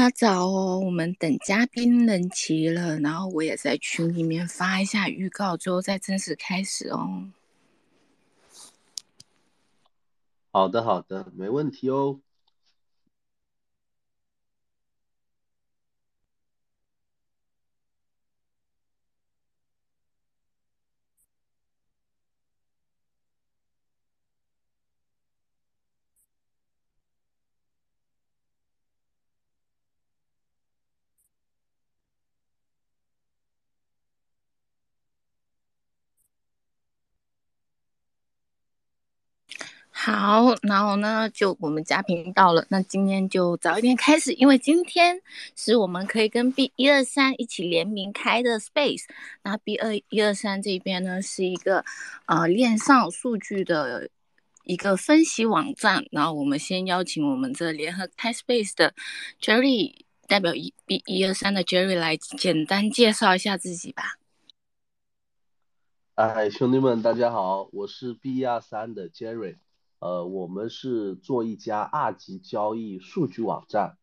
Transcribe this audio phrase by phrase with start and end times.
[0.00, 7.28] 大家早哦，我们等嘉宾人齐了，然后我也在群里面发一下预告，之后再正式开始哦。
[10.50, 12.18] 好的，好的，没问题哦。
[40.02, 45.20] 好，然后呢，就我们嘉宾到了，那今天就早一点开始，因为今天
[45.54, 49.04] 是我们可以跟 B 一二三一起联名开的 Space。
[49.42, 51.84] 那 B 二一二三这边呢，是一个
[52.24, 54.08] 呃链上数据的
[54.64, 56.06] 一个分析网站。
[56.10, 58.94] 然后我们先邀请我们这联合开 Space 的
[59.38, 64.16] Jerry 代表一 B 一二三的 Jerry 来简单介绍一下自己吧。
[66.14, 69.56] 哎，兄弟们，大家好，我是 B 一二三的 Jerry。
[70.00, 73.98] 呃，我们是做一家二级交易数据网站，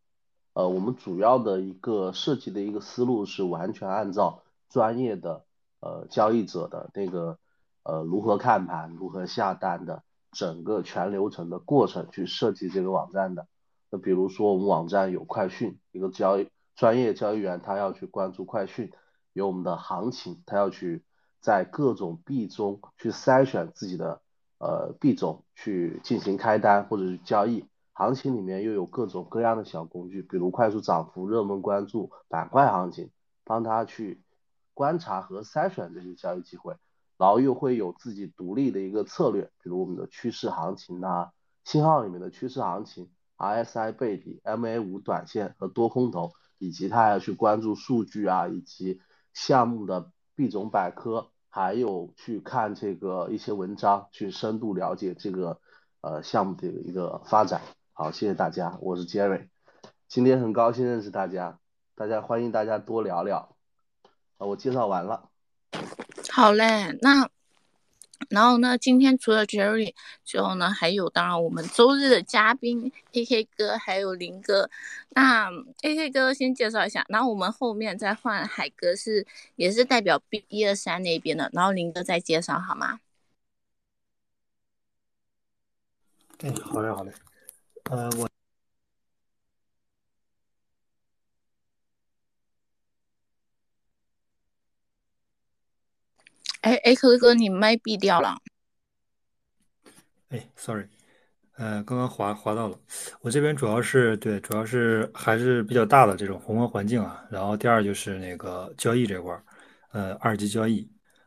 [0.54, 5.44] 呃，我们主要的一个设计的一个思路是完全按照专业的
[5.80, 7.40] 呃交易者的那个
[7.82, 13.48] 呃如何看盘、如何下单的整个全流程的过程去设计这个网站的。
[13.90, 18.92] 那比如说我们网站有快讯，一个交易专业交易员他要去关注快讯，
[19.34, 21.04] 有我们的行情，他要去
[21.42, 24.22] 在各种币中去筛选自己的。
[24.60, 33.12] 呃，币种去进行开单或者是交易，行情里面又有各种各样的小工具，比如快速涨幅、热门关注、板块行情，
[33.44, 34.22] 帮他去
[34.74, 36.76] 观察和筛选这些交易机会，
[37.18, 41.32] 然后又会有自己独立的一个策略，比如我们的趋势行情啊，
[41.64, 49.02] 信号里面的趋势行情、RSI 背离、MA 五短线和多空头，以及他要去关注数据啊，以及
[49.34, 51.30] 项目的币种百科。
[51.50, 55.60] 还有去看这个一些文章，去深度了解这个
[56.02, 57.62] 呃项目的一个发展。
[57.94, 59.48] 好，谢谢大家，我是 Jerry，
[60.08, 61.60] 今天很高兴认识大家，
[61.96, 63.56] 大家欢迎大家多聊聊。
[64.38, 65.30] 啊，我介绍完了。
[66.32, 67.30] 好嘞，那。
[68.30, 69.94] 然后呢，今天除了 Jerry
[70.26, 74.70] 之后呢，还有当然我们周日的嘉宾 AK 哥，还有林哥。
[75.10, 75.50] 那
[75.82, 83.00] AK 哥先介绍一下，然后我们后面再换海哥，是也是代表 B 一二三那边的，然后林哥再介绍好吗？
[86.40, 87.12] 哎，好嘞，好嘞。
[87.90, 88.27] 呃，我，
[96.68, 98.36] 哎，AK 哥，你麦闭掉了。
[100.28, 100.86] 哎，sorry。
[101.56, 102.78] 呃，刚刚滑滑到了，
[103.22, 107.26] 我这边主要是对，主要是还是比较大的这种宏观环境啊。
[107.32, 109.42] 然后第二就是那个交易这块儿，
[109.94, 110.86] 呃，二级交易。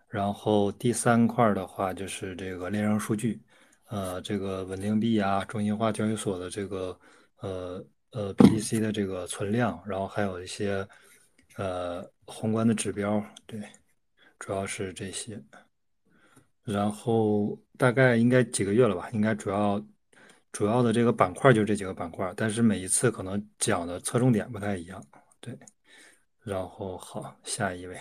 [0.09, 3.41] 然后第三块的话就是这个链上数据，
[3.89, 7.01] 呃，这个稳定币啊，中心化交易所的这个
[7.41, 10.87] 呃呃 BTC 的这个存量，然后还有一些
[11.57, 13.59] 呃宏观的指标，对，
[14.41, 15.41] 主要是这些。
[16.65, 19.81] 然后大概应该几个月了吧，应该主要。
[20.53, 25.01] 主要的这个板块就这几个板块，但是每一次可能讲的侧重点不太一样，
[25.41, 25.56] 对。
[26.41, 27.97] 然后好，下一位。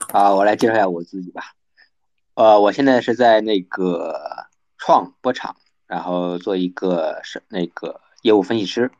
[0.00, 1.54] 好，我来介绍一下我自己吧。
[2.34, 4.14] 呃，我现在是在那个
[4.76, 8.90] 创波场，然后做一个是那个业务分析师。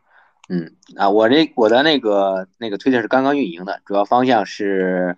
[0.52, 5.16] 嗯，啊，我这我的那个那个推特是刚刚运营的，主要方向是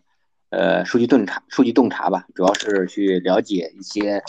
[0.51, 4.23] 呃数据洞察，数据洞察吧，主要是去了解一些。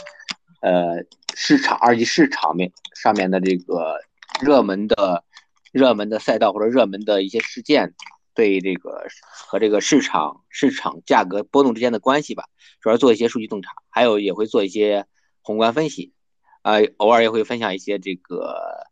[0.62, 1.04] 呃，
[1.36, 4.00] 市场二级市场面上面的这个
[4.42, 5.26] 热门的、
[5.74, 7.94] 热门的赛道或者热门的一些事件，
[8.34, 12.46] 对这个和这个市场市场价格波动之间的关系吧，
[12.80, 15.06] 主要做一些数据洞察，还有也会做一些
[15.42, 16.14] 宏观分析，
[16.62, 18.83] 啊，偶尔也会分享一些这个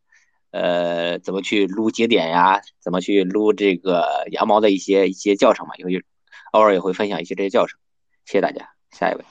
[0.52, 6.04] 呃怎么去撸节点呀，怎么去撸这个羊毛的一些一些教程嘛，也会
[6.52, 7.80] 偶尔也会分享一些这些教程。
[8.26, 9.24] 谢谢大家，下一位。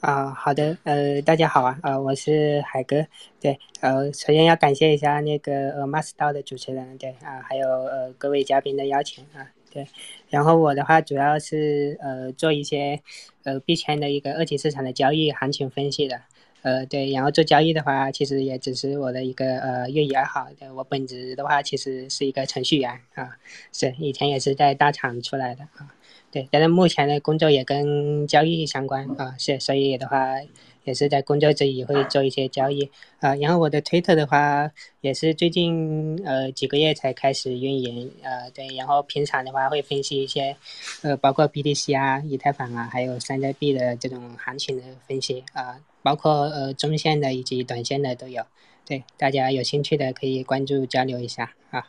[0.00, 3.06] 啊，好的，呃，大家好啊，呃，我是海哥，
[3.40, 9.86] 对，呃，首先要感谢一下那个呃 Master 的主持人，对啊，还有呃各位嘉宾的邀请啊，对，
[10.28, 13.00] 然后我的话主要是呃做一些
[13.44, 16.20] 呃币圈的一个二级市场的交易行情分析的，
[16.62, 23.36] 呃，对，然后做交易的话，其实也只是我的一个呃业余爱好，对我本职的话其实是一个程序员啊，
[23.72, 25.94] 是以前也是在大厂出来的啊。
[26.30, 30.36] 对，但是目前的工作也跟交易相关啊，是，所以的话，
[30.84, 33.34] 也是在工作之余会做一些交易啊。
[33.34, 34.70] 然后我的推特的话，
[35.02, 40.56] 也是最近呃几个月才开始运营啊对，然后平常的话会分析一些
[41.02, 48.44] 呃包括 BTC 啊、以太坊啊，还有山寨币的这种行情的分析啊，包括呃中线的以及短线的都有。
[48.84, 51.88] 对，大家有兴趣的可以关注交流一下啊。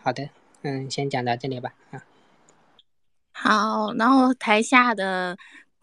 [0.00, 0.30] 好的，
[0.62, 2.04] 嗯，先讲到这里吧啊。
[3.32, 5.36] 好，然后台下的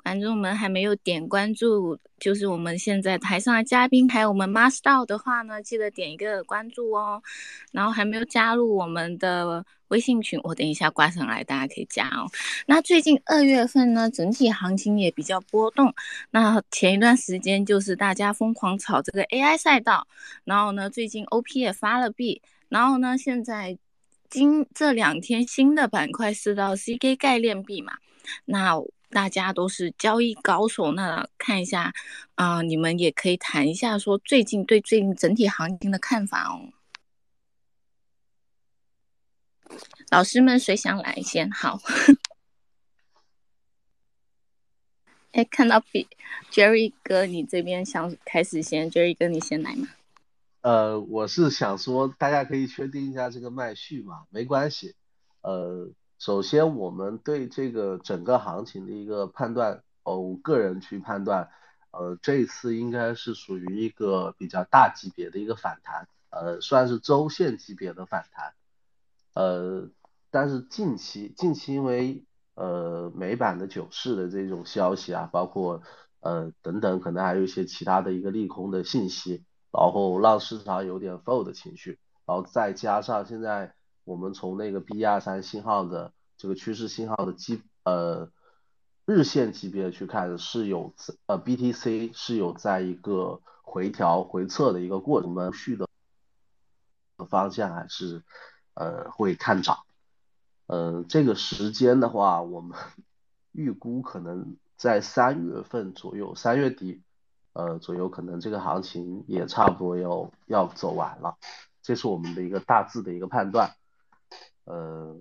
[0.06, 7.24] 观众们还没有点关注，就是我们现在台上的嘉宾，还有我们 Master 的话呢，记得点一个关注哦。
[7.72, 12.30] 然后还没有加入我们的微信群，我等一下挂上来，大家可以加哦。
[12.68, 15.92] 那最近二月份呢，整体行情也比较波动。
[16.30, 20.06] 那前一段时间就是大家疯狂炒这个 AI 赛道，
[20.44, 23.80] 然后呢，最近 OP 也发了币，然后呢，现在。
[24.28, 27.94] 今这两天新的板块是到 CK 概念币嘛？
[28.44, 28.76] 那
[29.10, 31.94] 大家都是交易高手，那看一下
[32.36, 36.72] 啊，你们也可以谈一下说最近对最近整体行情的看法哦。
[40.10, 41.50] 老师们谁想来先？
[41.52, 41.80] 好，
[45.32, 46.08] 哎，看到 B
[46.52, 49.88] Jerry 哥，你这边想开始先，Jerry 哥你先来嘛。
[50.62, 54.96] 呃，我是想说，大家可以确定一下这个麦序嘛，没关系。
[55.42, 61.50] 呃，首先我们对这个整个行情的一个判断，哦，个人去判断，
[61.92, 68.54] 呃，这一次应该是属于一个比较大级别的一个反弹，呃，算是周线级别的反弹。
[69.34, 69.90] 呃，
[70.32, 72.26] 但是近期近期因为
[72.56, 75.82] 呃美版的九市的这种消息啊，包括
[76.22, 79.44] 呃等等，可能还有一些其他的一个利空的信息。
[79.78, 88.32] 然后让市场有点负的情绪，然后再加上现在我们从那个 B 二三信号的这个趋势信号的基呃
[89.06, 90.94] 日线级别去看是有
[91.26, 95.86] 呃 BTC 是有在一个回调回撤的一个过程，我们续的
[97.28, 98.24] 方向还是
[98.76, 99.80] 呃会看涨，
[100.68, 102.78] 呃这个时间的话我们
[103.52, 107.02] 预估可能在三月份左右，三月底。
[107.58, 111.38] 呃，左右可能这个行情也差不多要要走完了，
[111.82, 113.74] 这是我们的一个大致的一个判断。
[114.66, 115.18] 呃，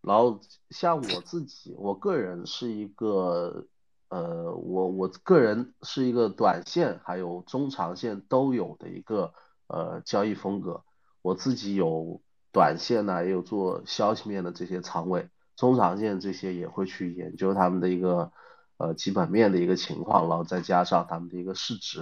[0.00, 0.40] 然后
[0.70, 3.66] 像我自己，我个人是一个，
[4.08, 9.34] 呃，我我个人是一个短线还有中长线都有的一个
[9.66, 10.84] 呃交易风格。
[11.22, 12.20] 我自己有
[12.52, 18.32] 短线呢，也有做消息面的这些仓位，中长线这些也会去研究他们的一个。
[18.76, 22.00] 呃，基本面的一个情况，然后再加上他们的一个市值，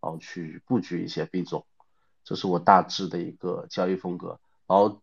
[0.00, 1.66] 然后去布局一些币种，
[2.24, 4.40] 这是我大致的一个交易风格。
[4.66, 5.02] 然后，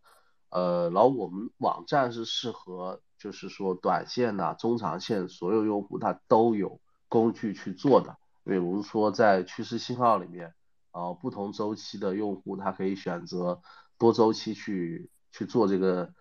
[0.52, 8.18] 呃，然后我们网站是适合，就是说短线呐、中长线所有用户他都有工具去做的。
[8.44, 10.54] 比如说在趋势信号里面，
[10.92, 13.62] 呃，不同周期的用户他可以选择
[13.98, 16.14] 多周期去去做这个，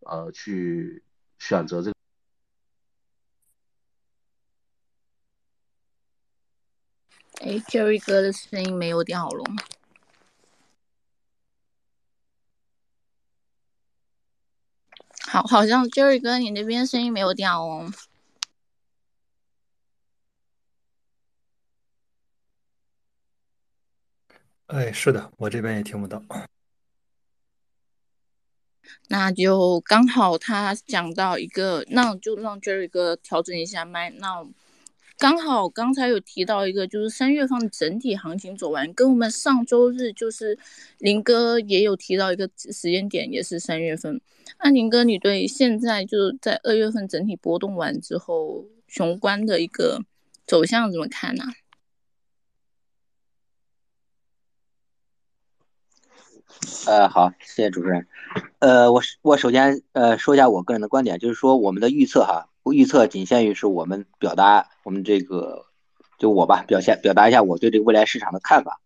[0.00, 1.04] 呃，去
[1.38, 1.96] 选择这个。
[7.42, 9.44] 哎，Jerry 哥的声音没有掉了。
[15.36, 17.92] 好，好像 Jerry 哥你那边声音没有掉哦。
[24.68, 26.22] 哎，是的，我这边也听不到。
[29.08, 34.42] 那就刚好他讲到一个，那就让 Jerry 哥调整一下麦，那。
[35.18, 40.58] 刚好刚才有提到一个，就是三月份整体行情走完，跟我们上周日就是
[40.98, 44.20] 林哥也有提到一个时间点，也是三月份。
[44.62, 50.02] 那林哥，你对现在就是在二月份整体波动完之后，雄关的一个
[50.46, 51.44] 走向怎么看呢？
[56.86, 58.06] 呃，好，谢谢主持人。
[58.58, 62.50] 呃，我我首先呃说一下我个人的观点，就是说我们的预测哈。
[62.72, 65.66] 预测仅限于是我们表达我们这个，
[66.18, 68.80] 就我吧，表现表达一下我对这个未来市场的看法，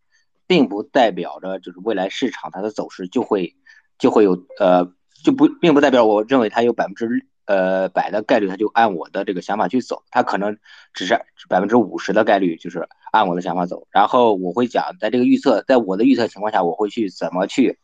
[0.47, 3.55] 并不代表着就是未来市场它的走势就会
[3.99, 4.93] 就会有呃
[5.25, 7.09] 就不并不代表我认为它有百分之
[7.47, 10.59] 呃百的概率它就按我的这个想法去走，它可能
[10.93, 13.87] 只是百分之五十的概率就是按我的想法走。
[13.91, 17.79] 然后我会讲在这个预测，在我的预测情况下，我会去怎么去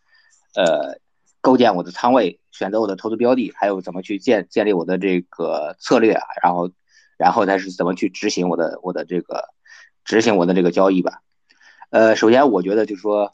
[0.54, 1.00] 呃。
[1.46, 6.72] 构建我的仓位，选择我的投资标的，还有怎么去建建立我的这个策略，然后，
[7.16, 9.44] 然后再是怎么去执行我的我的这个
[10.04, 11.20] 执行我的这个交易吧。
[11.90, 13.32] 呃，首先我觉得就是说，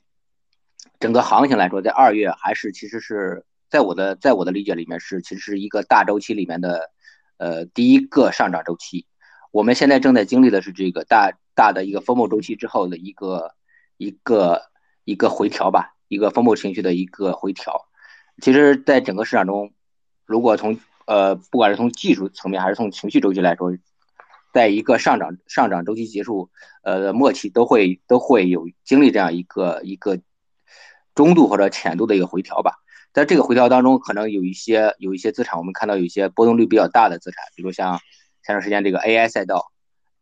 [1.00, 6.90] 整个行情来说，在二月还是其实是在我的在我的理解里面是其实是一个大周期里面的
[7.38, 9.06] 呃第一个上涨周期。
[9.52, 13.54] 我们现在正在经历的是这个大大的一个风暴周期之后的一个
[13.96, 14.60] 一个
[15.04, 17.88] 一个回调吧，一个风暴情绪的一个回调。
[18.42, 19.72] 其实，在整个市场中，
[20.26, 23.72] 如果从呃不管是从技术层面还是从情绪周期来说，
[24.52, 26.50] 在一个上涨上涨周期结束
[26.82, 30.18] 呃末期，都会都会有经历这样一个一个
[31.14, 32.72] 中度或者浅度的一个回调吧。
[33.12, 38.00] 在这个回调当中，可能有一些有一些资产，我们看到有一些波动率比较大的资产，比如像
[38.44, 39.70] 前段时间这个 AI 赛道、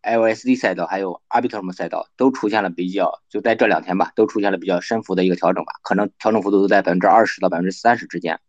[0.03, 8.41] LSD 赛道，还有 Arbitrum 赛道，都出现了比较就在这两天吧，都出现了比较深幅的一个调整吧，可能调整幅度都在百分之二十到百分之三十之间。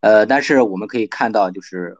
[0.00, 1.98] 呃，但是我们可以看到，就是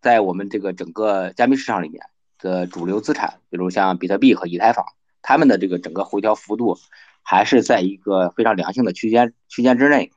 [0.00, 2.02] 在我们这个整个加密市场里面
[2.38, 4.84] 的主流资产，比如像比特币和以太坊，
[5.22, 6.78] 他们的这个整个回调幅度
[7.22, 10.10] 还是在一个非常良性的区间区间之内。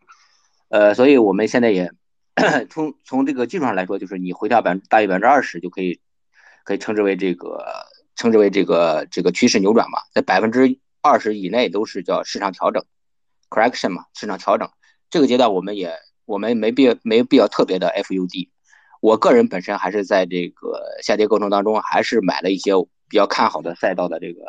[0.69, 1.91] 呃，所以我们现在也
[2.69, 5.99] 从从这个技术上来说，就是你回调百分大于百分之二十就可以，
[6.63, 7.65] 可以称之为这个
[8.15, 12.83] 称之为这个这个趋势扭转嘛，在百分之二十以内都是叫市场调整
[13.49, 14.69] ，correction 嘛，市场调整。
[15.09, 15.93] 这个阶段我们也
[16.25, 18.49] 我们没必要没必要特别的 FUD。
[19.01, 22.71] 我个人本身还是在这个下跌过程当中，还是买了一些
[23.09, 24.41] 比较看好的赛道的这个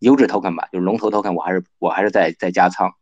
[0.00, 2.92] 优质 token 吧，就是龙头 token，我还是我还是在在加仓。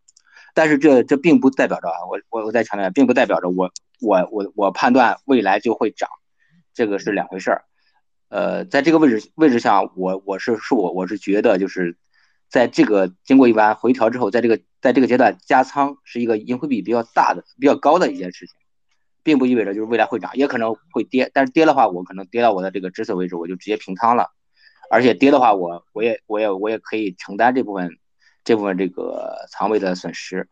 [0.54, 6.08] 但是这这并不代表着啊，我我我再强调，并不代表着我我我我判断未来就会涨，
[6.72, 7.64] 这个是两回事儿。
[8.28, 11.96] 呃，在这个位置位置上，我我是是我我是觉得就是
[12.48, 18.54] 在这个经过一番回调之后，在这个在这个阶段加仓是一个盈亏比比较大的比较高的一件事情，
[19.22, 21.30] 并不意味着就是未来会涨，也可能会跌。
[21.32, 24.30] 但是跌的话，我可能跌到我的这个止损位置，我就直接平仓了。
[24.90, 27.98] 而且跌的话，我我也我也我也可以承担这部分。
[28.46, 30.48] 这部分这个仓位的损失，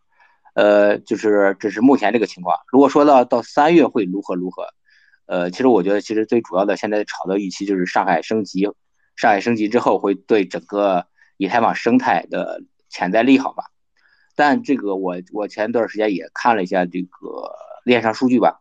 [0.54, 2.58] 呃，就是这是目前这个情况。
[2.72, 4.66] 如果说到到三月会如何如何，
[5.26, 8.64] 呃，其实我觉得其实最主要的现在炒的预期就是上海升级，
[9.16, 13.64] 上海升级之后会对整个以太坊生态的潜在利好吧。
[14.36, 17.54] 但这个我我前段时间也看了一下这个
[17.84, 18.60] 链上数据吧，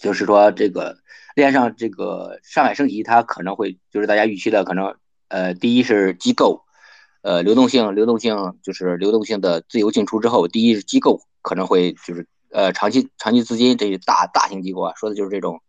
[0.00, 0.98] 就是说这个
[1.34, 4.96] 链上这个上海升级它可能会就是大家预期的可能，
[5.28, 6.64] 呃，第一是机构。
[7.20, 15.60] 呃，流动性，流动性就是流动性的自由进出之后，第一是机构可能会就是呃长期长期资金这些大大型机构啊，说的就是这种，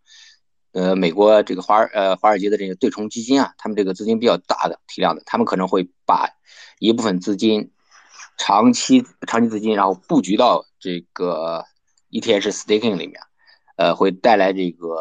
[0.72, 6.30] 呃美国这个华呃华尔街的这个对冲基金啊，他们这个资金比较大的体量的，他们可能会把
[6.80, 7.72] 一部分资金
[8.38, 11.66] 长期长期资金然后布局到这个
[12.12, 13.20] ETH staking 里面，
[13.78, 14.98] 呃会带来这个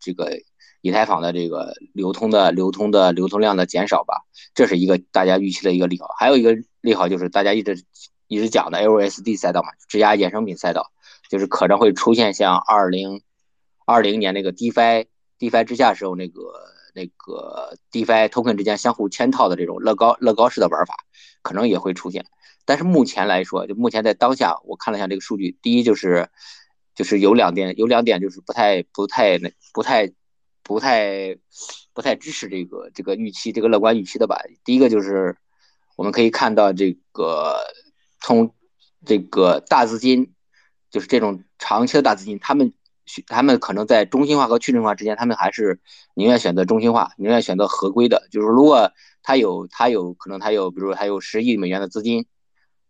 [0.00, 0.40] 这个。
[0.82, 4.22] 以太坊的这个流通的流通的流通量的减少吧，
[4.54, 6.14] 这是一个大家预期的一个利好。
[6.16, 7.84] 还有一个利好就是大家一直
[8.28, 10.92] 一直讲的 LSD 赛道嘛，质押衍生品赛道，
[11.28, 13.22] 就是可能会出现像二零
[13.84, 15.06] 二零年那个 DeFi
[15.38, 16.40] DeFi 之下时候那个
[16.94, 20.96] 那个 DeFi token 之间相互嵌套的这种乐高乐高式的玩法，
[21.42, 22.26] 可能也会出现。
[22.64, 26.28] 但是目前来说，就目前在当下，我看了一下这个数据，第一就是
[26.94, 30.12] 就是有两点有两点就是不太不太那不太。
[30.68, 31.36] 不太
[31.94, 34.36] 不太支持这个这个预期，这个乐观预期的吧。
[34.64, 35.36] 第一个就是
[35.94, 37.54] 我们可以看到，这个
[38.20, 38.52] 从
[39.04, 40.34] 这个大资金，
[40.90, 42.72] 就是这种长期的大资金，他们
[43.26, 45.80] 他们可能在中心化和去中心化之间，他们还是
[46.14, 48.28] 宁愿选择中心化，宁愿选择合规的。
[48.30, 52.26] 就是如果他有他有可能他有，比如说他有十亿美元的资金，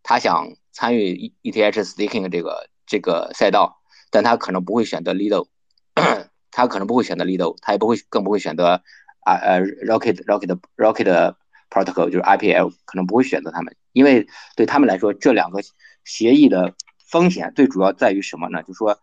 [0.03, 5.49] 他想参与 ETH staking 这个这个赛道，但他可能不会选择 Lido。
[6.50, 8.83] 他可能不会选择 Lido，他也不会，更不会选择
[9.21, 11.35] 啊呃 Rocket Rocket Rocket
[11.69, 14.26] Protocol，就是 IPL，可能不会选择他们，因为
[14.57, 15.61] 对他们来说，这两个
[16.05, 16.75] 协议的
[17.07, 18.63] 风险最主要在于什么呢？
[18.63, 18.99] 就是说，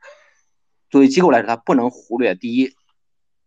[0.90, 2.76] 作为机构来说，它不能忽略第一，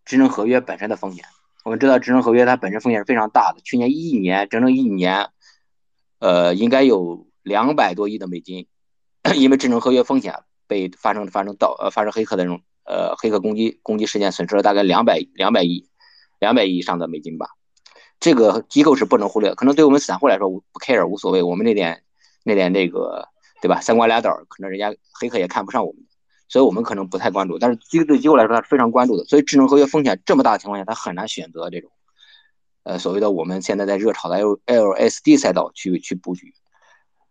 [0.05, 1.25] 智能合约本身的风险。
[1.65, 3.61] 我们知道，智能合约它本身风险是非常大的。
[3.63, 5.29] 去年一年，整整一年，
[6.19, 8.67] 呃，应该有两百多亿的美金，
[9.37, 10.35] 因为智能合约风险
[10.67, 12.61] 被发生发生盗呃发生黑客的这种。
[12.89, 15.89] 呃，黑客攻击攻击事件损失了大概两百两百亿，
[16.39, 17.49] 两百亿以上的美金吧。
[18.21, 22.05] 这个机构是不能忽略，可能对我们散户来说不 care 无所谓，我们那点
[22.45, 23.27] 那点那个
[23.67, 23.81] 对吧？
[23.81, 26.05] 三瓜俩枣，可能人家黑客也看不上我们，
[26.49, 27.59] 所以我们可能不太关注。
[27.59, 29.25] 但是机对机构来说，他是非常关注的。
[29.25, 31.91] 所以智能合约风险这么大的情况下，他很难选择这种
[32.85, 36.55] 呃所谓的我们现在在热炒的 L LSD 赛道去去布局。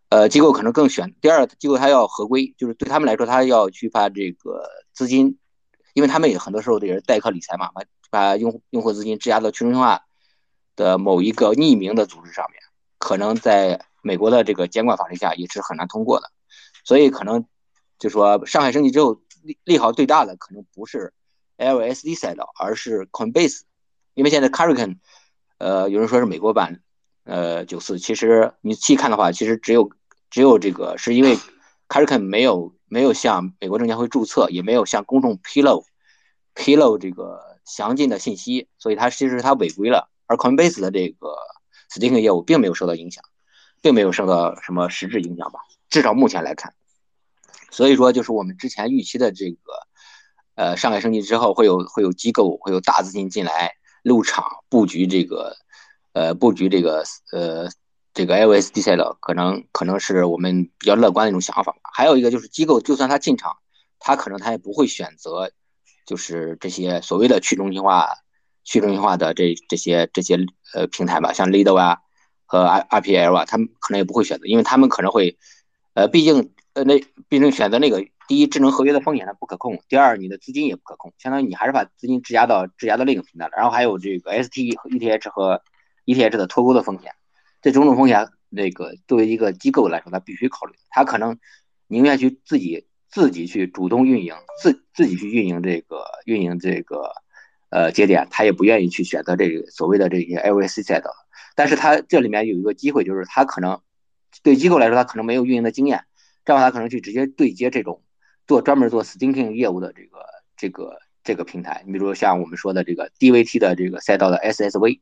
[0.10, 5.38] 呃，机构可能更选第二，机构它要合规，就是对他们来说，他要去把这个资金。
[5.94, 10.02] 因为他们也很多时候也是代客理财嘛，把把用用户资金质押到去中心化
[10.76, 12.62] 的某一个匿名的组织上面，
[13.00, 16.30] 可能在美国的这个监管法律下也是很难通过的，
[16.84, 17.44] 所以可能
[17.98, 21.12] 就说上海升级之后利利好最大的可能不是
[21.58, 23.62] LSD 赛道，而是 Coinbase，
[24.14, 24.98] 因为现在 Carriken，
[25.58, 26.82] 呃，有人说是美国版
[27.24, 29.90] 呃九四，其实你细看的话，其实只有
[30.30, 31.36] 只有这个是因为
[31.90, 35.84] Carriken 没有没有向美国证监会注册，也没有向公众披露
[36.54, 40.12] 披露这个详尽的信息，所以它其实它违规了。
[40.28, 41.36] 而 Coinbase 的这个
[41.92, 43.24] staking 业务并没有受到影响，
[43.86, 45.60] 并没有受到什么实质影响吧，
[45.92, 46.74] 至少目前来看。
[47.70, 49.74] 所以说，就是我们之前预期的这个，
[50.56, 55.56] 呃，上海升级之后会有会有机构会有大资金进来入场布局这个，
[56.14, 57.70] 呃，布局这个呃
[58.12, 61.78] 这个 LSD 赛道，可能可能是我们比较乐观的一种想法吧。
[61.94, 63.56] 还有一个就是机构，就算他进场，
[64.00, 65.52] 他可能他也不会选择，
[66.08, 68.16] 就是这些所谓的去中心化、
[68.64, 70.40] 去中心化的这这些这些
[70.74, 72.00] 呃平台吧，像 Lido 啊
[72.46, 75.38] 和 R RPL 啊，他们可能也不会选择，因为他们可能会，
[75.94, 76.52] 呃，毕竟。
[76.76, 77.00] 呃，那
[77.30, 83.54] 毕竟选择那个，第一，智能合约的风险它不可控；第二，你的资金也不可控，相当于你还是把资金质押到质押到另一个平台了。
[83.56, 85.62] 然后还有这个 ST 和 ETH 和
[86.06, 87.14] ETH 的脱钩的风险，
[87.62, 90.74] 这种种风险，那个作为一个机构来说，它必须考虑。
[90.90, 91.38] 它可能
[91.88, 97.10] 宁愿去自己自己去主动运营，自自己去运营这个运营这个
[97.70, 101.10] 呃节点，他也不愿意去选择这个所谓的这些 LVC 赛道。
[101.56, 103.82] 但是它这里面有一个机会，就是它可能
[104.44, 106.04] 对机构来说，它可能没有运营的经验。
[106.44, 108.04] 这样，他可能去直接对接这种
[108.46, 110.20] 做专门做 staking 业务的这个
[110.56, 111.82] 这个这个平台。
[111.88, 115.00] 你比如像我们说的这个 DVT 的这个赛道的 SSV，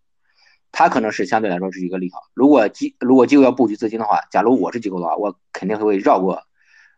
[0.71, 2.21] 它可能是相对来说是一个利好。
[2.33, 6.43] 如果机如果机构要布局资金的话，假如我是机构的话，我肯定会绕过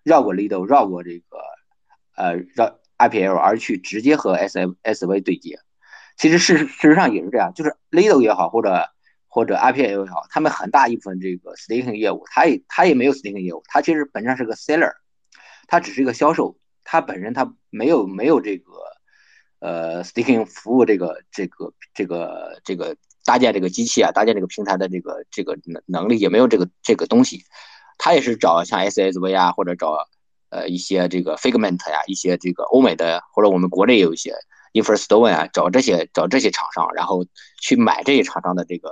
[0.03, 1.37] 绕过 Lido，绕过这个
[2.15, 5.57] 呃绕 IPL 而去直接和 SSV 对接。
[6.17, 8.89] 其实事实事实上也是这样，就是 Lido 也好或者。
[9.35, 14.93] 或者 IPO 也好，他们很大一部分这个 staking 业务，他也他也没有 staking 业务，他其实本质上是个 seller，
[15.67, 18.71] 他只是一个销售，他本身他没有没有这个
[19.59, 22.95] 呃 staking 服务这个这个这个这个
[23.25, 27.43] 搭建这个机器啊，搭建这个平台的这个这个能能力也没有这个这个东西，
[27.97, 29.97] 他也是找像 SSV 啊，或者找
[30.49, 34.33] 呃一些这个 Figment 呀，一些这个欧美的或者我们国内也有一些
[34.71, 37.25] Infrastone 啊，找这些找这些厂商，然后
[37.59, 38.89] 去买这些厂商的这个。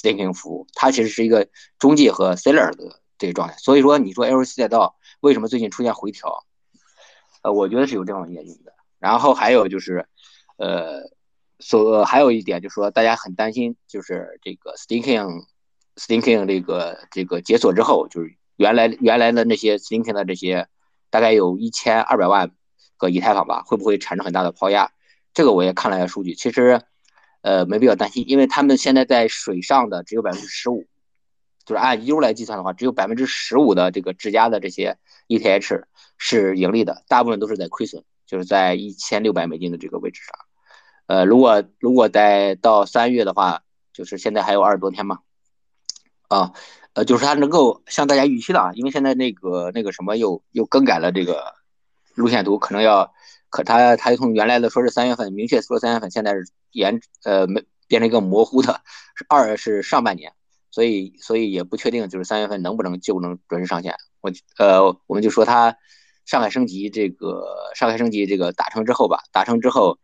[0.00, 1.46] Staking 服务，它其实是一个
[1.78, 6.46] 中介和 seller 的这个状态，所以说你说 LC 赛道为什么最近出现回调？
[7.42, 8.72] 呃，我觉得是有这样的原因的。
[8.98, 10.06] 然后还有就是，
[10.56, 11.10] 呃，
[11.58, 15.44] 所还有一点就是说，大家很担心，就是这个 staking
[15.96, 20.68] staking 这个这个解锁之后，就是原来原来的那些 staking 的这些
[21.10, 22.50] 大概有一千二百万
[22.96, 24.92] 个以太坊吧，会不会产生很大的抛压？
[25.34, 26.80] 这个我也看了一下数据，其实。
[27.42, 30.86] 呃，没必要担心，因为他们现在在水上的只有百分之十五，
[31.64, 34.98] 就是按 U 来计算的话，只有百分之十五的这个质押的这些
[35.28, 35.82] ETH
[36.18, 40.34] 是盈利的，大部分都是在亏损，就是在一千六百美金的这个位置上。
[41.06, 45.20] 呃，如果如果在到三月的话，就是现在还有二十多天嘛，
[46.28, 46.52] 啊，
[46.92, 51.54] 呃，就是它能够像大家预期的啊，因为现在那个那个什么又又更改了这个
[52.14, 53.12] 路线图，可能要。
[53.52, 58.80] 可他他从原来的说是三月份，明确说三月份，现在是延呃没变成一个模糊的，
[59.28, 60.32] 二是上半年，
[60.70, 63.94] 所以所以也不确定就是三月份能不能就能准时上线。
[64.20, 65.76] 我呃我们就说它
[66.24, 69.98] 上海升级这个上海升级这个达成之后吧，达成之后，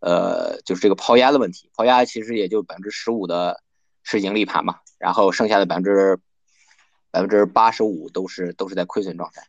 [0.00, 3.62] 呃就是这个抛压的问题，抛压其实也就百分之十五的
[4.02, 6.18] 是盈利盘嘛，然后剩下的百分之
[7.10, 9.42] 百分之八十五都是都是在亏损状态。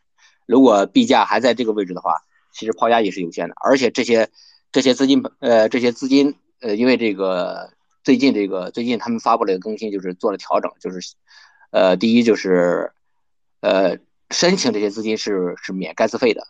[0.46, 2.22] 如果币价还在这个位置的话。
[2.54, 4.28] 其实抛压也是有限的，而且这些
[4.72, 7.72] 这些资金，呃，这些资金，呃，因为这个
[8.04, 11.14] 最近这个最近他们发布了一个更新，就是做了调整，就是，
[11.70, 12.92] 呃，第一就是，
[13.60, 13.98] 呃，
[14.30, 16.46] 申请这些资金是是免 gas 费的，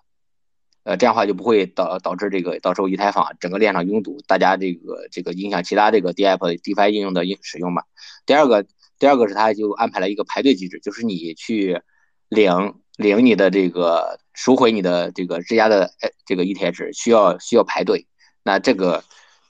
[0.85, 7.83] 呃，这样的话就不会导导致这个到时候以太坊整个链上拥堵，大家这个这个影响其他这个 DApp DeFi 应用的应使用嘛。
[8.27, 8.65] 第二个，
[8.99, 11.81] 第二个是他就安排了一个排队机制，就是你去
[12.29, 12.75] 领。
[12.99, 15.91] 领你的这个赎回你的这个质押的
[16.27, 18.07] 这个 ETH 需要需要排队，
[18.45, 19.03] 那这个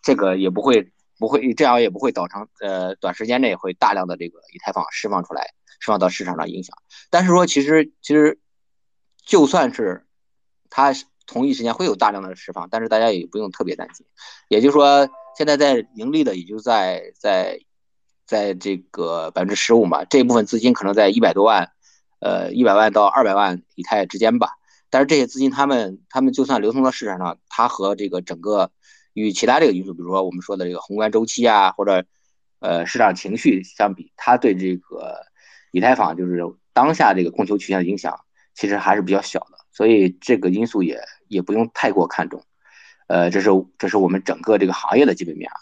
[0.03, 5.47] 这个也不会不会这样也不会造成呃短时间内会大量的这个以太坊释放出来
[5.81, 6.77] 释放到市场上影响。
[7.09, 8.39] 但是说其实其实
[9.25, 10.07] 就算是
[10.69, 10.93] 它
[11.27, 14.05] 同一时间会有大量的释放，但是大家也不用特别担心。
[14.49, 17.61] 也就是说现在在盈利的也就在在
[18.27, 21.71] 在这个百分之十五嘛，这一部分资金可能在一百多万。
[22.25, 24.51] 呃，一百万到二百万以太之间吧。
[24.91, 28.71] 但是这些资金，他们他们就算流通到市场上，它和这个整个
[29.13, 32.05] 与其他这个因素，比如说我们说的这个宏观周期啊，或者
[32.61, 35.17] 呃市场情绪相比，它对这个
[35.71, 36.41] 以太坊就是
[36.73, 38.21] 当下这个供求曲线的影响，
[38.55, 39.59] 其实还是比较小的。
[39.71, 42.43] 所以这个因素也也不用太过看重。
[43.09, 45.57] 呃，这是这是我们整个这个行业的基本面啊。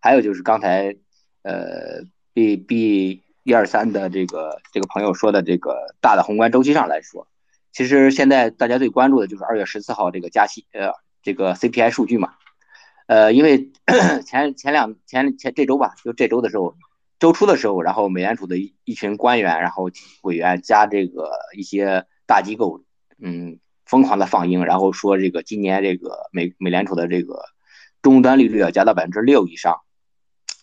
[0.00, 0.96] 还有就是刚才
[1.42, 2.02] 呃
[2.34, 7.26] B B 一二三的这个这个朋友说的这个大的宏观周期上来说，
[7.72, 10.92] 其实现在大家最关注的就是二月十四号这个加息呃
[11.22, 12.34] 这个 CPI 数据嘛，
[13.06, 13.70] 呃因为
[14.26, 16.74] 前前两前前这周吧，就这周的时候。
[17.20, 19.88] 周初的时候，然后美联储的一一群官员，然后
[20.24, 22.82] 委员加这个一些大机构，
[23.18, 27.42] 嗯，疯狂的放鹰，然后说这个今年这个美美联储的这个
[28.02, 29.80] 终端利率要加到百分之六以上。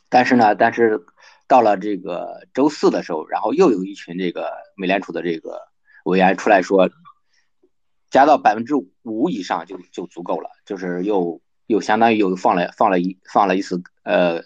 [0.07, 1.03] 但是呢，但是
[1.47, 5.57] 到了这个周四的时候，然后又有一群这个美联储的这个
[6.03, 6.91] 委员出来说，
[8.11, 14.41] 加到百分之五以上就就足够了，就是又又相当于又放了放了一放了一次呃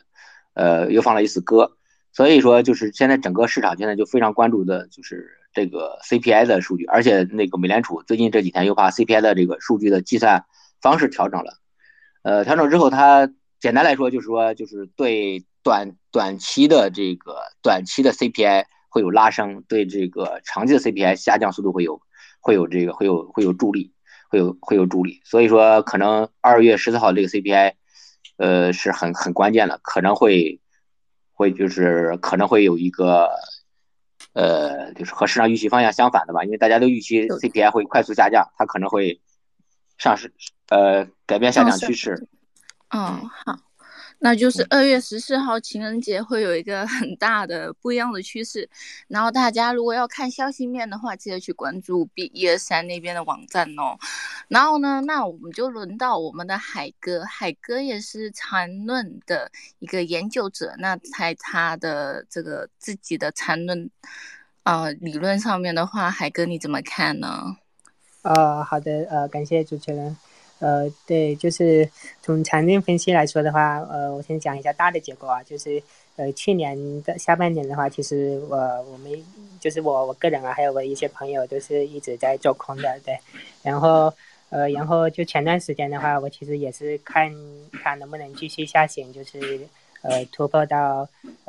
[0.53, 1.75] 呃又放了一次歌。
[2.13, 10.45] 所以说，就是现在整个市场现在就非常关注的，就是这个 CPI 的数据，而且那个美联储最近这几天又把 CPI 的这个数据的计算
[10.81, 11.57] 方式调整了。
[12.21, 21.99] 呃，调整之后，它简单来说就是说，就是对短短期的这个短期的 CPI 会有拉升，对这个长期的 CPI 下降速度会有
[22.39, 23.91] 会有这个会有会有助力，
[24.29, 25.21] 会有会有助力。
[25.23, 27.73] 所以说，可能二月十四号这个 CPI，
[28.38, 30.59] 呃，是很很关键的，可能会。
[31.38, 33.29] 会就是可能会有一个，
[34.31, 39.19] 呃，就是和市场预期方向相反的吧，因为大家都预期 CPI 会快速下降，它可能会
[39.97, 40.33] 上市，
[40.69, 42.29] 呃，改变下降趋势。
[42.88, 43.57] 嗯，好。
[44.19, 48.67] 那就是二月十四号情人节会有一个很大的不一样的趋势，
[49.08, 53.97] 然后大家如果要看消息面的话，记得去关注 B 一二三那边的网站哦。
[54.47, 63.89] 然后呢，那我们就轮到我们的海哥，海哥也是缠论的一个研究者，那在他的这个自己的缠论
[64.63, 67.58] 呃理论上面的话，海哥你怎么看呢？
[68.23, 70.17] 呃，好的，呃，感谢主持人。
[70.59, 71.87] 呃，对，就是
[72.21, 75.83] 从产论分析来说的话，呃，我先讲一下大的结构啊，就是
[76.15, 78.55] 呃，去年的下半年的话，其实我
[78.89, 79.11] 我们
[79.59, 83.19] 就是我我个人啊，还有我一些朋友都是一直在做空的，对，
[83.63, 84.11] 然后
[84.49, 87.29] 呃，然后就前段时间的话，我其实也是看
[87.83, 89.59] 看能不能继续下行，就是
[90.03, 91.07] 呃突破到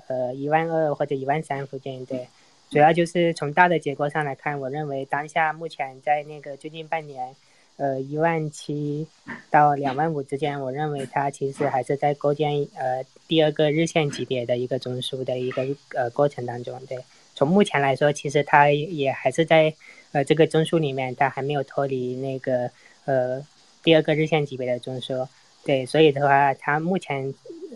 [0.08, 2.26] 呃一万二或者一万三附近，对，
[2.70, 7.36] 主要就是从大的结构上来看，我认为当下目前在那个最近半年。
[7.78, 9.06] 呃，一万七
[9.50, 15.62] 到两万五之间，我认为它其实还是在构建呃第二个日线级别的一个中枢的一个
[15.94, 16.80] 呃过程当中。
[16.86, 16.96] 对，
[17.34, 19.74] 从目前来说，其实它也还是在
[20.12, 22.70] 呃这个中枢里面，它还没有脱离那个
[23.04, 23.46] 呃
[23.82, 25.28] 第二个日线级别的中枢。
[25.62, 27.34] 对，所以的话，它目前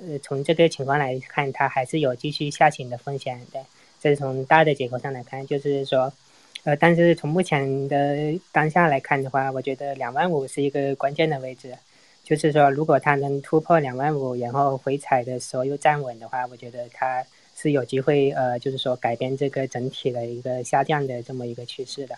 [0.08, 3.38] 呃从这个情况来看，它还是有继续下行的风险。
[3.52, 3.60] 对，
[4.00, 6.10] 这是从大的结构上来看，就是说。
[6.64, 11.74] 呃，但是从目前的当下来看的话，我觉得两万五是一个关键的位置，
[12.22, 17.24] 就是说，如果它能突破两万五，然后回踩的时候又站稳的话，我觉得它
[17.56, 22.14] 是有机会，呃，就是说改变这个整体的一个下降的这么一个趋势的。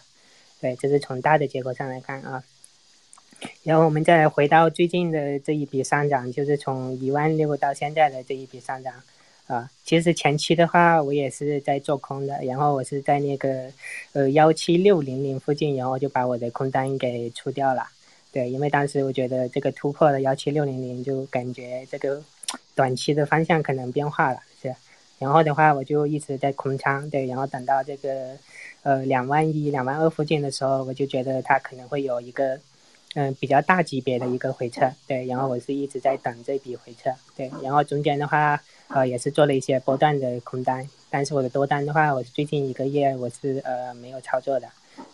[0.60, 2.42] 对，这是从大的结构上来看啊。
[3.62, 8.94] 然后我们再回到最近的这一笔上涨，就是从一万六到现在的这一笔上涨。
[9.52, 13.70] 啊，其实前期的话，我也是在做空的，然后我是在那个，
[14.14, 17.86] 呃幺七六零零附近，然后就把我的空单给出掉了。
[18.32, 22.22] 对，因为当时我觉得这个突破了幺七六零零，就感觉这个
[22.74, 24.74] 短期的方向可能变化了，是。
[25.18, 28.38] 然后的话，我就一直在空仓，对，然后等到这个，
[28.84, 32.58] 呃两万一、两万二附近的时候，我就觉得它可能会有一个。
[33.14, 38.58] 嗯，比较大级别的一个回撤，对，然后我是一直在等这笔回撤，对，然后中间的话，
[38.94, 44.68] 呃，也是做了一些波段的空单，但是我的多单的话，我最近一个月我是呃没有操作的，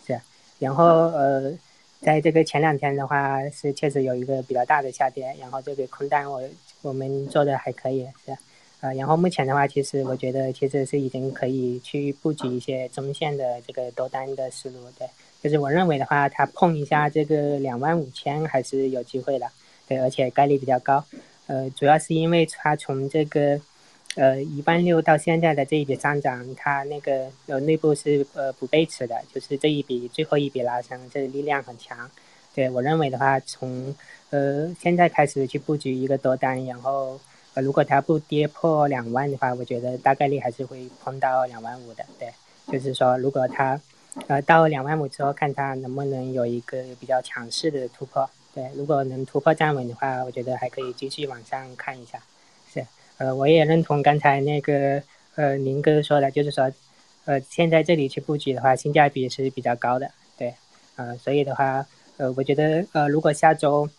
[0.05, 0.19] 是，
[0.59, 1.53] 然后呃，
[2.01, 6.41] 在这个前两天的话是确实有一个比较大的下跌，然后这个空单我
[6.81, 8.37] 我们做的还可以，是，
[8.81, 15.07] 呃，然后目前的话，其实我觉得其实是已经可以去布局一些中线的这个多单的思路，对。
[15.41, 19.49] 就是我认为的话，它碰一下这个两万五千还是有机会的，
[19.87, 21.01] 对，而且概率比较高。
[21.47, 23.57] 呃，主要是因为它从这个
[24.15, 32.09] 呃一万六到现在的这一笔上涨，它那个呃内部是呃不背驰的，就是这一笔最后一笔拉升，这力量很强。
[32.53, 33.95] 对我认为的话，从
[34.29, 37.19] 呃现在开始去布局一个多单，然后
[37.53, 42.05] 呃如果它不跌破两万的话，我觉得大概率还是会碰到两万五的。
[42.17, 42.31] 对，
[42.71, 43.79] 就是说如果它。
[44.27, 48.27] 呃，到两万五之后，看它能不能有一个比较强势的突破。
[48.55, 52.19] 对，如果能突破站稳的话，我觉得还可以继续往上看一下。
[53.19, 55.03] 呃，我也认同刚才那个
[55.35, 56.71] 呃林哥说的，就是说，
[57.25, 60.09] 呃，现在这里去布局的话，性价比是比较高的。
[60.37, 60.53] 对，
[60.95, 63.89] 呃，所以的话，呃，我觉得呃，如果下周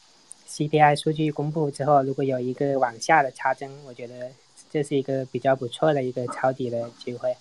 [0.48, 4.30] CPI 数据公布之后，如果有一个往下的插针，我觉得
[4.70, 7.37] 这是一个比较不错的一个抄底的机会，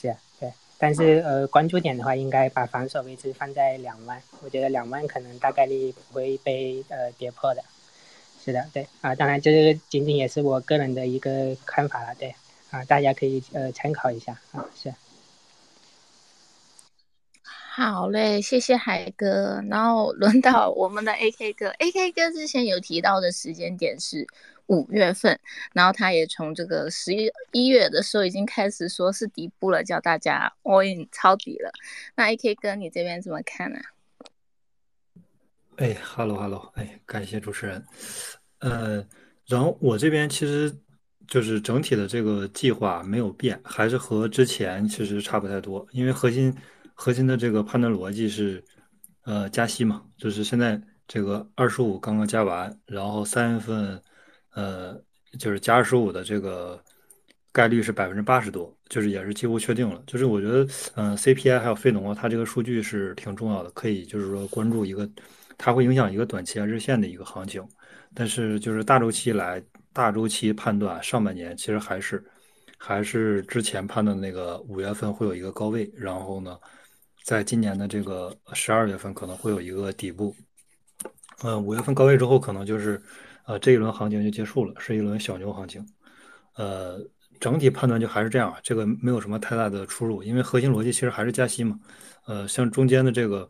[0.00, 0.50] 是对。
[0.78, 7.62] 但是呃，关注点的话，应该把防守位置放在两万，我觉得两万可能大概率不会被呃跌破的。
[8.48, 12.34] 是的，对啊，当然这个仅仅也是我个人的一个看法了，对
[12.70, 14.94] 啊，大家可以呃参考一下啊，是。
[17.42, 19.62] 好嘞，谢谢海哥。
[19.68, 24.26] 然后轮到我们的 AK 哥，AK 哥之前有提到的时间点是
[24.68, 25.38] 五月份，
[25.74, 31.70] 然后他也从这个十一一月的时候已经开始说是底部了，叫大家 all in 抄底了。
[32.14, 33.78] 那 AK 哥，你这边怎么看呢？
[35.76, 37.86] 哎，hello hello，，哎，感谢主持人。
[38.60, 39.04] 呃，
[39.46, 40.74] 然后我这边其实
[41.26, 46.54] 就是整体的这个计划没有变，还是和之前其实差不太多，因为核心。
[47.00, 48.60] 核心的这个判断逻辑是，
[49.22, 54.02] 呃，加息嘛，就是现在这个二十五刚刚加完，然后三月份，
[54.52, 55.00] 呃，
[55.38, 56.82] 就是加二十五的这个
[57.52, 60.02] 概率是百分之八十多，就是也是几乎确定了。
[60.08, 60.66] 就是我觉得，
[60.96, 65.08] 嗯，CPI 还有非农啊，它这个数据是挺重要的，可以就是说关注一个，
[65.56, 67.64] 它会影响一个短期啊日线的一个行情。
[68.14, 72.24] 但是就是大周期来，大周期判断上半年其实还是
[72.76, 76.58] 还是之前判断那个五月份会有一个高位，然后呢。
[77.24, 80.34] 在今年的这个十二月份可能会有一个底部，
[81.42, 82.98] 呃，五月份高位之后可能就是，
[83.44, 85.86] 呃，这一轮行情就结束了，是一轮小牛行情，
[86.56, 86.98] 呃，
[87.38, 91.78] 整体判断就还是这样，这个没有什么太大的出入，因为核心逻辑其实还是加息嘛，
[92.24, 93.46] 呃，像中间的这个，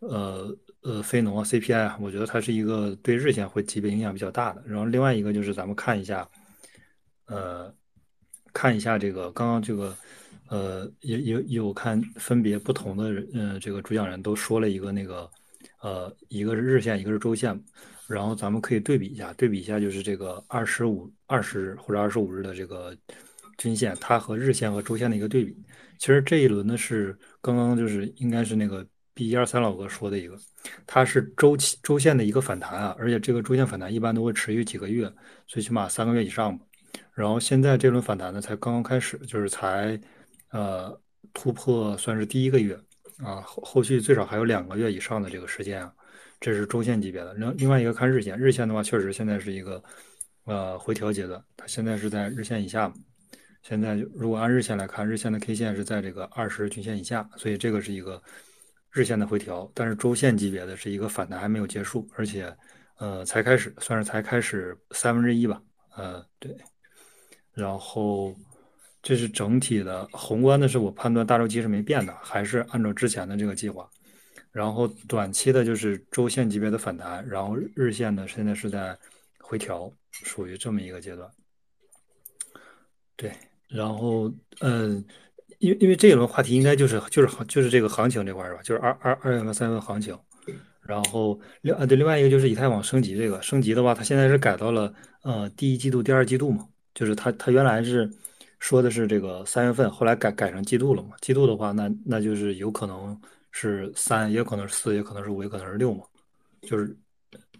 [0.00, 6.28] 呃呃，非农啊 CPI 啊，我觉得它是一个对日线会级别影响比较大的，然后另外一个就是咱们看一下，
[7.26, 7.74] 呃，
[8.52, 9.96] 看一下这个刚刚这个。
[10.48, 15.30] 呃，也也有看分别不同的人，嗯，这个主讲人都说了一个那个，
[15.80, 17.58] 呃，一个是日线，一个是周线，
[18.06, 22.94] 然后咱们可以对比一下，对比一下就是这个二十五、二十日或者二十五日的这个
[23.56, 25.56] 均线，它和日线和周线的一个对比。
[25.98, 30.36] 其实这一轮呢是刚刚就是应该是那个 B 一二三老哥说的一个，
[30.86, 35.12] 它是周期周线的一个反弹啊，而且这个周线反弹一般都会持续几个月，
[35.46, 36.64] 最起码三个月以上吧。
[37.14, 40.00] 然后现在这轮反弹呢才刚刚开始，就是才。
[40.54, 41.00] 呃，
[41.32, 42.78] 突破算是第一个月
[43.24, 45.90] 啊，后后续最少还有两个月以上的这个时间啊，
[46.40, 47.32] 这是周线级别的。
[47.32, 49.82] 另另外一个看日线，日线的话确实现在是一个
[50.44, 52.92] 呃回调阶段，它现在是在日线以下。
[53.62, 58.22] 现在如果按日线来看，日线的 K 线是在这个二十均线以下，所以这个是一个
[58.92, 59.70] 日线的回调。
[59.74, 62.54] 但是周线级别的是一个反弹还没有结束，而且
[62.98, 65.60] 呃才开始，算是才开始三分之一吧。
[65.96, 66.56] 呃，对，
[67.52, 68.34] 然后。
[69.04, 73.90] 这是整体的宏观的，是我判断大周期是没变的，还是按照之前的这个计划。
[74.52, 78.96] 然后短期的就是周线级别的反弹，然后日线呢现在是在
[79.40, 81.28] 回调，属于这么一个阶段。
[83.16, 83.32] 对，
[83.66, 85.04] 然后嗯，
[85.62, 88.60] 因为因为这一轮话题应该就是就是行就是这个行情这块是吧？
[88.62, 90.18] 就是二二二月份三月份行情。
[90.82, 98.10] 然后另呃对，另外一个就是以太网升级这个升级的话，它现在是改到了呃第一季度、第二季度嘛，就是它它原来是。
[98.62, 101.16] 说的是这个三月份，后来改改成季度了嘛？
[101.20, 103.20] 季度的话，那那就是有可能
[103.50, 106.04] 是三，也可能是四，也可能是五，也可能是六嘛。
[106.60, 106.96] 就是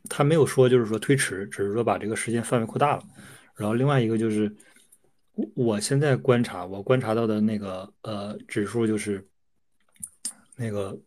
[0.08, 3.02] 他没有说，就是说推迟，只是说把这个时间范围扩大了。
[3.56, 4.48] 然后另外一个就是，
[5.54, 9.26] 我现在观察，我观察到的那个呃指数就是
[10.56, 10.98] 那个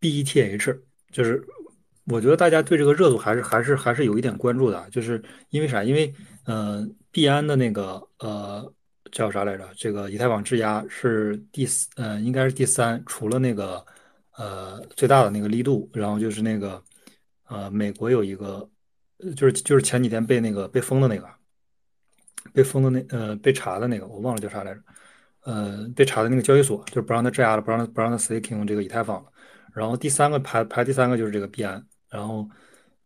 [0.00, 0.80] BETH，
[1.10, 1.44] 就是
[2.06, 5.84] 我觉得大家对这个热度还是还是还是有一点关注的，就是因为啥？
[5.84, 6.94] 因为嗯。
[7.12, 8.72] 币安的那个呃
[9.10, 9.68] 叫啥来着？
[9.76, 13.84] 这个以太坊质押是第四，呃，应该是第三，除了那个
[14.36, 16.80] 呃最大的那个力度，然后就是那个
[17.48, 18.70] 呃美国有一个，
[19.34, 21.28] 就是就是前几天被那个被封的那个，
[22.52, 24.80] 被封的那呃被查的那个，我忘了叫啥来着，
[25.42, 29.30] 呃被查的那个交易所，就是不让他质押了，不让他不让他 staking 这个以太坊了。
[29.74, 32.48] 然后第三个排排第三个就是这个币安，然后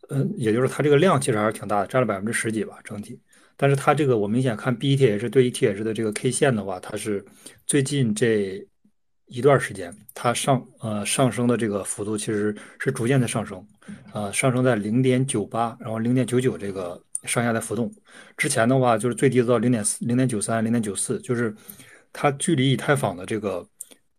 [0.08, 3.20] 嗯，也就是它这个量其实还是挺大的，占了百分之十几吧整体。
[3.56, 7.24] 但是它这个我明显看 BETH 对 ETH 的这个 K 线的话，它是
[7.66, 8.66] 最近这
[9.26, 13.64] 一段时间它上呃上升的这个幅度其实是逐渐在上升，
[14.12, 17.92] 呃上升在零点九八，然后零点九九这个上下在浮动。
[18.36, 21.54] 之前的话就是最低到零点四、零点九三、零点九四，就是
[22.12, 23.66] 它距离以太坊的这个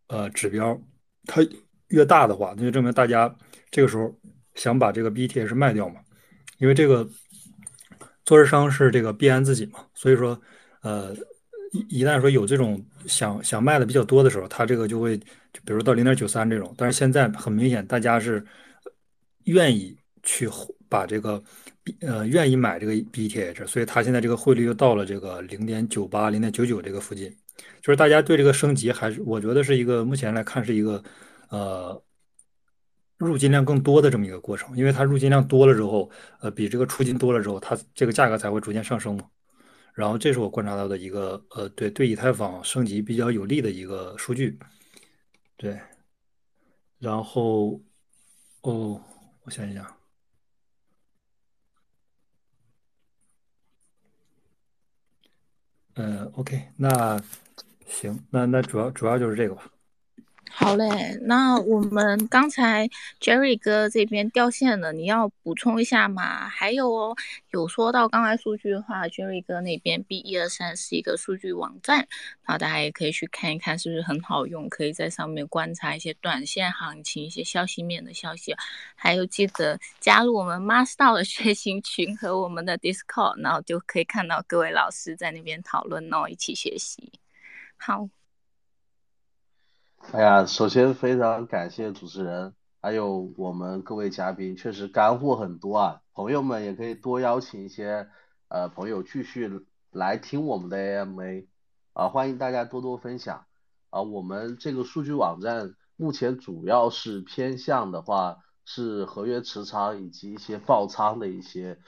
[0.07, 0.79] 呃指标
[1.25, 1.41] 它
[1.87, 3.33] 越大的话，那就证明大家
[3.71, 4.13] 这个时候
[4.55, 6.01] 想把这个 BETH 卖掉嘛，
[6.57, 7.07] 因为这个。
[8.27, 10.41] 做市商是这个币安自己嘛，所以说，
[10.81, 11.13] 呃，
[11.71, 16.73] 一一旦说有这种想想卖的比较多的时候，它这个就会，就比如到零点九三这种。
[16.75, 18.43] 但是现在很明显，大家是
[19.43, 20.49] 愿意去
[20.89, 21.39] 把这个
[22.01, 27.29] 呃愿意买这个 BTH，所以它现在这个汇率又到了这个零点九八、零点九九这个附近，
[27.81, 31.03] 就是大家对这个升级还是我觉得是一个目前来看是一个
[31.49, 32.03] 呃
[33.17, 36.09] 入金量更多的这么一个过程，因为它入金量多了之后，
[36.41, 39.29] 呃比这个出金多了之后，它这个价格才会逐渐上升嘛。
[39.93, 44.59] 然后这是我观察到的一个呃对对以太坊升级比较有利的一个数据，
[45.55, 45.79] 对，
[46.99, 47.79] 然后
[48.61, 49.01] 哦
[49.43, 49.94] 我想一想。
[55.95, 57.19] 嗯，OK，那
[57.88, 59.63] 行，那那主要主要就是这个吧。
[60.51, 66.47] 好嘞，那我们刚才 Jerry 哥这边掉线了，你要补充一下吗？
[66.47, 67.15] 还有哦，
[67.51, 72.08] 有说到刚才数据的话，Jerry 哥那边 B 一二三是一个数据网站，
[72.47, 74.69] 那大家也可以去看一看，是不是很好用？
[74.69, 78.55] 可以在上面观察一些短线行情、一些消息面的消息。
[78.95, 87.12] 还有记得加入我们 Master 的学习群和我们的 Discord，然后就可以看到各位老师在那边讨论哦，一起学习。
[87.75, 88.08] 好。
[90.11, 96.01] 哎呀，首先非常感谢主持人，还有我们各位嘉宾，确实干货很多啊。
[96.13, 98.07] 朋友们也可以多邀请一些
[98.47, 101.47] 呃朋友继续来听我们的 AMA
[101.93, 103.45] 啊，欢迎大家多多分享
[103.89, 104.03] 啊。
[104.03, 111.79] 我们这个数据网站目前主要是偏向的话是合约持仓以及一些爆仓的一些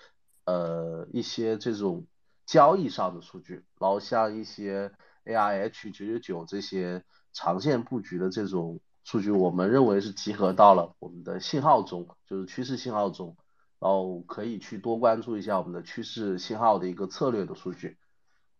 [0.43, 2.07] 呃一些这种
[2.45, 4.91] 交易上的数据，然后像一些
[5.23, 7.05] ARH 九九九这些。
[7.37, 13.37] 长线布局的这种数据，我们认为是集合到了我们的信号中，就是趋势信号中，
[13.79, 17.99] 然后可以去多关注一下我们的趋势信号的一个策略的数据。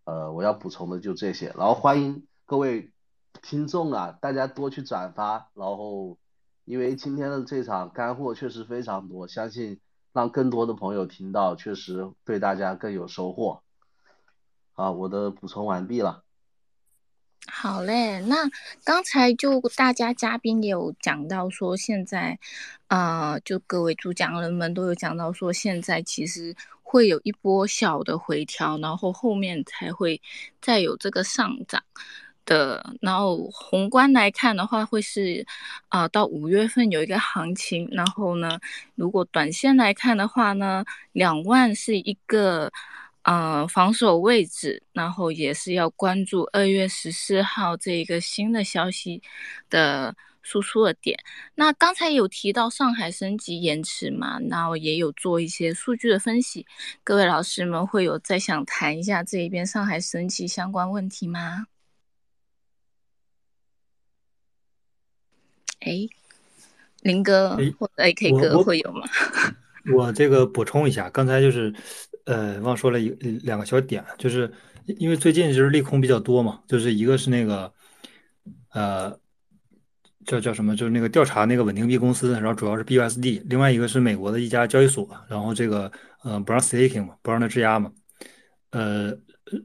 [0.04, 2.94] 呃，我要补充的就这些，然后欢迎各位
[3.42, 6.20] 听众啊，大家多去转发，然后
[6.63, 9.80] 因为今天的这场干货确实非常多，相信
[10.13, 13.63] 让更多的朋友听到，确实对大家更有收获。
[14.74, 16.27] 好，我的补充完毕了。
[17.50, 18.36] 好嘞，那
[18.84, 22.38] 刚才就大家嘉宾也有讲到说，现在，
[22.88, 30.22] 啊，就各位主讲人们都有讲到说，现在其实会有一波小的回调，然后后面才会
[30.62, 31.82] 再有这个上涨
[32.46, 32.94] 的。
[33.02, 35.46] 然后宏观来看的话，会是
[35.88, 37.88] 啊，到五月份有一个行情。
[37.92, 38.60] 然后呢，
[38.96, 40.84] 如果短线来看的话呢，
[41.14, 42.72] 两万是一个。
[43.28, 49.22] 呃，防守位置，然后也是要关注二月十四号这一个新的消息
[49.70, 51.20] 的输出的点。
[51.56, 56.66] 那刚才有提到上海升级延迟嘛，然后也有做一些数据的分析。
[57.04, 61.68] 各位老师们会有再想谈一下这一边上海升级相关问题吗？
[65.82, 66.08] 哎，
[67.02, 69.06] 林哥或者 AK 哥会有吗？
[69.94, 71.76] 我这个补充一下，刚才就是。
[72.28, 73.10] 呃，忘说了一
[73.44, 74.52] 两个小点，就是
[75.00, 77.72] 因为最近就是利空比较多嘛，就是一个是那个，
[78.74, 79.18] 呃，
[80.26, 85.90] 叫叫什么，就是那个调查那个稳定币公司，然后主要是 BUSD，另外一个是美国的一家交易所，然后这个
[86.22, 87.90] 呃不让 staking 嘛，不让它质押嘛，
[88.72, 89.18] 呃，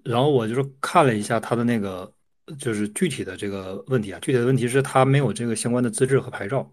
[0.05, 2.13] 然后我就是看了一下它的那个
[2.61, 6.71] 就是具体的这个问题啊，具体的问题是它没有这个相关的资质和牌照，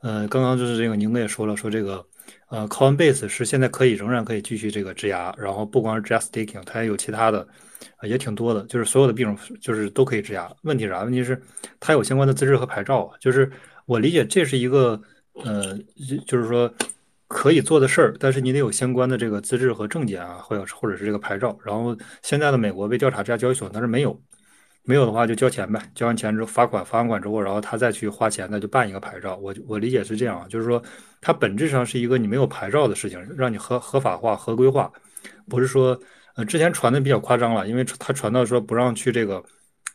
[0.00, 2.02] 呃，刚刚就是这个宁哥也说了，说这个。
[2.48, 7.46] 呃，Coinbase 是现在可以仍然可以继续这个质押，然后不光是质押 staking，它也有其他的，
[8.02, 10.50] 也挺多的，就是所有的币种就是都可以质押。
[10.62, 11.02] 问题啥？
[11.02, 11.40] 问题是
[11.80, 13.16] 它有相关的资质和牌照啊。
[13.20, 13.50] 就是
[13.84, 15.00] 我理解这是一个
[15.44, 15.76] 呃，
[16.26, 16.72] 就是说
[17.28, 21.58] 可以做的事儿，但是你得有相关的这个资质和证件啊，或者或者是这个牌照。
[21.64, 24.20] 然后现在的美国被调查这家交易所，但是没有。
[24.86, 29.36] 没有的话就交钱呗，交完钱之后罚款，罚完款之后，然后他再去花钱，那就办一个牌照。
[29.36, 30.80] 我我理解是这样，就是说
[31.20, 34.90] 它本质上是一个你没有牌照的事情，让你合合法化、合规化，
[35.48, 36.00] 不是说
[36.36, 39.44] 呃之前传的比较夸张了，因为他传到说不让去这个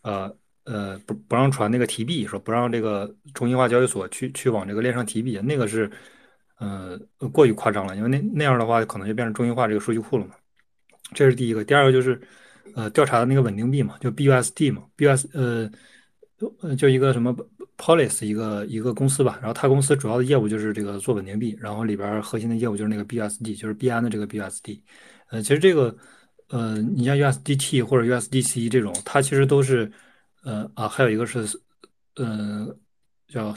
[0.03, 0.35] 呃
[0.65, 5.89] 呃不不让传那个提币，说不让这个中心化交易所去去往这个链上提币，那个是
[6.59, 6.99] 呃
[7.31, 10.35] 过于夸张了，因为那那样的话可能就变成中心化这个数据库了嘛。
[11.13, 12.21] 这是第一个，第二个就是。
[12.75, 15.69] 呃，调查的那个稳定币嘛，就 BUSD 嘛，BUS 呃
[16.61, 17.35] 呃，就一个什么
[17.77, 24.79] Polis 一个一个公司吧，然后它公司主要的业务就是这个做稳定币，然后里边核心的业务就是那个 BUSD，就是币安的这个 BUSD。
[25.29, 25.95] 呃，其实这个
[26.49, 29.91] 呃，你像 USDT 或者 USDC 这种，它其实都是
[30.43, 31.45] 呃啊，还有一个是
[32.15, 32.67] 呃
[33.27, 33.55] 叫。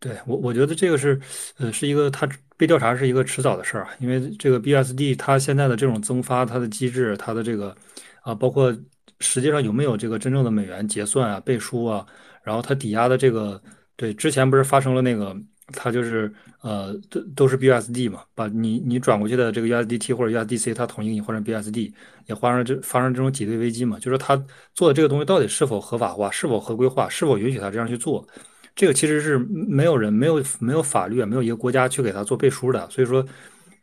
[0.00, 1.20] 对我，我觉得这个是，
[1.56, 2.24] 呃，是一个它
[2.58, 7.74] 被调查是一个迟早的事儿啊，因为这个 BSD 它现在的这种增发，它的机制，它的这个
[8.22, 8.76] 啊，包括
[9.20, 12.04] 实际上有没有这个真正的美元结算啊、背书啊，
[12.42, 13.62] 然后它抵押的这个，
[13.96, 15.36] 对，之前不是发生了那个
[15.72, 16.32] 它就是
[16.62, 21.92] 呃都都是 BUSD 嘛，把你你转过去的这个 USDT 或者 USDC，它统一给你换成 BUSD，
[22.26, 24.36] 也发生这发生这种挤兑危机嘛，就是说他
[24.74, 28.26] 做的这个东西到底是否合法化，是否合规化，是否允许他这样去做，
[28.78, 33.26] 这个其实是没有人没有没有法律没有一个国家去给他做背书的，所以说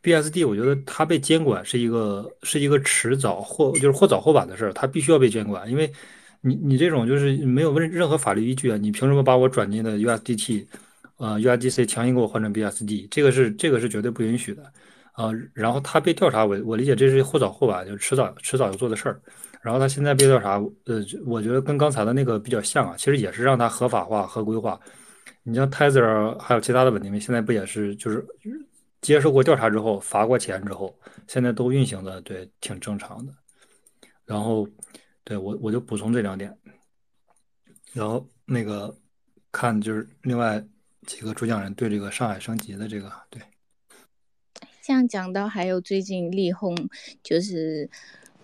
[0.02, 5.92] BSD 我觉得它被监管是一个是一个迟早或就是或早或晚的事儿，它必须要被监管，因为
[6.40, 10.66] 你你这种就是没有任任何法律依据啊，你凭什么把我转进的 USDT？
[11.18, 14.62] 呃，USDC 强行给我换成 BSD，这个是这个是绝对不允许的，
[15.12, 19.20] 啊，然后他被调查，我我理解这是或早或晚，就迟早迟早要做的事儿。
[19.66, 24.80] 然后他现在被调查，呃，我觉得跟刚才的那个比较像啊，其实也是让他合法化、合规化。
[25.42, 28.24] 你像 Tether 还有其他的稳定币，现在不也是就是
[29.00, 30.96] 接受过调查之后罚过钱之后，
[31.26, 33.32] 现在都运行的对挺正常的。
[34.24, 34.68] 然后
[35.24, 36.56] 对我我就补充这两点，
[37.92, 38.96] 然后那个
[39.50, 40.64] 看就是另外。
[41.06, 43.40] 几个主讲人对这个上海升级的这个对，
[44.82, 46.76] 像讲到还有最近立轰，
[47.22, 47.88] 就是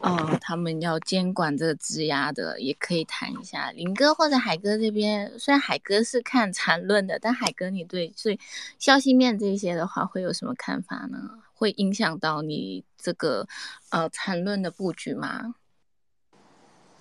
[0.02, 3.70] 哦，他们要监管这个质押的，也可以谈一下。
[3.70, 8.38] 林哥或者海哥这边，虽然海哥是看缠论的，但海哥你对所以
[8.78, 11.30] 消息面这些的话，会有什么看法呢？
[11.54, 13.46] 会影响到你这个
[13.90, 15.54] 呃缠论的布局吗？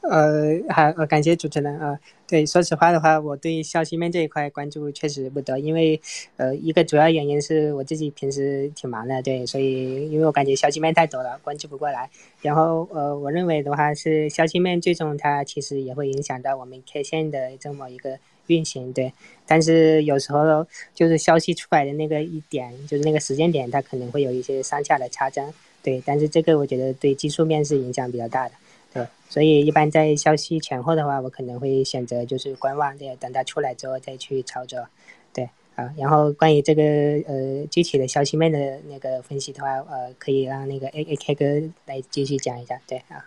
[0.02, 1.99] 呃，好，呃，感谢主持人啊。
[2.28, 5.99] 对，说实话的话，我对消息面这一块关注确实不多，因为，
[6.38, 12.10] 呃，一个主要原因是我自己平时挺忙的，对，所以因为我感觉消息面太多了，关注不过来。
[12.41, 19.14] 然后，呃，我认为的话是消息面最终它其实也会影响到我们 K 线的这么一个运行，对。
[19.45, 26.02] 但是有时候就是消息出来的那个一点，就是那个时间点，它可能会有一些上下的差针，对。
[26.04, 28.56] 但是这个我觉得对技术面是影响比较大的。
[28.94, 34.88] 对，所以一般在消息前后的话，我可能会选择就是观望，对，等它出来之后再去操作。
[35.34, 36.84] 对，啊，然后关于这个
[37.28, 42.82] 呃具体的消息面的那个分析的话，呃，可以让那个 A A K 哥来继续讲一下。
[42.86, 43.26] 对啊，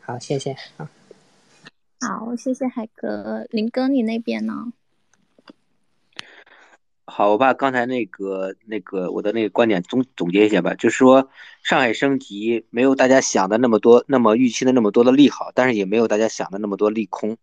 [0.00, 0.90] 好，谢谢啊。
[2.00, 4.72] 好，谢谢海哥，林哥你那边呢？
[7.06, 11.28] 好，我把刚才那个那个我的那个观点总总结一下吧，就是说
[11.62, 17.36] 上海升级没有大家想的那么多，那么预期的那么多的利好，但是也没有大家想的那么多利空。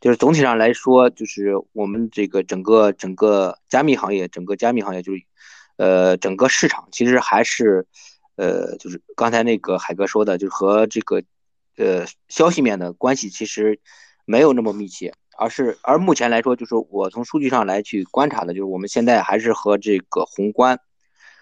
[0.00, 5.22] 就是总体上来说，就是我们这个整个整个加密行业，整个加密行业就是，
[5.76, 7.86] 呃，整个市场其实还是，
[8.36, 11.22] 呃，就是刚才那个海哥说的，就是和这个，
[11.76, 13.78] 呃，消息面的关系其实
[14.24, 15.12] 没有那么密切。
[15.38, 20.78] 而是，而目前来说，就是我从数据上来去观察的，就是我们现在还是和这个宏观、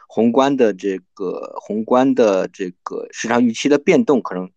[0.09, 4.51] 宏观的这个宏观的这个市场预期的变动可能，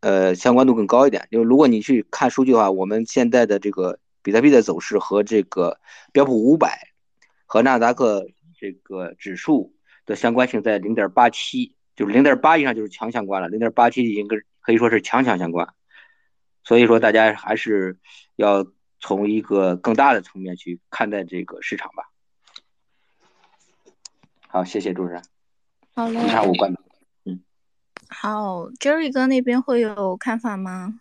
[0.00, 1.26] 呃，相关度更高一点。
[1.30, 5.78] 就是如果你去看数据的话，我们现在的这个比特币的走势和这个
[6.12, 6.88] 标普五百
[7.46, 8.26] 和纳斯达克
[8.58, 15.66] 这个指数的相关性在零点八七，就是零点八以上就是强相关了，零点八七已经跟可以说是强强相关。
[16.70, 17.98] 所以说，大家还是
[18.36, 18.64] 要
[19.00, 22.12] 从一个更大的层面去看待这个市场吧。
[24.46, 25.20] 好，谢谢主持人。
[25.96, 26.24] 好嘞。
[26.24, 26.84] 以上我观点。
[27.24, 27.42] 嗯。
[28.08, 31.00] 好，Jerry 哥那边会有看法吗？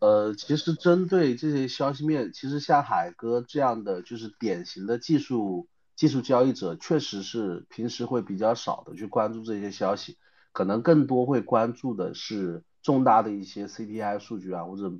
[0.00, 10.18] 呃，其实针对这些消息面，其实像海哥这样的就是典型的技术技术交易者，确实是平时会比较少的去关注这些消息，
[10.52, 12.62] 可能更多会关注的是。
[12.82, 14.92] 重大的一些 CPI 数据啊，或者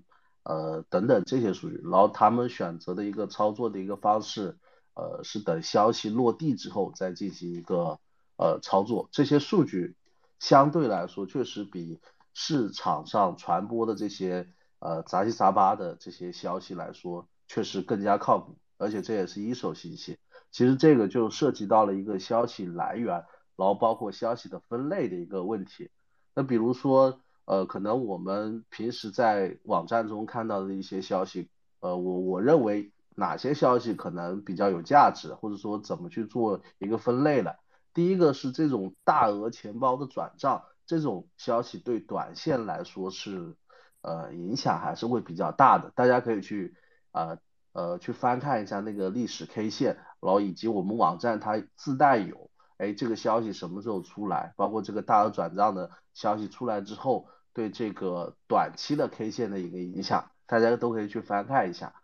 [0.44, 4.56] 呃等等这些数据，然后他们选择的一个操作的一个方式，
[4.94, 7.98] 呃是等消息落地之后再进行一个
[8.36, 9.08] 呃操作。
[9.10, 9.96] 这些数据
[10.38, 12.00] 相对来说确实比
[12.34, 20.18] 市场上传播的这些呃杂七杂八的这些消息来说，确实更加靠谱，而且这也是一手信息。
[20.52, 23.24] 其实这个就涉及到了一个消息来源，
[23.56, 25.90] 然后包括消息的分类的一个问题。
[26.32, 27.18] 那比如说。
[27.44, 37.50] 呃，可能我们平时在网站中看到的一些消息，呃，我我认为哪些消息可能比较有价值，或者说怎么去做一个分类呢？
[37.92, 43.54] 第一个是这种大额钱包的转账，这种消息对短线来说是
[44.00, 45.92] 呃影响还是会比较大的。
[45.94, 46.74] 大家可以去
[47.10, 47.38] 呃
[47.72, 52.50] 呃去翻看一下那个历史 K 线，然后以及我们网站它自带有。
[52.78, 54.54] 哎，这个消息什么时候出来？
[54.56, 61.94] 包括这个大额转账的消息出来之后，对这个短期的 K 线的一个影响，大家都可以去翻看一下。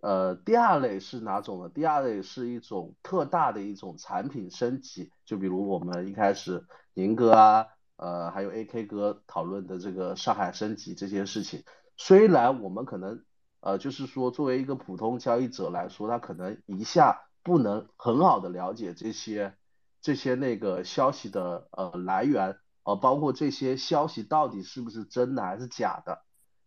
[0.00, 1.70] 呃，第二类是哪种呢？
[1.70, 11.64] 第二类是一种特大的一种产品升级，就比如我们一开始宁哥啊，呃，还有 AK 哥讨论的这个上海升级这些事情。
[11.96, 13.24] 虽然我们可能，
[13.60, 19.54] 呃，就是说作为一个普通交易者来说，他可能一下不能很好的了解这些
[20.02, 26.22] 这些那个消息的呃来源，呃，包括这些消息到底是不是真的还是假的，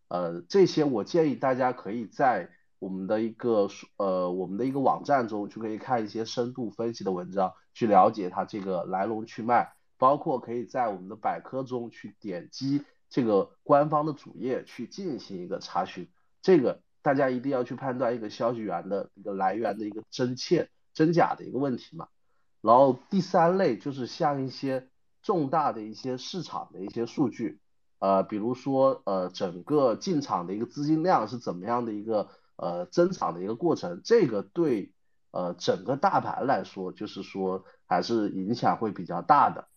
[0.09, 2.49] 呃，这些我建议大家可以在
[2.80, 16.09] 我们的一个呃我们的一个网站中就可以看一些深度分析的文章，去了解它这个来龙去脉，包括可以在我们的百科中去点击这个官方的主页去进行一个查询，
[16.41, 16.82] 这个。
[17.03, 22.09] 大家一定要去判断一个消息源的一个来源的一个真切真假的一个问题嘛。
[22.59, 24.89] 然后第三类就是像一些
[25.28, 27.59] 重大的一些市场的一些数据，
[27.99, 34.93] 呃，比如说呃整个进场的一个资金量是怎么样的一个呃增长的一个过程，这个对
[35.32, 39.67] 呃整个大盘来说就是说还是影响会比较大的。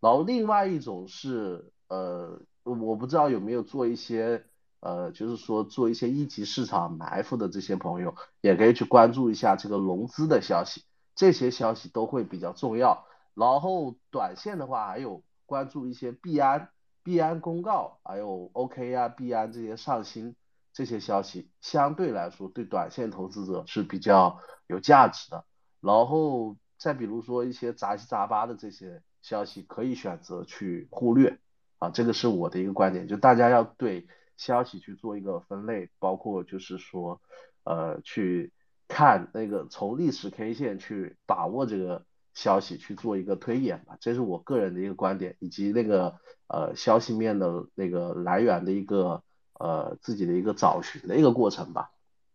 [0.00, 4.46] 然后另外一种是呃我不知道有没有做一些。
[4.86, 10.82] 呃，就是说做一些一级市场埋伏的这些朋友，也可以去关注一下这个融资的消息，
[11.14, 13.06] 这些消息都会比较重要。
[13.34, 16.70] 然后短线的话，还有关注一些币安、
[17.02, 20.34] 币安公告，还有 OK 啊、币安这些上新
[20.72, 25.44] 这些消息，相对来说对短线投资者是比较有价值的。
[25.80, 31.38] 然后再比如说一些杂七杂八的这些消息，可以选择去忽略
[31.78, 34.06] 啊，这个是我的一个观点，就大家要对。
[34.36, 37.20] 消息去做一个分类，包括就是说，
[37.62, 38.52] 呃，去
[38.88, 42.04] 看那个从历史 K 线去把握这个
[42.34, 46.16] 消息去做一个推演吧，这是我个人的一个观点，以及那个
[46.48, 49.22] 呃消息面的那个来源的一个
[49.58, 51.92] 呃自己的一个找寻的一个过程吧，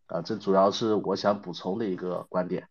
[0.08, 2.68] 啊，这主要是我想补充的一个观点。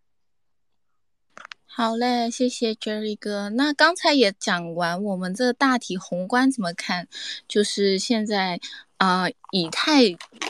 [1.66, 3.50] 好嘞，谢谢 Jerry 哥。
[3.50, 7.06] 那刚才也讲完我们这大体宏观怎么看，
[7.46, 8.58] 就是现在。
[8.98, 10.02] 啊，以太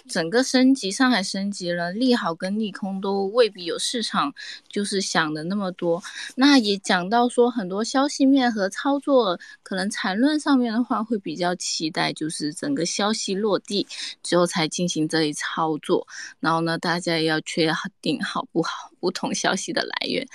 [0.09, 4.33] 整个升级，上海升级了，利好跟利空都未必有市场
[4.71, 6.03] 就是想的那么多。
[6.35, 13.87] 那也讲到说，很多消息面和操作，可能缠论上面的话，会比较期待，就是整个消息落地
[14.23, 16.07] 之后才进行这一操作。
[16.41, 17.71] 然后呢，大家也要确
[18.01, 20.27] 定好不好不同消息的来源。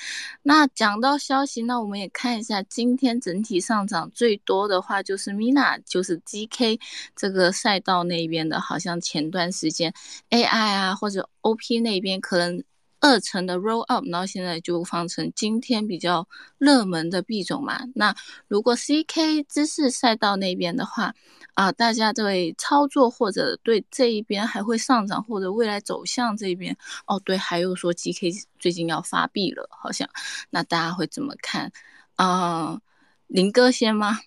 [0.43, 6.79] 那讲到消息，那我们也看一下今天整体上涨最多的话，就是 Mina，就是 GK
[7.15, 8.03] 这个赛道。
[8.03, 9.93] 那边的好像前段时间
[10.29, 12.61] AI 啊或者 OP 那边可能
[13.03, 16.25] 二层的 roll up，然后现在就放成今天比较
[16.57, 17.81] 热门的币种嘛。
[17.95, 18.15] 那
[18.47, 21.13] 如果 CK 知识赛道那边的话
[21.53, 30.09] 啊，大家对操作或者对这一边还会上涨或者未来走向这边哦，对，还有说 GK 最近要发币了，好像
[30.49, 31.73] 那大家会怎么看
[32.15, 32.79] 啊？
[33.27, 34.21] 林哥先吗？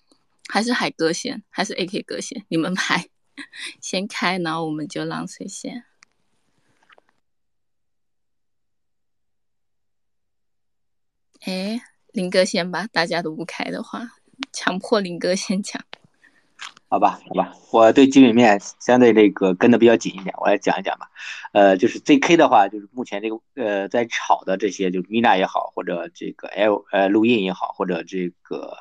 [0.47, 1.41] 还是海哥先？
[1.49, 2.45] 还是 AK 哥先？
[2.47, 3.09] 你们 排。
[3.81, 5.83] 先开，然后我们就让谁先？
[11.41, 11.79] 哎，
[12.11, 14.09] 林哥先吧，大家都不开的话，
[14.51, 15.81] 强迫林哥先讲。
[16.89, 21.09] 好吧，好吧，我对基本面相对这个跟的比较紧一点，我来讲一讲吧。
[21.51, 28.77] 呃，就是 ZK 的话，就是目前这个呃在炒的这些，就 Mina 也好，或者这个 L 呃录音也好，或者这个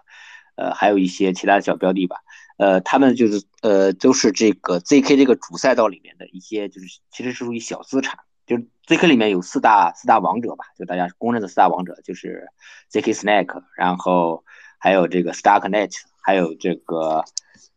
[0.55, 2.17] 呃还有一些其他的小标的吧。
[2.59, 8.21] 呃，他们就是呃，都是这个 ZK 这个主赛道里面的一些，就是其实是属于小资产。
[8.47, 12.49] 就是 ZK 里面有四大四大王者吧，就大家公认的四大王者，就是
[12.93, 14.45] ZK Snake，然后
[14.79, 15.93] 还有这个 Starknet，
[16.23, 17.25] 还有这个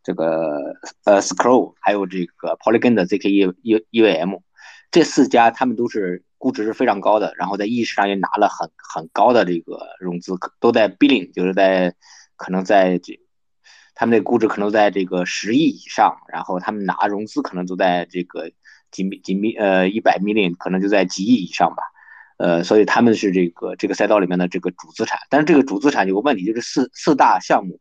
[0.04, 4.42] 这个呃 Scroll，还有这个 Polygon 的 ZK U U UAM，
[4.92, 11.96] 这四家他们都是估值是非常高的，然后在意识上也拿了很很高的这个融资，都在 billion，就是在
[12.36, 13.20] 可能在这。
[13.96, 18.50] 他们的估值可能在这个十亿以上，然后他们拿融资可能都在这个
[18.92, 21.84] 几米几米呃一百米链可能就在几亿以上吧，
[22.38, 25.20] 呃，所以他们是这个这个赛道里面的这个主资产。
[25.30, 27.80] 但是这个主资产有个问题，就是四四大项目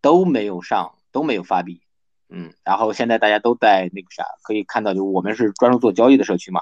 [0.00, 1.80] 都没有上，都没有发币，
[2.28, 6.60] 嗯，然后现在大家都在那个啥，可以看到，就我们是专注做交易的社区嘛，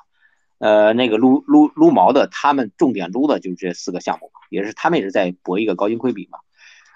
[0.58, 6.38] 呃，那个撸撸撸毛的，他们重点撸的就是这四个项目嘛，也是他们也是在博一个高盈亏比嘛。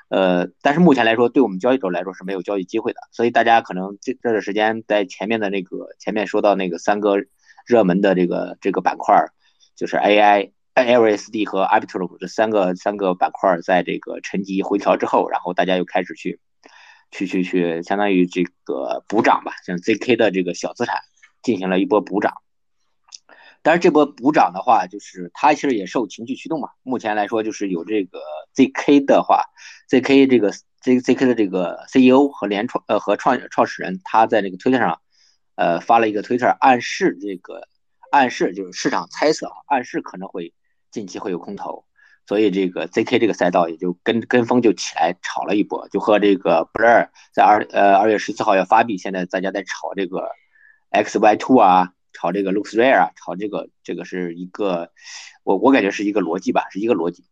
[0.08, 7.16] 呃，但是目前来说，对我们交易者来说是没有交易机会的，所以大家可能这这段时间在前面的那个前面说到那个三个
[7.66, 9.16] 热门的这个这个板块，
[9.74, 16.38] 就是 AI、LSD 和 Arbitrum 这三个三个板块，在这个沉积回调之后，然后大家又开始去
[17.10, 21.00] 去去去，相当于这个补涨吧，像 ZK 的这个小资产
[21.42, 22.32] 进行了一波补涨。
[23.66, 26.68] 但是这波补涨的话，就是它其实也受情绪驱动嘛。
[26.84, 28.20] 目前来说，就是有这个
[28.54, 29.42] ZK 的话
[29.90, 35.00] ，ZK 这个 Z ZK 的这个 CEO 和联创呃和创创始人，他在这个推特上，
[35.56, 37.66] 呃发了一个推特，暗示这个
[38.12, 40.54] 暗示就是市场猜测啊，暗示可能会
[40.92, 41.84] 近期会有空头，
[42.28, 50.30] 所以这个 ZK 这个赛道也就跟跟风就起来炒了一波，就和这个 Blur 在二呃二月十四号要发币，现在大家在炒这个
[50.92, 54.90] XY Two 啊，炒这个 LooksRare 啊，炒这个这个是一个
[55.44, 57.24] 我我感觉是一个逻辑吧，是一个逻辑，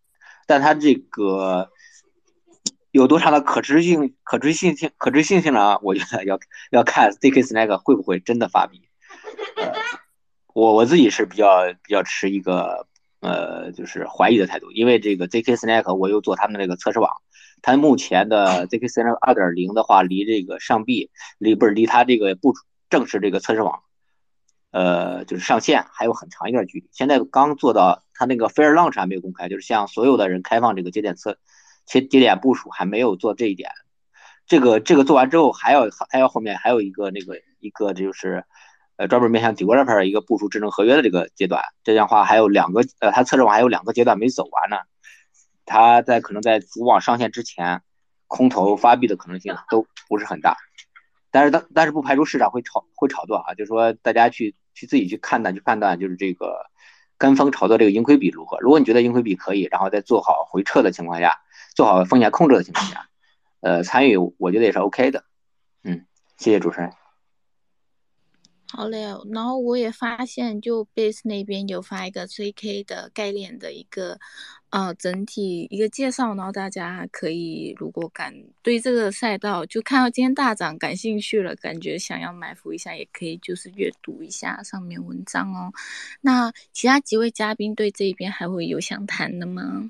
[0.47, 1.71] 但它这个。
[2.95, 5.81] 有多长的可持续性、可持续性、可持续性呢？
[5.83, 6.39] 我觉得要
[6.71, 8.83] 要看 ZK Snake 会不会真的发币。
[10.55, 12.87] 我我自己是比较比较持一个
[13.19, 17.11] 呃就是怀疑的态度，因为这个 ZK Snake 我又做他们的那个测试网，
[17.63, 22.55] 它目前的 ZK Snake 二点零的话，离这个上币离不是离它这个不
[22.91, 23.83] 正式这个测试网，
[24.75, 26.89] 呃就是上线还有很长一段距离。
[26.91, 31.39] 现在刚做到它那个 Fair Launch 还没有公开，就是向所有的人开放这个节点测。
[31.87, 33.71] 节节点部署还没有做这一点，
[34.47, 38.43] 这个这个做完之后，还要还要后面还有一个那个一个就是，
[38.97, 41.63] 呃，专门面向 developer 一个部署智能合约的这个阶段。
[41.83, 44.79] 这样的话还有两个，呃，它测试网还有两个阶段没走完呢。
[45.67, 47.83] 它在可能在主网上线之前，
[48.29, 50.57] 空投发币的可能性都不是很大。
[51.31, 56.67] 但是但但是不排除市场会炒会炒作啊，就是说大家去去自己去判断去判断，就是这个
[57.17, 58.59] 跟风炒作这个盈亏比如何。
[58.61, 61.41] 如果你觉得盈亏比可以，然后再做好回撤的情况下。
[61.75, 63.09] 做好风险控制的情况下，
[63.61, 65.25] 呃，参与我觉得也是 OK 的。
[65.83, 66.07] 嗯，
[66.39, 66.93] 谢谢主持人。
[68.77, 74.19] 好嘞，然后我也发现，就 base 那边有发一个 JK 的概念的一个
[74.71, 85.73] 呃整体一个介绍，然后大家可以如果感对这个赛道就看到今天大涨感兴趣了，感觉想要埋伏一下，也可以就是阅读一下上面文章哦。
[86.21, 89.89] 那其他几位嘉宾对这边还会有想谈的吗？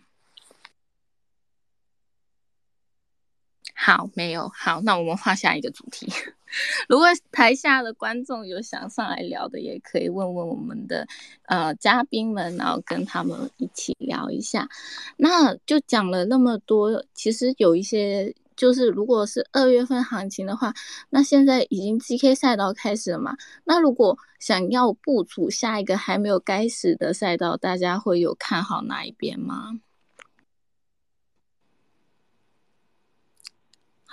[3.75, 6.07] 好，没有好，那我们画下一个主题。
[6.89, 11.07] 如果台下的观众有想上来聊的，也可以问问我们的
[11.47, 14.69] 呃嘉宾们，然后跟他们一起聊一下。
[15.17, 20.73] 那就讲了那么多，其实有一些就是，如果是二月份行情的话，
[21.11, 23.37] 那现在已经 GK 赛道开始了嘛？
[23.65, 29.81] 那如果想要部署下一个还没有开始的赛道，大家会有看好哪一边吗？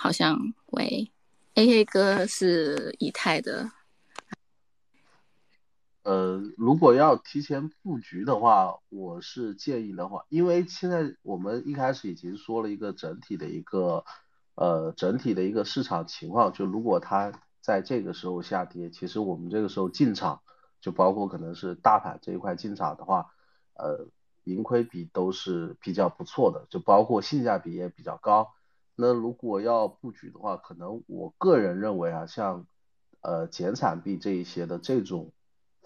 [0.02, 0.36] 好像
[0.72, 1.12] 喂
[1.54, 3.70] ，A K 哥是以太的。
[6.02, 14.04] 呃，如果要提前布局的话，我是建议的话，因为现在我们一开始已经说了一个整体的一个
[14.56, 20.42] 呃整体的一个市场情况，就如果它在这个时候下跌，其实我们这个时候进场，
[20.80, 23.32] 就包括可能是大盘这一块进场的话，
[23.74, 24.08] 呃，
[24.42, 28.52] 盈亏比都是比较不错的，就包括性价比也比较高。
[29.04, 32.68] 那如果要布局的话，可能我个人认为啊，像
[33.20, 35.32] 呃减产币这一些的这种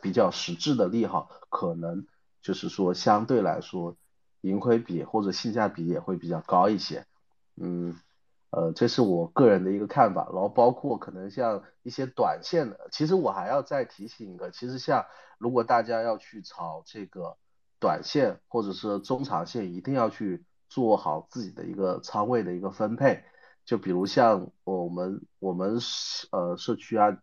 [0.02, 2.06] 比较实质的利好，可能
[2.42, 3.96] 就是说相对来说
[4.42, 7.06] 盈亏比或者性价比也会比较高一些。
[7.56, 7.96] 嗯，
[8.50, 10.28] 呃，这是我个人的一个看法。
[10.30, 15.06] 然后包括可能像一些短线的，其实我还要再提醒一个，其实像
[15.38, 17.38] 如果大家要去炒这个
[17.80, 20.44] 短线或者是中长线，一定要去。
[20.68, 23.22] 做好自己的一个仓位的一个分配，
[23.64, 25.78] 就比如像我们我们
[26.30, 27.16] 呃社区啊，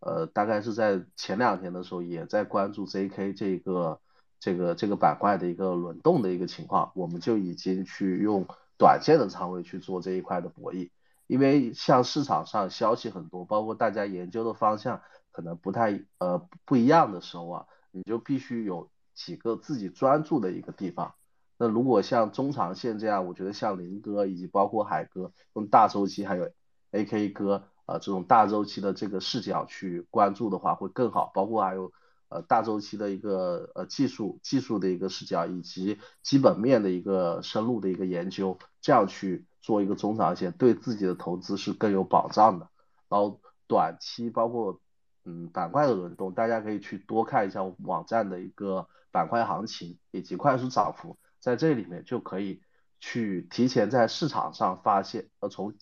[0.00, 4.00] 呃大概是在前两天的时候也在关注 ZK 这个
[4.40, 8.46] 这个这个板块的一个轮动的一个情况，我们就已经去用
[8.78, 10.90] 短线的仓位去做这一块的博弈，
[11.26, 15.02] 因为像市场上消息很多，包括大家研究的方向
[15.32, 21.14] 可能不太呃不一样的时候啊，你就必须有几个自己专注的一个地方。
[21.58, 26.48] 那如果像中长线这样，我觉得像林哥以及包括海哥用大周期，还有
[26.92, 31.92] AK 哥呃这种大周期的这个视角去关注的话会更好，包括还有
[32.28, 42.68] 呃大周期的一个呃技术技术的一个视角，以及基本面的一个深入的一个研究，这样去做一个中长线，对自己的投资是更有保障的。
[43.08, 44.80] 然后短期包括
[45.24, 51.18] 嗯板块的轮动，大家可以去多看一下网站的一个板块行情以及快速涨幅。
[51.40, 52.60] 在这里面就可以
[53.00, 55.72] 去提前在市场上发现，呃，从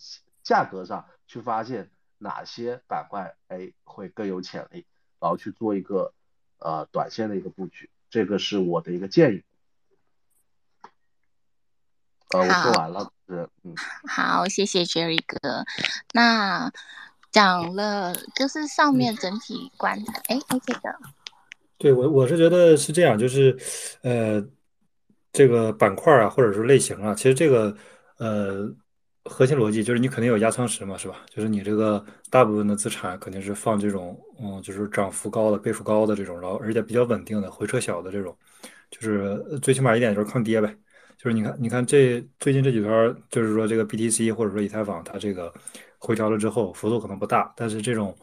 [0.43, 1.89] 价格上去发现
[2.19, 4.85] 哪些板块哎会更有潜力，
[5.19, 6.13] 然后去做一个
[6.59, 9.43] 呃短线的一个布局，这个是我的一个建议。
[12.29, 13.73] 呃，我说完了，是嗯。
[14.07, 15.65] 好，谢谢 Jerry 哥。
[16.13, 16.71] 那
[17.31, 20.99] 讲了就是上面整体观察，哎，OK 的。
[21.77, 23.57] 对我我是觉得是这样，就是
[24.03, 24.47] 呃。
[25.37, 27.75] 这个板块啊，或者是类型啊，其实这个
[28.17, 28.67] 呃
[29.25, 31.17] 核心逻辑就是你肯定有压仓石嘛，是吧？
[31.29, 38.35] 就是你这个大部分的资产肯定是放这种嗯，就是涨幅高的、倍数高的这种，然后而且比较稳定的、回撤小的这种。
[38.89, 40.75] 就是最起码一点就是抗跌呗。
[41.17, 45.53] 就是你看，你看这最近这几天，就是说这个 BTC 或者说以太坊，它这个
[45.97, 48.15] 回调了之后，幅度可能不大，但是这种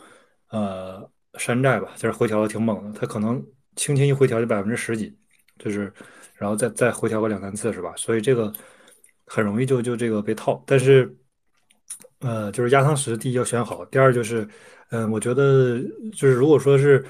[0.50, 1.08] 呃
[1.38, 3.44] 山寨吧，就是回调的挺猛的，它可能
[3.76, 5.14] 轻轻一回调就百分之十几，
[5.58, 5.92] 就是
[6.34, 7.92] 然后再再回调个两三次是吧？
[7.96, 8.52] 所以这个
[9.26, 10.62] 很容易就就这个被套。
[10.66, 11.16] 但是
[12.20, 14.46] 呃，就是压舱石，第一要选好，第二就是
[14.90, 15.78] 嗯，我觉得
[16.12, 17.04] 就是如果说是。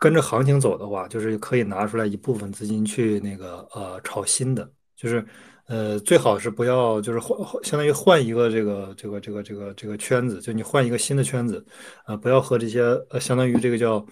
[0.00, 5.26] 跟着行情走的话，就是可以拿出来一部分资金去那个呃炒新的，就是
[5.66, 11.66] 呃最好是不要就是换相当于换一个这个这个这个这个这个圈子，就你换一个新的圈子，
[12.06, 14.06] 呃不要和这些呃相当于这个叫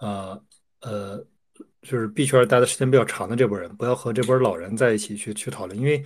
[0.00, 0.42] 呃
[0.80, 1.22] 呃
[1.82, 6.02] 就是币圈待的时间比较长的这波人，不要和这波老人在一起去去讨论，因为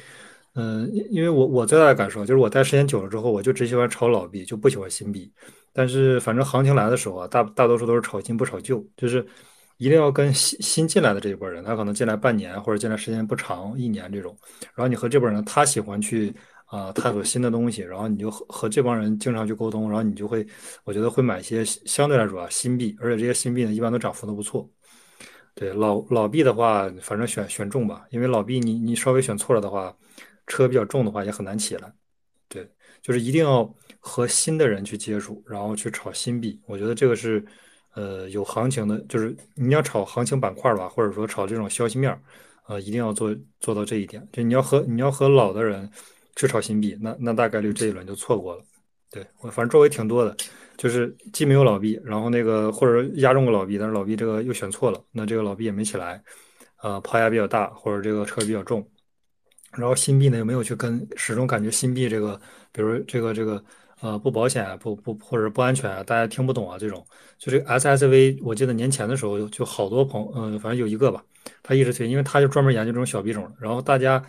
[0.55, 5.33] 嗯因为我我最大的感受就是我待时间久了之后，我就只喜欢炒老币，就不喜欢新币。
[5.73, 9.27] 但是反正行情来的时候啊，大大多数都是炒新不炒旧，就是
[9.79, 14.37] 一定要跟新新进来的这一波人，他可能进来半年或者进来时间不长，一年这种，
[14.75, 16.35] 然后你和这波人，他喜欢去
[16.67, 20.47] 啊探索新的东西，然后你就和和这帮人经常去沟通，然后你就会，
[20.85, 24.69] 我觉得会买一些相对来说啊新币，而且这些新币呢一般都涨幅都不错。
[25.55, 29.97] 对老老币的话，反正选选重吧，因为老币你你稍微选错了的话，
[30.47, 31.93] 车比较重的话也很难起来。
[32.49, 32.69] 对，
[33.01, 33.75] 就是一定要。
[34.05, 37.41] 和新的人去接触，然后去炒新币，我觉得这个是，
[37.95, 42.21] 呃，有行情的，就是你要炒行情板块吧，或者说炒这种消息面儿，
[42.67, 44.27] 呃，一定要做做到这一点。
[44.33, 45.89] 就你要和你要和老的人
[46.35, 48.65] 去炒新币，那那大概率这一轮就错过了。
[49.13, 50.35] 对我反正周围挺多的，
[50.77, 56.23] 就是既没有老币，然后那个或者压中个老币，但是老币这个又选错了，那这个老币也没起来，
[56.83, 58.89] 呃，抛压比较大，或者这个车比较重，
[59.73, 62.41] 然后新币呢又没有去跟，始终感觉新币这个，
[62.73, 63.63] 比如这个这个。
[64.03, 67.07] 呃，不保险，不不或者不安全，大家听不懂啊，这种
[67.39, 71.25] 就这个 SSV，我记得年前的时候就好多朋，嗯，反正有一个吧，
[71.63, 74.21] 他一直推，因为他就专门研究这种小币种，然后大家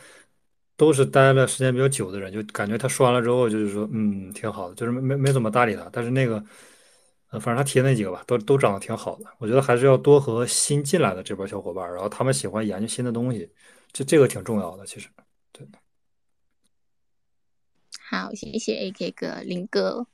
[0.76, 6.44] 都是待了时间比较久的人，就感觉他说完了之后，就是说，嗯，挺好的，就是没没没怎么搭理他，但是那个，
[7.30, 13.50] 呃，反正他提的那几个吧，都都长得挺好的，我觉得还是要多和新进来的这波小伙伴，然后他们喜欢研究新的东西，
[13.92, 15.08] 这这个挺重要的，其实，
[15.52, 15.68] 对。
[18.10, 20.06] 好，谢谢 AK 哥林哥。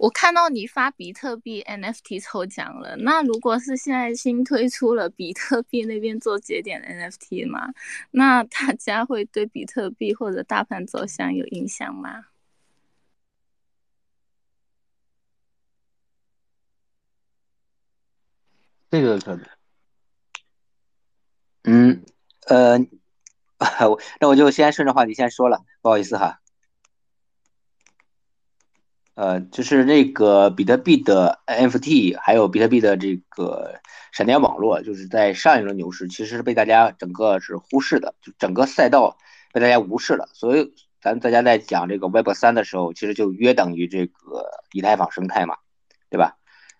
[0.00, 7.68] 我看到你发比特币 NFT 抽奖了，那如果是现在新推出了比特币那边做节点 NFT 吗？
[8.10, 12.24] 那大家会对比特币或者大盘走向有影响吗？
[18.90, 19.46] 这个可能，
[21.64, 22.04] 嗯，
[22.46, 22.78] 呃，
[23.88, 26.40] 我那我就先顺着话题先说了，不好意思哈。
[29.20, 33.78] 呃，就是那个比特币的 NFT，还有比特币的这个
[34.12, 39.18] 闪电网络，就是在上一轮牛市其实是被大家整个是忽视的，就整个赛道
[39.52, 40.26] 被大家无视了。
[40.32, 45.54] 所以咱大家在讲这个 Web 三的时候，其实就约等于这个以太坊生态嘛，
[46.08, 46.38] 对吧？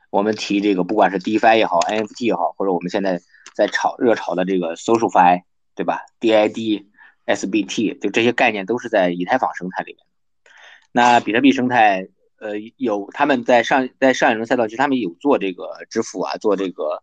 [0.09, 3.21] 我们提这个不管是 DeFi 也好，NFT 也好，或者我们现在
[3.55, 5.43] 在炒热炒的这个 SocialFi，
[5.75, 6.87] 对吧？DID、
[7.27, 10.07] SBT，就这些概念都是在以太坊生态里面。
[10.91, 12.09] 那比特币生态。
[12.41, 16.99] 呃，有他们在上在上一轮赛道，其实他们有做这个支付啊，做这个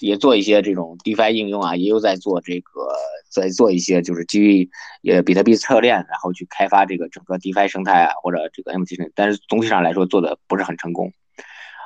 [0.00, 2.88] 也做一些这种 DeFi 应用啊，也有在做这个
[3.30, 4.68] 在做一些就是基于
[5.08, 11.12] 呃比特币侧链，然后去开发这个整个 DeFi 生态啊，或者这个 MT 生但是总体上来说做的不是很成功。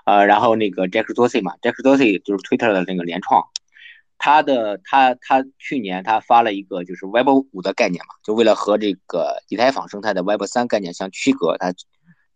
[0.07, 3.45] 呃，然后那个 Jack Dorsey 嘛，Jack Dorsey 就是 Twitter 的那个联创，
[4.17, 11.75] 他的他他去年他发了一个就是 Web 五的概念嘛，就为了和这个以太坊生态的 Web 三概念相区隔，他。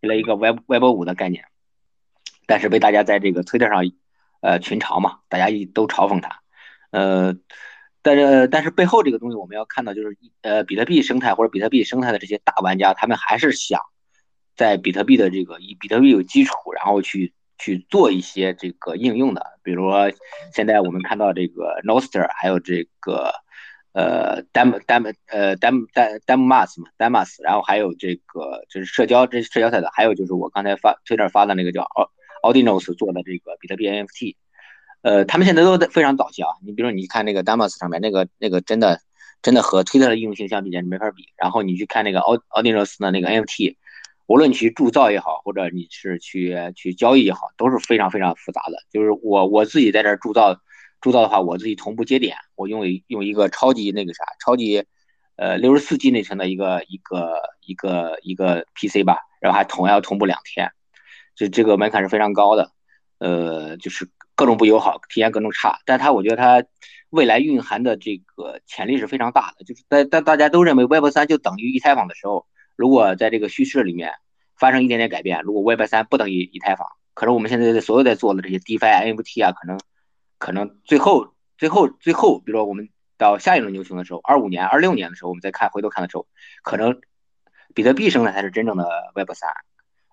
[0.01, 1.44] 提了一个 Web Web 五的概念，
[2.46, 3.82] 但是被大家在这个推特上，
[4.40, 6.40] 呃，群嘲嘛，大家一都嘲讽他，
[6.90, 7.36] 呃，
[8.03, 13.80] 但是但是背后这个东西我们要看到，就是呃，比特币生态或者比特币生态的这些大玩家，他们还是想
[14.57, 20.11] 在比特币的这个以比特币有基础，然后去去做一些这个应用的，比如说
[20.53, 23.32] 现在我们看到这个 Noster 还有这个。
[23.93, 31.89] 呃，Dam Dam 呃 Dam Dam Damas 嘛，Damas，然后还有这个就是社交这社交赛道，还有就是我刚才发推特发的那个叫
[32.43, 34.36] Audinos 做的这个比特币 NFT，
[35.03, 36.51] 呃，他们现在都非常早期啊。
[36.64, 39.01] 你比如说你看那个 Damas 上面那个那个真的
[39.43, 41.24] 真的和推特的应用性相比简直没法比。
[41.36, 43.76] 然后你去看那个 Audinos 的那个 NFT，
[44.26, 48.76] 无论你去铸造也好，或者你是去去交易也好，都是非常非常复杂的。
[48.93, 50.61] 就是我我自己在这铸造。
[51.01, 54.84] 铸造的话，我自己同步接点，我用用一个超级那个啥，超级
[55.36, 60.70] 呃六十四 G 内存的一个一个一个一个 PC 吧，然后还同样要同步两天，
[61.36, 62.72] 这这个门槛是非常高的，
[63.18, 65.78] 呃，就是各种不友好，体验各种差。
[65.84, 66.64] 但它我觉得它
[67.11, 69.64] 未来蕴含的这个潜力是非常大的。
[69.64, 72.46] 就是在大大家都认为 Web 三就等于以太坊的时候，
[72.76, 74.12] 如果在这个叙事里面
[74.57, 79.78] 发生一点点改变，如果 Web 三不等于以太坊，可能我们现在所有在做的这些 DeFi、NFT 啊，可能
[80.39, 86.26] 可能最后最后最后，比如说我们到下一轮牛熊的时候，二五年、二六年的时候，我们再看回头看的时候，
[86.62, 87.01] 可能
[87.74, 89.51] 比特币生的才是真正的 Web 三，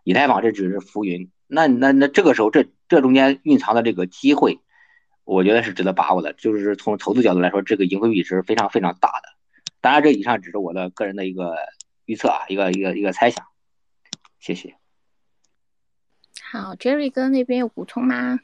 [0.03, 1.31] 以太坊这只是浮云。
[1.47, 4.59] 那那那这个时候，这这中间蕴藏的这个机会，
[5.23, 6.33] 我觉得是值得把握的。
[6.33, 9.29] 就是从投资角度来说，这个盈亏比是非常非常大的。
[9.79, 11.55] 当然，这以上只是我的个人的一个
[12.05, 13.45] 预测啊，一个一个一个猜想。
[14.39, 14.75] 谢谢。
[16.51, 18.39] 好，Jerry 哥那边有补充吗？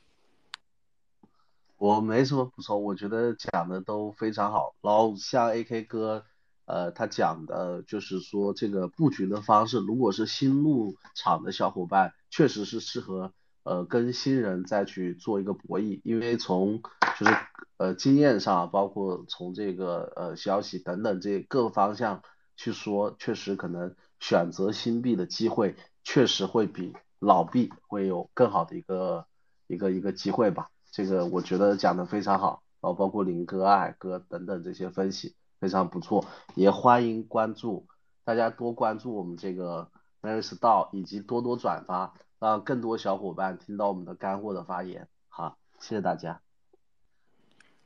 [1.81, 4.75] 我没什么补充，我觉得讲的都非常好。
[4.83, 6.23] 然后像 AK 哥。
[6.65, 16.81] 呃，他讲的就是说这个布局的方式，如果是新入场的小伙伴，确实是适合呃跟新人再去做一个博弈，因为从
[17.19, 17.35] 就是
[17.75, 22.21] 呃经验上，包括从这个呃消息等等这各个方向
[22.55, 25.75] 去说，确实可能选择新币的机会，
[26.05, 29.25] 确实会比老币会有更好的一个
[29.67, 30.69] 一个一个机会吧。
[30.91, 35.35] 这个我觉得讲的非常好，然后包括林哥、爱哥等等这些分析。
[35.61, 36.25] 非常不错，
[36.55, 37.85] 也欢迎关注，
[38.23, 39.87] 大家多关注我们这个
[40.19, 45.07] Mary Store，以及多多转发，让更多小伙伴听到我们的干货的发言。
[45.29, 46.41] 好，谢谢大家。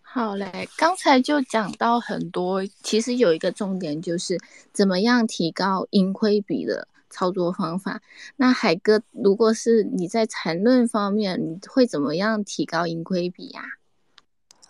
[0.02, 4.40] 好嘞，刚才就讲到很多，其实有一个重点就是
[4.72, 8.02] 怎么样提高盈亏比的操作方法。
[8.36, 13.62] 那海哥，如果是你在缠论方面，你会怎么样提高盈亏比呀？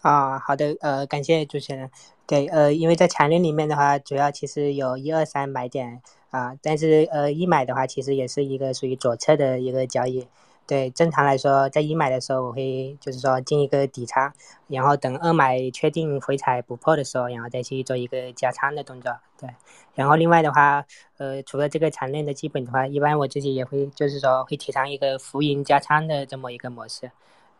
[0.02, 1.90] 啊，好的，呃，感谢主持人。
[2.28, 10.28] 对，呃，因为在缠论里面的话，主要其实有一二三买点啊，但是呃一买的话，其实也是一个属于左侧的一个交易。
[10.68, 14.34] 对，正常来说，在一买的时候，我会就是说进一个底仓，
[14.68, 19.16] 然后等二买确定回踩不破的时候，然后再去做一个加仓的动作。
[19.40, 19.48] 对，
[19.94, 20.84] 然后另外的话，
[21.18, 27.12] 呃，除了这个长链的基本的话，一般我自己也会就是说会提倡一个浮盈加仓的这么一个模式。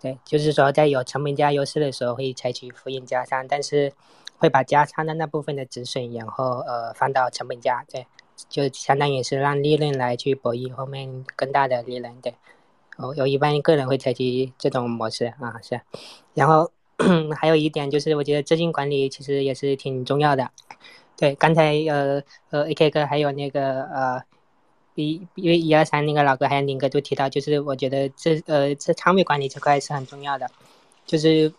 [0.02, 3.94] 对，就是说在有成本价优势的时候会采取浮盈加仓，但是
[4.40, 8.08] 会把加仓的那部分的止损，然后呃放到成本价，对，
[8.50, 12.34] 就相当于是让利润来去博弈后面更大的利润，对。
[12.98, 15.82] 哦有一般个人会采取这种模式啊，是。
[16.34, 16.72] 然后
[17.40, 20.50] 还有一点就是，我觉得资金管理其实也是挺重要的。
[21.18, 24.24] 对，刚才呃呃 AK 哥还有那个呃。
[24.98, 30.50] 一因为一二三那个老哥还有林哥都提到，就是我觉得这呃这仓位管理这块是很重要的，
[31.06, 31.52] 就是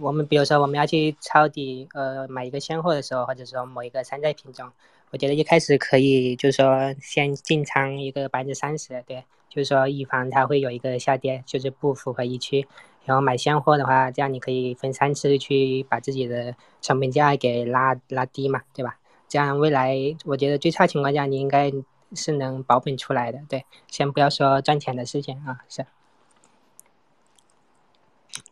[0.00, 4.70] 我们比如说我们要去抄底呃买一个现货的时候，或者说某一个山寨品种，
[5.10, 12.66] 我觉得一开始可以就是说先进仓一个百分之三十，对，就是说以防它会有一个下跌，就是不符合预期。
[13.04, 18.98] 然后买现货的话，这样你可以分三次去把自己的成本价给拉拉低嘛，对吧？
[19.28, 21.72] 这样未来我觉得最差情况下你应该。
[22.14, 25.84] 是能保本出来的，对，先不要说赚钱的事情啊，是。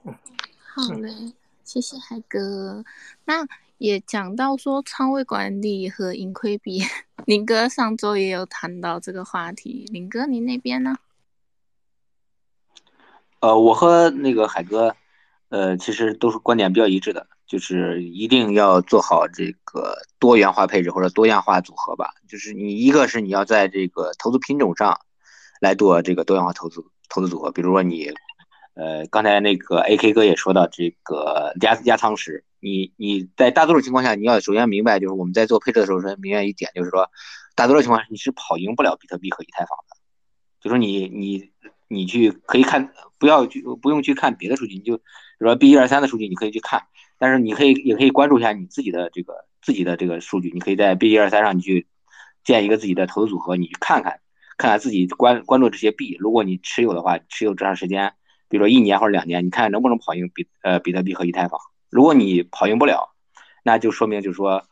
[0.05, 1.33] 好嘞，
[1.65, 2.85] 谢谢海哥。
[3.25, 3.47] 那
[3.79, 6.83] 也讲到说仓位管理和盈亏比，
[7.27, 9.85] 林哥上周也有谈到这个话题。
[9.93, 10.97] 林哥，您那边呢？
[13.41, 14.97] 呃，我和那个海哥，
[15.51, 17.27] 呃，其实都是观点比较一致的。
[17.47, 22.13] 就是一定要做好这个多元化配置或者多样化组合吧。
[22.29, 24.99] 就是你一个是你要在这个投资品种上
[25.61, 28.13] 来做这个多样化投资投资组合，比如说你，
[28.75, 37.11] 呃，刚才那个 AK 哥也说到这个压压仓时，你你在大多数情况下你要首先明白，就是我们在做配置的时候说明白一点，就是说
[37.55, 39.97] 大多数情况下你是跑赢不了比特币和以太坊的。
[40.61, 41.51] 就说你你
[41.89, 45.03] 你去可以看，不要去不用去看别的数据，你就比
[45.39, 46.83] 如说 B 一二三的数据你可以去看。
[47.19, 51.87] 但是你可以也可以关注一下你自己的这个自己的这个数据，你可以在 B 一二三上你去
[52.45, 54.21] 建一个自己的投资组合，你去看看
[54.59, 58.13] 看看自己关关注这些币，如果你持有的话，持有这段时间，
[58.49, 61.59] 比如说一年或者两年，你看能不能跑赢比呃比特币和以太坊。
[61.91, 63.15] 如果你跑赢不了，
[63.63, 64.63] 那就说明就是说，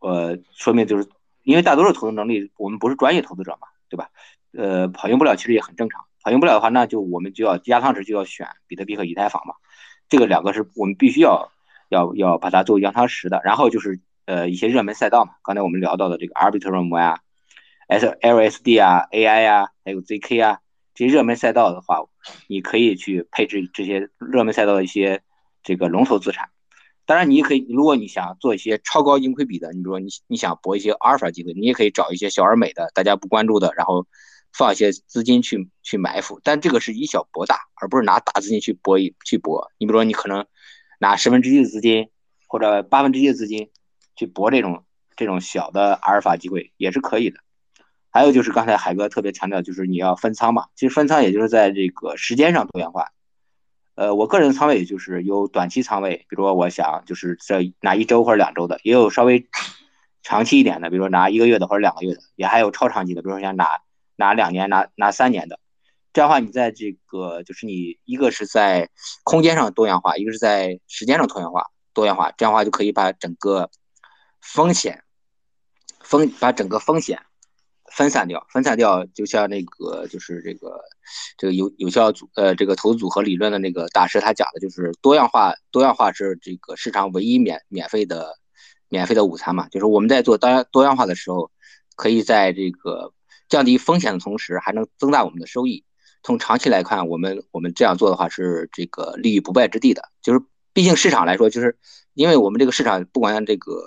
[0.00, 1.08] 呃，说明就是
[1.42, 4.10] 因为大多数投资能力我们不是专业投资者嘛，对吧？
[4.52, 6.04] 呃，跑赢不了其实也很正常。
[6.22, 9.54] 跑赢不了的话，那就我们就要压仓时就要选比特币和以太坊嘛，
[10.08, 11.50] 这个两个是我们必须要。
[11.88, 17.20] 要要把它做压仓石的，然后就是呃一些热门赛道嘛，刚才我们聊到的这个 Arbitrum 呀
[17.86, 20.58] ，S LSD 啊，AI 呀，还有 ZK 啊，
[20.96, 22.02] 这些热门赛道的话，
[22.48, 25.22] 你可以去配置这些热门赛道的一些
[25.62, 26.48] 这个龙头资产。
[27.06, 34.04] 当然，你也可以，如果你想做一些超高盈亏比的，你比如说你你想博一些阿尔法机会，你也可以找一些小而美的，大家不关注的，然后
[34.52, 39.70] 放一些资金去去埋伏，但这个是以小博大，而不是拿大资金去博一去博。
[39.78, 40.44] 你比如说，你可能
[40.98, 42.08] 拿十分之一的资金
[42.48, 43.70] 或者八分之一的资金
[44.16, 44.84] 去博这种
[45.16, 47.38] 这种小的阿尔法机会也是可以的。
[48.10, 50.66] 还有就是刚才海哥特别强调，就是你要分仓嘛。
[50.74, 53.12] 其实分仓也就是在这个时间上多元化。
[53.96, 59.48] 呃，我个人的仓位就是有短期仓位，比如说我想就是这拿一周或者两周的，也有稍微
[60.22, 63.80] 长期一点的，比如说拿一个月的或者两个月的，也还有超长期的，比如说像拿
[64.14, 65.58] 拿两年、拿拿三年的。
[66.12, 68.88] 这样的话，你在这个就是你一个是在
[69.24, 73.70] 空间上多样化，一个是在时间上多元化，多元化，这样的话就可以把整个
[74.40, 75.04] 风险
[76.00, 77.22] 风把整个风险。
[77.96, 80.78] 分散掉，分散掉，就像那个，就是这个，
[81.38, 88.38] 这个有有效组，呃，这个投资组合理论的那个大师他讲的，就是多样化，多样化是这个市场唯一免免费的，
[88.90, 89.66] 免费的午餐嘛。
[89.70, 91.50] 就是我们在做多多样化的时候，
[91.96, 93.14] 可以在这个
[93.48, 95.82] 降低风险的同时，还能增大我们的收益。
[96.22, 100.02] 从长期来看，我们我们这样做的话是这个立于不败之地的。
[100.20, 100.40] 就是
[100.74, 101.78] 毕竟市场来说，就是
[102.12, 103.82] 因为我们这个市场不管这个。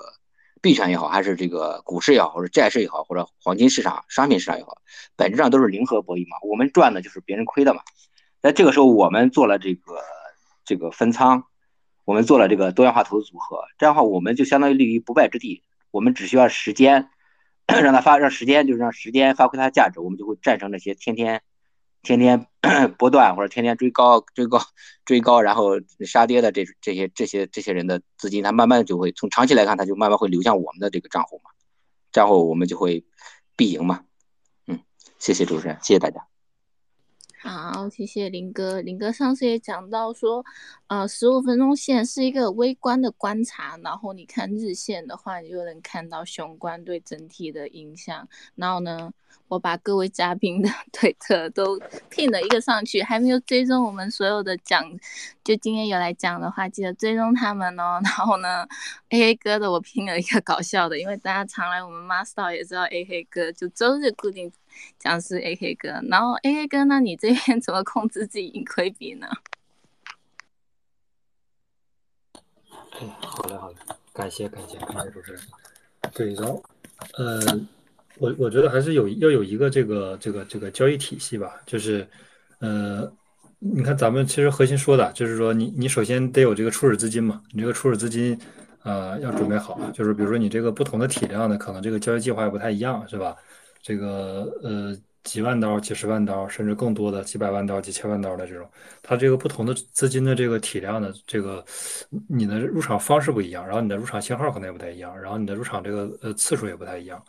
[0.61, 4.77] 币圈也好，还是这个股市也好，或者债市也好，或者黄金市场、商品市场也好，
[5.15, 6.37] 本质上都是零和博弈嘛。
[6.43, 7.81] 我们赚的就是别人亏的嘛。
[8.41, 9.99] 在这个时候，我们做了这个
[10.65, 11.43] 这个分仓，
[12.05, 15.63] 我们做了这个多样化投资组合，这样的话，我们就相当于立于不败之地。
[15.91, 17.09] 我们只需要时间，
[17.67, 21.41] 让它发，让时间就是让时间发挥它的价值，我们就会战胜那些天天。
[22.01, 22.47] 天天
[22.97, 24.61] 波段或者天天追高追高
[25.05, 25.71] 追高，然后
[26.05, 31.51] 杀跌的这这些这些这些人的资金，他慢慢就会从长期来看，他就慢慢会流向我们的这个账户嘛，
[32.11, 33.03] 账户我们就会
[33.55, 34.05] 必赢嘛。
[34.67, 34.79] 嗯，
[35.17, 36.25] 谢谢主持人，谢谢大家。
[37.41, 38.81] 好，谢谢林哥。
[38.81, 40.45] 林哥上次也讲到说，
[40.87, 48.27] 呃，十五分钟线是一个微观的观察，然后你看日线的话，你就能看到雄关对整体的影响。
[48.55, 49.11] 然后呢？
[49.49, 51.77] 我把各位嘉宾的 推特都
[52.09, 54.83] 拼了一个上去，还没有追踪我们所有的讲，
[55.43, 57.99] 就今天有来讲的话，记得追踪他们哦。
[58.05, 58.67] 然后呢
[59.09, 64.51] ，A A 哥的我拼了一个搞笑的，因为大家常来我们 Master 也知道 A A 哥，就周日固定
[64.99, 65.99] 讲是 A A 哥。
[66.07, 69.27] 然后 A A 哥，那你这边怎么控制自己盈亏比呢？
[72.91, 73.75] 哎，好嘞，好嘞，
[74.13, 75.41] 感谢感谢感谢主持人。
[76.13, 76.63] 对，然后，
[77.17, 77.67] 呃。
[78.19, 82.07] 我我觉得还是有要有一个这个这个这个交易体系吧，就是，
[82.59, 83.11] 呃，
[83.59, 88.37] 你看咱们其实核心说的就是说，你你首先得有这个初始资金嘛，你这个初始资金，
[88.83, 93.35] 啊，要准备好，就是比如说你这个不同的体量的，可能这个交易计划也不太一样，是吧？
[93.81, 98.69] 这个呃几万刀、几十万刀，甚至更多的几百万刀、几千万刀的这种，
[99.01, 101.63] 它这个不同的资金的这个体量的这个，
[102.27, 107.21] 你的入场方式不一样，然后你的入场信号可能也不太一样，然后你的入场这个呃次数也不太一样。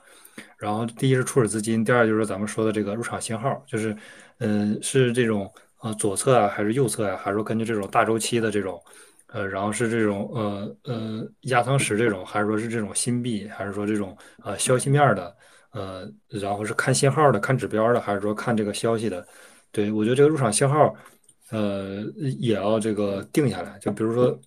[0.57, 3.95] 然后第一是初始资金，第二就是咱们说的这个入场信号，就是，
[4.39, 8.81] 嗯，是这种呃左侧啊，还是右侧啊，还是说根据这种大周期的这种，
[9.27, 15.37] 呃，然后是这种呃呃压舱石这种，还是说是这种新币，还是说这种呃消息面的，
[15.73, 19.27] 呃，然后是看信号的，看指标的，还是说看这个消息的？
[19.73, 20.95] 对我觉得这个入场信号，
[21.51, 22.03] 呃，
[22.39, 23.79] 也要这个定下来。
[23.79, 24.39] 就比如说，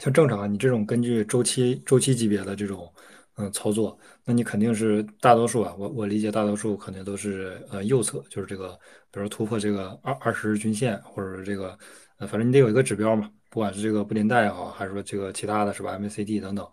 [0.00, 2.90] 像正常你这种根据周期周期级别的这种。
[3.36, 8.78] 嗯，操作，那你肯定是大多数啊，我我理解大多数肯定都是呃右侧，就是这个，
[9.10, 11.76] 比如突破这个二二十日均线，或者是这个，
[12.18, 16.64] 呃，反正你得有一个指标嘛，不管是这个布林带也好，还是说这个其他的是吧，MACD 等等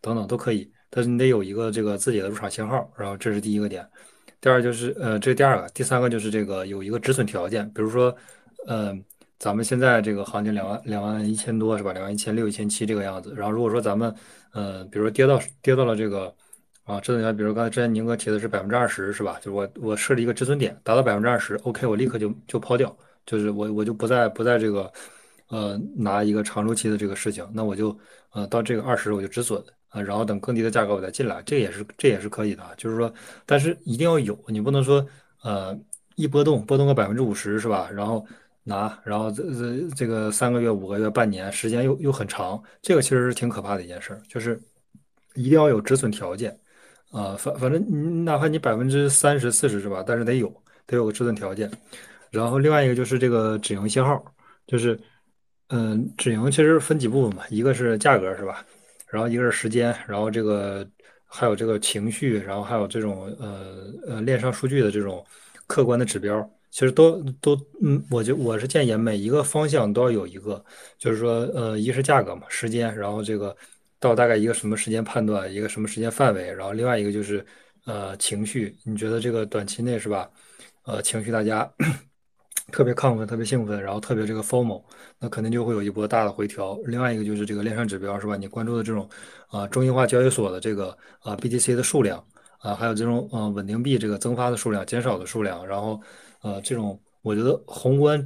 [0.00, 3.84] 等等都可以，但是你得有一个这个自己的入场信号，然后这是第一个点，
[4.40, 8.14] 第二就是呃这第二个，第三个就是这个有一个止损条件，比如说，
[8.66, 8.94] 呃。
[9.42, 11.92] 咱们现在这个行情两万两万一千多是吧？
[11.92, 13.34] 两万一千六、一千七这个样子。
[13.36, 14.14] 然后如果说咱们，
[14.52, 16.32] 呃，比如说跌到跌到了这个
[16.84, 19.36] 啊止损点，比如刚才之前宁哥提的是百分之二十是吧？
[19.40, 24.92] 就是我我设立一个止损点，达到百分之二十，OK，我立刻就就抛掉，就是我我就不再不再这个
[25.48, 27.98] 呃拿一个长周期的这个事情，那我就
[28.30, 29.60] 呃到这个二十我就止损
[29.92, 33.12] 啊，然后等更低的价格我再进来，这也是这也是可以的，就是说，
[33.46, 35.06] 但是一定要有，你不能说
[35.42, 35.78] 呃
[36.16, 37.88] 一波动波动个百分之五十是吧？
[37.92, 38.26] 然后。
[38.64, 44.56] 拿，然后这这这个三个月、五个月、半年时间又又很长，这个其实是挺可怕的一件事儿，就是
[45.34, 46.56] 一定要有止损条件，
[47.10, 50.04] 啊，反反正你哪怕你百分之三十、四十是吧？
[50.06, 50.46] 但是得有
[50.86, 51.68] 得有个止损条件。
[52.30, 54.24] 然后另外一个就是这个止盈信号，
[54.64, 54.96] 就是
[55.70, 58.64] 嗯，止盈其实分几部分嘛，一个是价格是吧？
[59.12, 60.88] 然后一个是时间，然后这个
[61.26, 65.24] 还有这个情绪，然后还有这种呃呃链上数据的这种
[65.66, 66.50] 客观的指标。
[66.70, 70.64] 其实都都嗯，我就我是建议每一个方向都要有一个，
[70.98, 73.54] 就是说呃，一是价格嘛，时间，然后这个
[74.00, 77.44] 到大概一个什么时间判断，一个什么时间范围，然后另外一个就是
[77.84, 80.30] 呃情绪，你觉得这个短期内是吧？
[80.84, 81.70] 呃，情绪大家
[82.70, 84.82] 特别亢奋、特别兴奋，然后特别这个 formal，
[85.18, 86.78] 那肯定就会有一波大的回调。
[86.84, 88.36] 另外一个就是这个链上指标是吧？
[88.36, 89.08] 你关注的这种
[89.48, 92.24] 啊中心化交易所的这个啊 BTC 的数量
[92.60, 96.00] 啊，还有这种呃稳定币这个增发的数量、减少的数量，然后
[96.42, 98.24] 呃这种我觉得宏观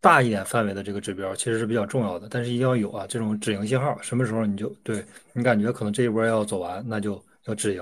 [0.00, 7.80] 大一点范围的这个指标其实是比较重要的，但是一定要有啊这种止盈信号，什么时候你就对你感觉可能这一波要走完，那就要止盈。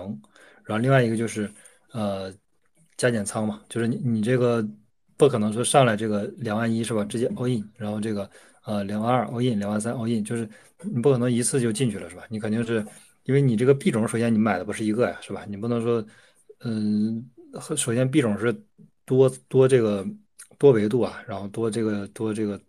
[0.65, 1.51] 然后另外一个就是
[1.93, 2.33] 呃
[2.97, 4.67] 加减仓嘛，就是你你这个。
[5.17, 7.05] 不可能说上来这个两万一是吧？
[7.05, 8.29] 直接 all in，然后这个
[8.65, 10.49] 呃两万二 all in，两万三 all in，就是
[10.83, 12.25] 你不可能一次就进去了是吧？
[12.29, 12.85] 你肯定是
[13.25, 15.45] 因为你这个币种首先你买的不是一个呀是吧？
[15.49, 16.05] 你不能说
[16.61, 17.25] 嗯，
[17.77, 18.55] 首先币种是
[19.05, 20.07] 多多这个
[20.59, 22.61] 多维度啊，然后多这个多这个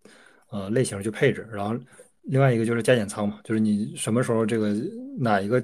[0.50, 1.78] 呃类型去配置，然后
[2.24, 4.74] 另外一个就是加减仓嘛，就是你什么时候这个
[5.20, 5.64] 哪一个。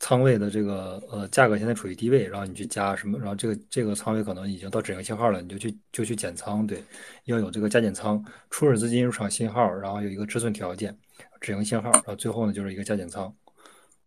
[0.00, 6.82] 仓位的这个呃价格现在处于低位，然后你去加什么，然后这个这个仓位可能已经到止盈信号了，你就去就去减仓，对，
[7.26, 10.96] 要有这个加减仓，初始资金入场信号，然后有一个止损条件，
[11.40, 13.32] 止盈信号，然后最后呢就是一个加减仓，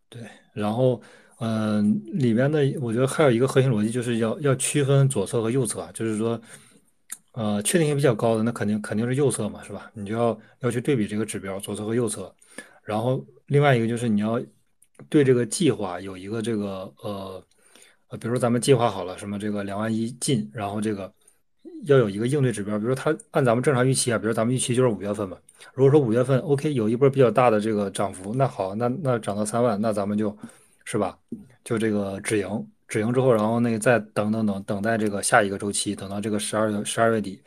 [0.09, 0.21] 对，
[0.53, 1.01] 然后
[1.39, 6.39] 嗯里边的我觉得还有一个核心逻辑就是要要区分左侧和右侧，就是说
[7.31, 9.89] 呃确定性比较高的那肯定肯定是右侧嘛，是吧？
[9.93, 12.33] 你就要要去对比这个指标左侧和右侧，
[12.83, 14.41] 然后另外一个就是你要。
[15.09, 17.43] 对这个计划有一个这个呃
[18.09, 21.11] 呃，比如说咱们计划好了什么这个两万一进，然后这个
[21.85, 25.37] 要有一个应对指标，比如说它按咱们正常预期啊，比如咱们预期就是五月份嘛。
[25.73, 30.35] 如果说五月份 OK 有一波比较大的这个涨幅，那好，那那涨到三万，那咱们就
[30.85, 31.17] 是吧，
[31.63, 37.41] 就这个止盈，止盈之后，然后那个再等等等等待这个下一个周期，等到这个十二月十二月底。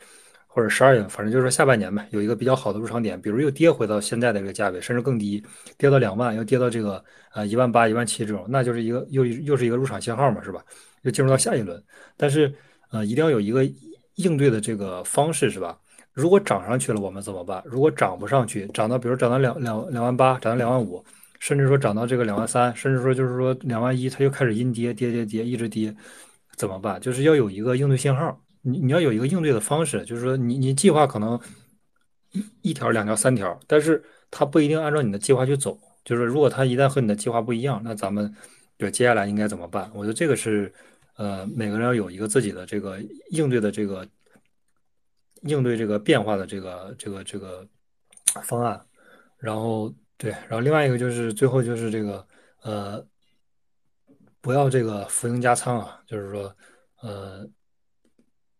[0.55, 5.43] 或者十二月份，反正就是说下半年呗，有一个比较好的入场点，比如又跌回到现在的这个价位，甚至更低，
[5.77, 7.03] 跌到两万，又跌到这个
[7.33, 10.63] 呃一万八、一万七这种，那就是一个又又是一个入场信号嘛，是吧？
[11.01, 11.83] 又进入到下一轮，
[12.15, 12.55] 但是
[12.89, 13.69] 呃一定要有一个
[14.15, 15.77] 应对的这个方式，是吧？
[16.13, 17.61] 如果涨上去了，我们怎么办？
[17.65, 21.03] 如果涨不上去，涨到比如涨到两两两万八，涨到两万五，
[21.41, 25.93] 甚至说涨到这个两万三，甚至说就是说两万一，它又开始阴跌，跌跌跌，一直跌，
[26.55, 26.97] 怎么办？
[27.01, 28.41] 就是要有一个应对信号。
[28.67, 31.39] 你你要有一个应对的方式，就是说你你计划可能
[32.31, 35.77] 一一条两条三条，但是它不一定按照你的计划去走。
[36.03, 38.33] 就是如果它一旦和你的计划不一样，那咱们
[38.79, 39.91] 就接下来应该怎么办？
[39.93, 40.73] 我觉得这个是
[41.15, 42.99] 呃每个人要有一个自己的这个
[43.29, 44.07] 应对的这个
[45.43, 47.67] 应对这个变化的这个这个这个
[48.41, 48.83] 方案。
[49.37, 52.27] 然后对，然后另外一个就是最后就是这个
[52.63, 53.05] 呃
[54.41, 56.55] 不要这个浮盈加仓啊，就是说
[57.01, 57.47] 呃。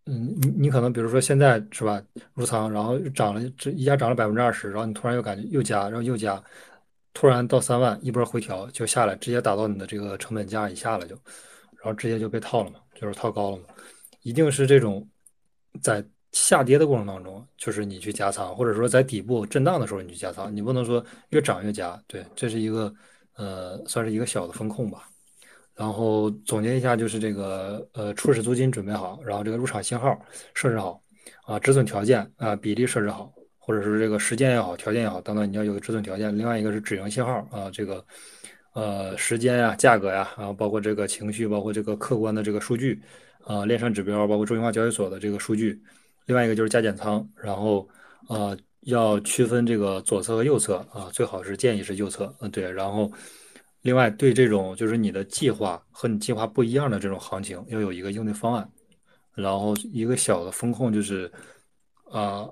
[0.06, 2.00] 嗯，你你可能比如说现在是吧，
[2.36, 6.42] 入仓，然后涨了，这一下涨了百分之二十，然后你突然又感觉又加，然后又加，
[7.14, 11.16] 突然到三万，一波回调就下来，直接打到你的这个成本价以下了，就，
[11.78, 13.64] 然后直接就被套了嘛，就是套高了嘛。
[14.22, 15.08] 一定是这种
[15.82, 22.94] 在下跌的过程当中，就是你去加仓，或者说在底部震荡的时候你去加仓，你不能说越涨越加，对，这是一个
[23.36, 25.10] 呃，算是一个小的风控吧。
[25.76, 30.18] 然后总结一下，就是这个呃，初始租金准备好，然后这个入场信号
[30.54, 31.02] 设置好，
[31.44, 33.30] 啊，止损条件啊比例设置好，
[33.60, 36.36] 或者是这个时间也好，条件也好，等等，你要有个止损条件。
[36.38, 38.06] 另外一个是止盈信号啊，这个
[38.74, 43.02] 呃时间呀、价格呀，然后包括这个情绪，包括这个客观的这个数据
[43.44, 45.78] 啊，链上指标，包括中心化交易所的这个数据。
[46.26, 47.86] 另外一个就是加减仓，然后
[48.30, 53.12] 呃要区分这个左侧和右侧啊，最好是建议是右侧，嗯对，然后。
[53.86, 58.68] 另外，对这种就是你的计划和你计划不一样的这种行情，要有一个应对方案。
[59.36, 61.32] 然后一个小的风控就是，
[62.10, 62.50] 啊，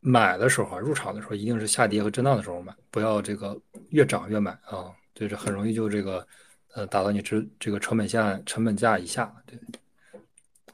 [0.00, 3.58] 买的时候，入场的时候一定是下跌和震荡的时候买，不要这个
[3.88, 6.28] 越涨越买啊，对，这很容易就这个，
[6.74, 9.34] 呃，打到你这这个成本线成本价以下。
[9.46, 9.58] 对，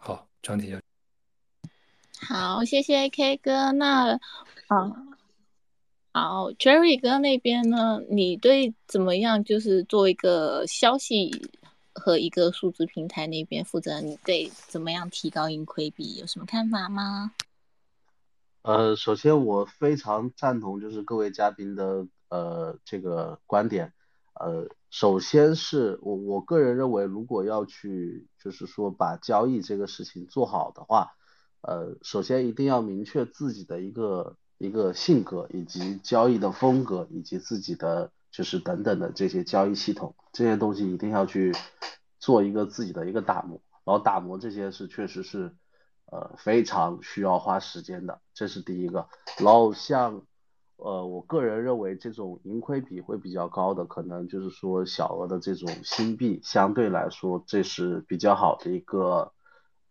[0.00, 0.80] 好，整体就
[2.26, 4.18] 好，谢谢 K 哥，那
[4.66, 5.11] 啊。
[6.14, 8.02] 好，Jerry 哥那边呢？
[8.10, 9.42] 你对怎么样？
[9.44, 11.48] 就是做一个消息
[11.94, 17.32] 和一个数字平台那边负责，你对怎么样提高盈亏比有什么看法吗？
[18.60, 23.94] 呃，首先我非常赞同就是各位嘉宾的呃这个观点。
[24.34, 31.14] 呃，首先是我我个人认为，如果要去就是说把交易这个事情做好的话，
[31.62, 34.36] 呃，首先一定要明确自己的一个。
[34.62, 41.52] 一个性格以及交易的风格以及自己的就是等等的这些交易系统这些东西一定要去
[42.20, 45.52] 做一个自己的一个打磨，然后打磨这些是确实是
[46.06, 49.08] 呃非常需要花时间的，这是第一个。
[49.38, 50.22] 然后像
[50.76, 59.32] 呃，我个人认为这种盈亏比会比较高的，可能就是说小额的这种新币，相对来说这是比较好的一个，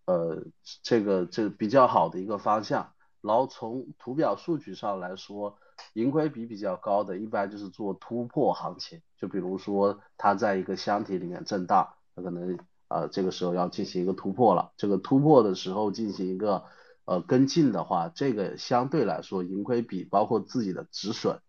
[0.05, 0.45] 呃，
[0.81, 2.93] 这个这比较好的一个方向。
[3.21, 5.57] 然后从图表数据上来说，
[5.93, 12.57] 盈亏比比较高的，一般就是做突破行情，就比如说它在一个箱体里面震荡，它可能
[12.87, 16.65] 呃这个时候要进行一个突破了，这个突破的时候进行一个。
[17.03, 21.41] 呃，跟进的话，这个相对来说盈亏比包括自己的止损，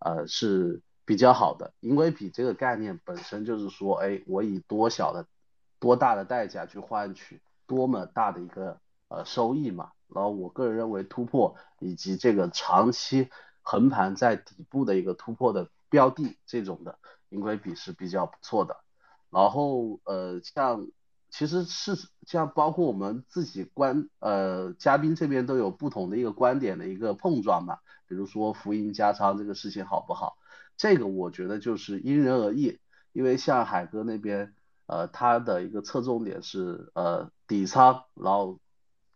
[0.00, 1.72] 呃是比较好的。
[1.78, 5.26] 盈亏比这个概念本身就是说，哎，我以多小的、
[5.78, 9.92] 多大的代价去换取多么大的一个呃收益嘛。
[10.14, 13.28] 然后我个人认为突破以及这个长期
[13.62, 18.76] 横盘在底部的一个突破的标的这种的盈亏比是比较不错的。
[19.30, 20.86] 然后呃像。
[21.32, 21.92] 其实是
[22.26, 27.78] 像包括我们自己观呃嘉宾这边都有不同的一个观点的一个碰撞嘛，
[28.08, 30.38] 比如说浮盈加仓这个事情好不好？
[30.76, 32.80] 这个我觉得就是因人而异，
[33.12, 34.56] 因为像海哥那边
[34.86, 38.58] 呃他的一个侧重点是呃底仓，然后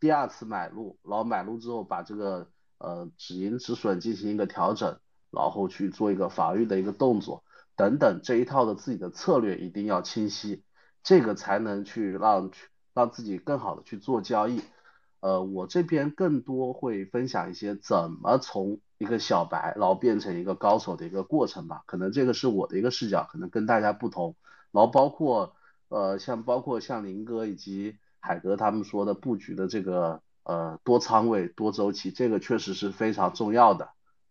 [0.04, 4.98] 第二次买入，然后买入之后把这个呃止盈止损进行一个调整，
[5.30, 7.42] 然后去做一个防御的一个动作
[7.74, 10.62] 等等这一套的自己的策略一定要清晰。
[11.02, 14.60] 这个才能去让去让自己更好的去做交易，
[15.20, 24.36] 呃，我这边更多会分享一些怎么从一个小白然后变成一个高手的一个过程吧，可能这个是我的一个视角，可能跟大家不同，
[24.70, 25.56] 然后包括
[25.88, 33.90] 呃像包括像林哥以及海哥他们说的布局的这个呃多仓位多周期，这个确实是非常重要的，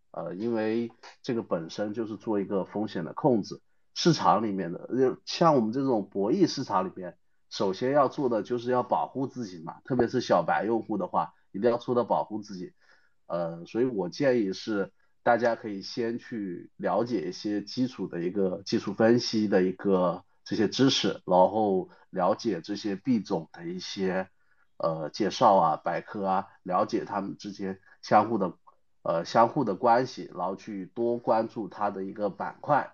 [0.09, 0.91] 呃，因为
[1.21, 3.61] 这个本身就是做一个风险的控制。
[3.93, 4.89] 市场里面的，
[5.25, 7.15] 像我们这种博弈市场里面，
[7.51, 12.73] 首先要做的就是要保护自己嘛，特别是小白用户的话，一定要做到保护自己。
[13.27, 14.91] 呃，所以我建议是，
[15.21, 24.29] 大家可以先去了解一些基础的一个技术分析的一个这些知识，然后了解这些币种的一些
[24.77, 28.53] 呃介绍啊、百科啊，了解他们之间相互的
[29.01, 32.93] 呃相互的关系，然后去多关注它的一个板块。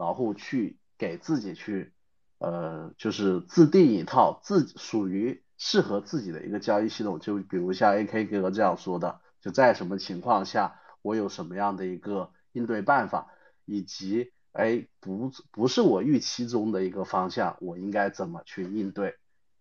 [0.00, 1.92] 然后去给自己去，
[2.38, 13.26] 呃，就是自定一套自属于适合自己的一个交易系统，就比如像 AK 哥这样说的，就在什么情况下我有什么样的一个应对办法，
[13.66, 19.16] 以及哎不不是我预期中的一个方向，我应该怎么去应对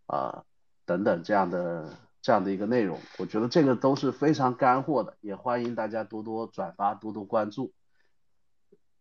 [0.08, 0.44] 啊
[0.86, 7.72] 等等这样的这样的一个内容，我觉得这个都是非常干货的，也欢迎大家多多转发，多多关注。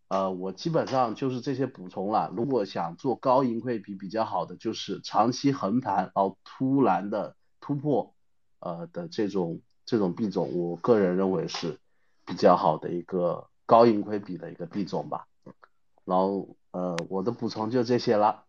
[0.08, 2.32] 呃，我基本上就是这些补充了。
[2.34, 8.14] 如果想做高盈亏比比较好的，就是长期横盘，然后突然的突破，
[8.60, 11.78] 呃的这种这种币种，我个人认为是
[12.24, 15.26] 比较好的一个高盈亏比的一个币种吧。
[16.08, 18.44] 然后呃，我的补充就这些了。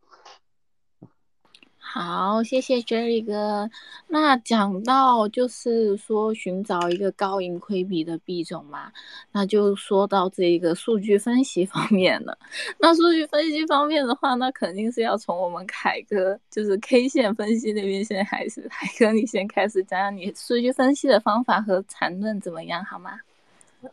[1.77, 3.67] 好，谢谢 Jerry 哥。
[4.07, 8.91] 那讲到就是说寻找一个高盈亏比的币种嘛，
[9.31, 12.37] 那就说到这个数据分析方面了。
[12.77, 18.61] 那数据分析方面的话，那肯定是要从我们凯哥，就是 K 线分析那边先开始。
[18.69, 23.19] 凯哥，你先开始讲讲你数据分析的方法和缠论怎么样，好吗？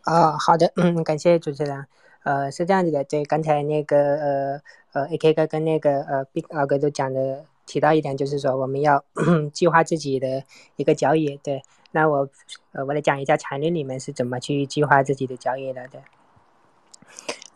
[0.02, 1.86] 啊，好的，嗯，感谢主持人。
[2.26, 4.60] 呃，是这样子的，对，刚才那个呃
[4.92, 7.44] 呃 AK 哥跟那个呃 Big 二哥都讲的。
[7.68, 9.04] 提到一点就是说，我们要
[9.52, 10.44] 计划自己的
[10.76, 11.36] 一个交易。
[11.38, 12.28] 对，那我
[12.70, 15.88] 呃，我来讲一下缠论里面是怎么去计划自己的交易的。
[15.88, 16.00] 对，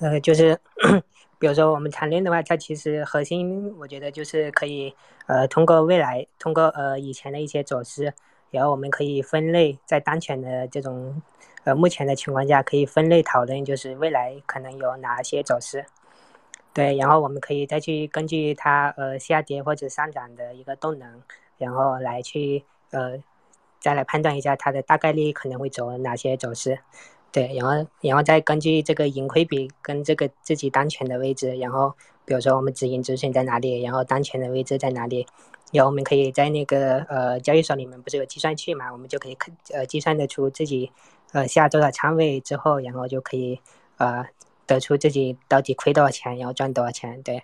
[0.01, 0.59] 呃，就是
[1.39, 4.93] 比如说我们缠论的话，它其实核心我觉得就是可以
[5.29, 8.13] 呃，通过未来，通过呃以前的一些走势，
[8.51, 11.23] 然后我们可以分类，在当前的这种
[11.75, 15.87] 目前的情况下，可以分类讨论，就是未来可能有哪些走势。
[16.73, 21.23] 对，然后我们可以再去根据它呃下跌或者上涨的一个动能，
[21.59, 23.19] 然后来去呃
[23.81, 26.79] 再来判断一下它的大概率可能会走哪些走势。
[27.33, 31.95] 对，然后然后再根据这个盈亏比跟这个自己当前的位置，然后
[32.25, 35.27] 比如说我们止盈止损在哪里，然后当前的位置在哪里，
[35.73, 40.91] 然后我们可以在那个呃交易所里面不是有计算器嘛，我们就可以看呃计算得出自己
[41.33, 43.61] 呃下多少仓位之后，然后就可以
[43.99, 44.27] 呃。
[44.67, 47.21] 得出自己到底亏多少钱，然后赚多少钱。
[47.25, 47.43] 对，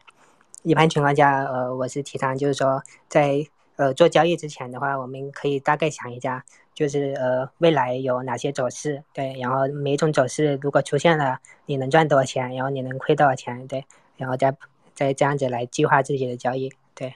[0.62, 3.44] 一般情况下，呃，我是提倡就是说，在
[3.74, 13.84] 呃做交易之前的话，我们可以大概想一下，就是呃未来有哪些走势，对，然后每种走势如果出现了，你能赚多少钱，然后你能亏多少钱，对，
[14.16, 14.56] 然后再
[14.94, 17.12] 再这样子来计划自己的交易，对，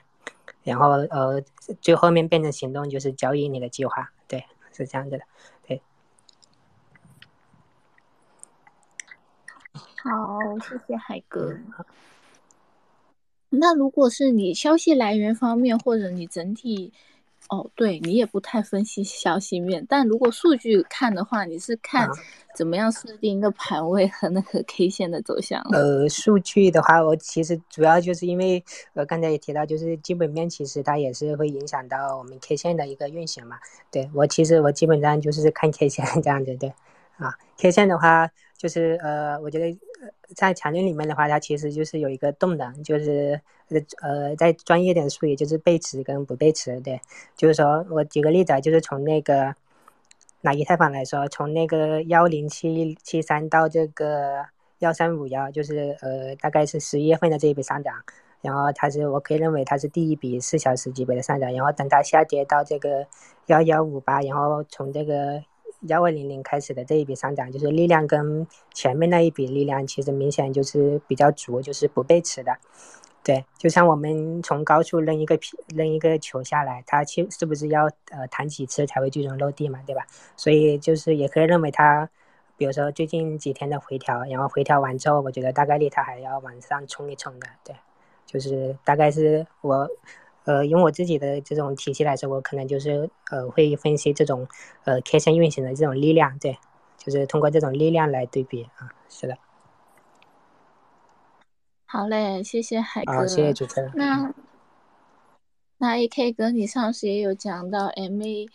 [0.65, 1.41] 然后呃
[1.81, 5.25] 最后面变成行动就是交易你的计划，对，是这样子的。
[10.03, 11.57] 好，谢谢海 哥。
[13.51, 16.93] 那如果是你消息来源方面，或者你整体，
[17.49, 22.09] 哦，对你也不太分析消息面，但如果数据看的话，你是看
[22.55, 25.61] 怎么样设定一个盘位和那个 K 线的走向？
[25.73, 28.65] 呃，数据的话，我其实主要就是因为，
[28.95, 33.59] 呃，刚才也提到，就是基本面其实它也是会影响到我们 K 线的一个运行嘛。
[33.91, 36.73] 对我其实我基本上就是看 K 线 这样子，对，
[37.19, 38.31] 啊，K 线的话
[38.61, 39.79] 就是呃，我觉得。
[40.35, 43.39] 在强链里面的话，它其实就是有一个动能，就是
[43.69, 46.99] 呃呃，在专业点术语就是背驰跟不背驰，对，
[47.37, 49.55] 就是说我举个例子，就是从那个
[50.41, 54.47] 拿以太坊来说，从那个幺零七七三到这个
[54.79, 57.95] 幺三五幺，就是呃大概是十一月份的这一笔上涨，
[58.41, 63.07] 然后它是我可以认为它是第一笔四小时级别的上涨，然后等它下跌到这个
[63.47, 65.43] 幺幺五八，然后从这个。
[65.83, 72.57] 幺二零零开始的这一笔上涨，就是力量跟前面那一笔力量其实明显就是比较足，就是不背驰的。
[73.23, 80.07] 对，就像我们从高处扔一个皮扔一个球下来，它其是不是要呃弹几次才会最终落地嘛，对吧？
[80.37, 82.09] 所以就是也可以认为它，
[82.57, 87.47] 比如说最近几天的回调，然后回调完之后，我觉得大概率它还要往上冲一冲的。
[87.65, 87.77] 对，
[88.27, 89.89] 就是大概是我。
[90.45, 94.49] 呃，用我自己的这种体系来说，我可能就是呃会分析这种
[94.85, 96.59] 呃 K 线运行的这种力量，对，
[96.97, 99.37] 就是通过这种力量来对比啊，是的。
[101.87, 103.91] 好嘞，谢谢海哥，谢谢主持人。
[103.95, 104.33] 那
[105.79, 108.49] 那 AK 哥，你上次也有讲到 MA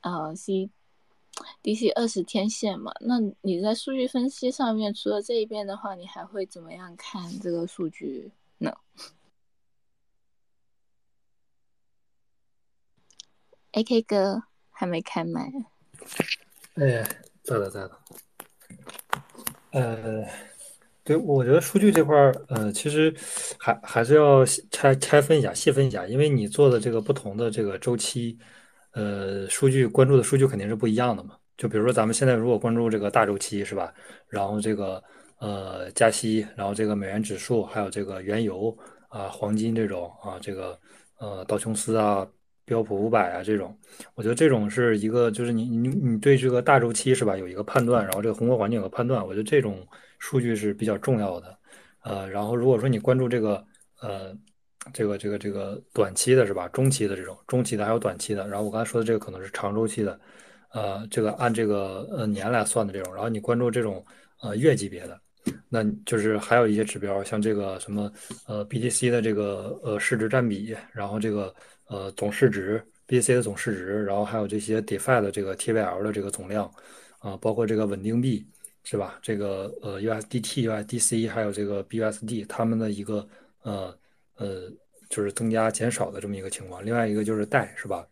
[0.00, 0.68] 呃 C
[1.62, 2.92] DC 二十天线嘛？
[3.00, 8.72] 那你在数据分析上面，除了这一边的话，你还会怎么样看这个数据呢
[13.72, 15.50] ？A.K 哥还没开麦。
[16.74, 17.02] 哎，
[17.42, 17.90] 在的，在的。
[19.72, 20.24] 呃，
[21.04, 23.14] 对，我觉得数据这块儿，呃，其实
[23.58, 28.38] 还还是要拆拆分一下，细分一下，因为你做的这个不同的这个周期，
[28.92, 31.36] 呃，数据关注的数据肯定是不一样的嘛。
[31.56, 33.92] 就比如说咱们现在如果关注这个大周期是吧？
[34.28, 35.02] 然后这个
[35.38, 38.76] 呃加息，然后这个美元指数，还有这个原油
[39.08, 40.78] 啊、黄金这种啊，这个
[41.18, 42.26] 呃道琼斯啊。
[42.72, 43.76] 标普五百啊，这种，
[44.14, 49.86] 我觉得这种是一个，就是你你你对这个大周期是吧，有一个判断，然后这个宏观环境有个判断，我觉得这种
[50.18, 51.58] 数据是比较重要的。
[52.02, 53.62] 呃，然后如果说你关注这个
[54.00, 54.34] 呃
[54.92, 60.18] 这个这个这个短期的是吧，中期的这种，中期的还有短期的，然后我刚才说的这个可能是长周期的，
[60.72, 64.04] 呃，这个按这个呃年来算的这种，然后你关注这种
[64.40, 65.20] 呃月级别的，
[65.72, 68.12] 那就是还有一些指标，像这个什么
[68.46, 71.52] 呃 BTC 的这个呃市值占比，然后这个。
[71.88, 76.64] 呃，总市值，BTC 的总市值，然后还有这些 DeFi 的这个 TVL 的这个总量，
[77.18, 78.46] 啊，包括这个稳定币，
[78.82, 79.18] 是吧？
[79.20, 83.28] 这个呃 USDT、USDC 还有这个 BUSD，它们的一个
[83.60, 83.94] 呃
[84.36, 84.72] 呃
[85.10, 86.82] 就是增加减少的这么一个情况。
[86.82, 88.06] 另外一个就是贷，是吧？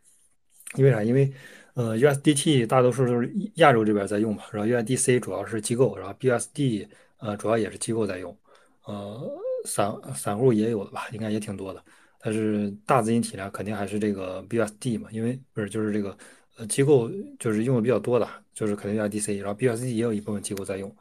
[0.77, 1.03] 因为啥？
[1.03, 1.33] 因为
[1.73, 6.87] 呃 USDT 大多数都是亚洲这边在用嘛，然后 USDC 主要是机构，然后 BUSD
[7.21, 8.37] 呃主要也是机构在用，
[8.85, 9.31] 呃
[9.65, 11.83] 散散户也有的吧，应该也挺多的。
[12.23, 16.17] 但是大资金体量肯定还是这个 B S D 嘛，因为不是就是这个
[16.59, 20.95] 呃机构就是用的比较多的，就是肯定 USDC，然后 B S D 也有一部分机构在用，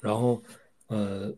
[0.00, 0.42] 然后
[0.88, 1.32] 呃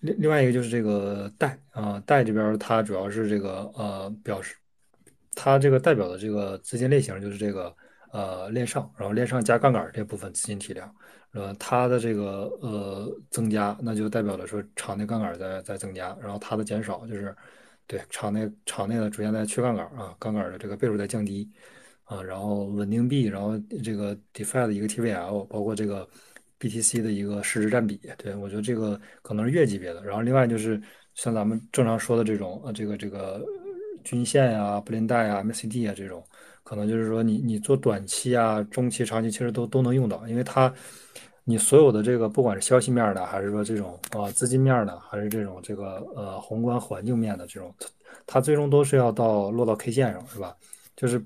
[0.00, 4.54] 另另外一个就是这个贷啊贷这边它主要是这个呃表示
[5.34, 7.74] 它这个代表的这个资金类型就是这个
[8.12, 10.94] 呃链上，然后链上加杠杆这部分资金体量，
[11.34, 17.36] 呃它的这个呃增加，那就代表了说场内杠杆在在增加，然后它的减少就是。
[17.86, 21.46] 对，场内场内的逐渐在去杠杆啊，杠杆的这个倍数在降低
[22.04, 26.08] 啊，然后稳定币，然后这个 DeFi 的一个 TVL，包括这个
[26.58, 30.02] BTC 的一个市值占比，对我觉得这个可能是月级别的。
[30.02, 30.80] 然后另外就是
[31.12, 33.44] 像咱们正常说的这种呃，这个这个
[34.02, 36.26] 均线呀、布林带啊、MACD 啊这种，
[36.64, 40.72] 可能就是说你你做短期啊、中期、长期其实都都能用到，因为它。
[41.46, 47.70] 你所有的这个，不管是消息面的，还是说这种呃资金面的，还是这种这个呃宏观环境面的这种，
[48.24, 50.56] 它最终都是要到落到 K 线上，是吧？
[50.96, 51.22] 就是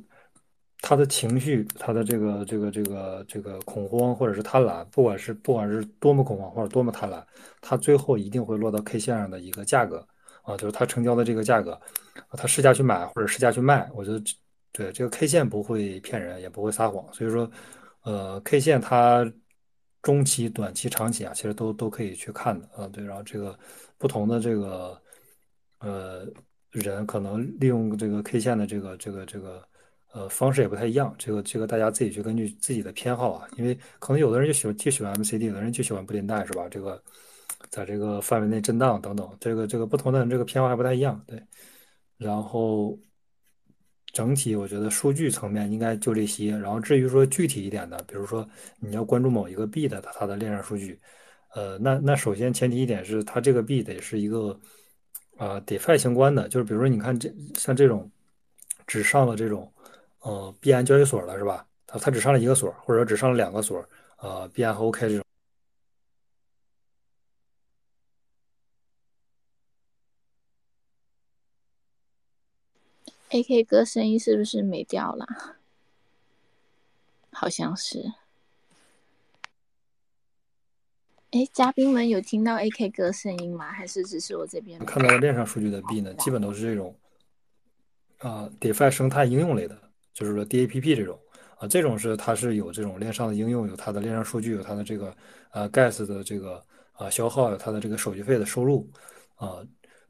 [0.81, 7.23] 他的情绪，他的这个这个这个这个恐慌或者是贪婪，不管是不管是多么恐慌或者多么贪婪，
[7.61, 10.05] 它最后一定会落到 K 线上的一个价格
[10.43, 11.81] 啊，就是它成交的这个价格，
[12.33, 14.21] 它市价去买或者市价去卖，我觉得
[14.73, 17.51] 对这个 K 线不会骗人，也不会撒谎，所以说
[18.03, 19.31] 呃 K 线它。
[20.01, 22.87] 中期、短期、长期啊，其实都都可以去看的啊。
[22.89, 23.59] 对，然后这个
[23.99, 25.03] 不同的这个
[25.81, 26.25] 呃
[26.71, 29.69] 人，可能利用这个 K 线的这个这个这个
[30.13, 31.13] 呃方式也不太一样。
[31.19, 36.69] 这个这个大家自己去根据自己的偏好啊，因为可能有的人就喜欢就喜欢 MCD，有的人就喜欢布林带，是吧？
[36.71, 37.03] 这个
[37.69, 41.43] 在这个范围内震荡等等，这个这个不同的人这个偏好还不太一样，对。
[42.17, 42.97] 然后
[44.13, 48.49] 整体我觉得数据层面应该就这些，然后至于说具体一点的，比如说
[48.79, 50.99] 你要关注某一个币的它的链上数据，
[51.55, 54.59] 呃，那那首先前提一点是它这个币得是一个
[55.37, 58.11] 啊 DeFi 相关的，就是比如说你看这像这种
[58.87, 59.71] 只上了这种
[60.21, 61.67] 呃币安交易所了是吧？
[61.87, 63.87] 它它只上了一个所，或者只上了两个所，
[64.21, 65.28] 呃币安和 OK 这种。
[73.31, 75.27] A K 哥声音是不是没掉了？
[77.31, 78.13] 好像是。
[81.33, 83.71] 哎，嘉宾们有听到 A K 哥声音吗？
[83.71, 84.79] 还是只是我这边？
[84.87, 86.97] 看到的链上数据的币呢，基本都是这种
[88.19, 89.79] 啊，DeFi 生态应用类的，
[90.15, 91.21] 就是说 DAPP 这种
[91.59, 95.15] 啊，这种是它是有这种链上的应用，有它的链上数据，有它的这个
[95.51, 98.91] 啊 Gas 的这个啊消耗，有它的这个手续费的收入
[99.35, 99.59] 啊，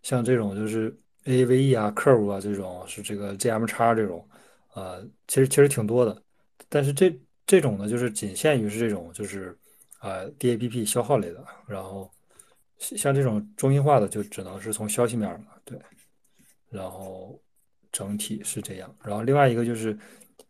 [0.02, 0.96] 像这种就是。
[1.28, 4.26] A v e 啊，Curve 啊，这种是这个 GM 叉这种，
[4.72, 6.22] 呃，其实其实挺多的，
[6.70, 7.14] 但是这
[7.46, 9.56] 这种呢，就是仅限于是这种，就是
[9.98, 12.10] 啊 DAPP 消耗类的，然后
[12.78, 15.78] 像这种中心化的就只能是从消息面了，对，
[16.70, 17.38] 然后
[17.92, 19.98] 整体是这样，然后另外一个就是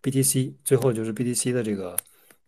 [0.00, 1.96] BTC，最后就是 BTC 的这个，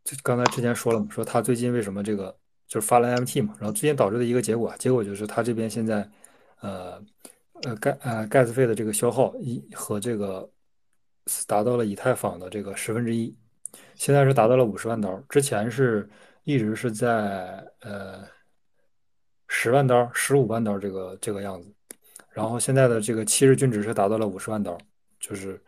[0.05, 2.37] 就刚才之前说了嘛，说他最近为什么这个
[2.69, 6.09] 就是发了 MT 嘛，然后最近导致的一个结果，结果就是他这边现在
[6.61, 7.03] 呃。
[7.63, 10.51] 呃，盖呃盖斯费的这个消耗一和这个
[11.47, 13.37] 达到了以太坊的这个十分之一，
[13.95, 16.09] 现在是达到了五十万刀，之前是
[16.45, 18.27] 一直是在呃
[19.49, 21.71] 十万刀、十五万刀这个这个样子，
[22.31, 24.79] 然后现在的这个七日均值是达到了五十万刀，
[25.19, 25.63] 就是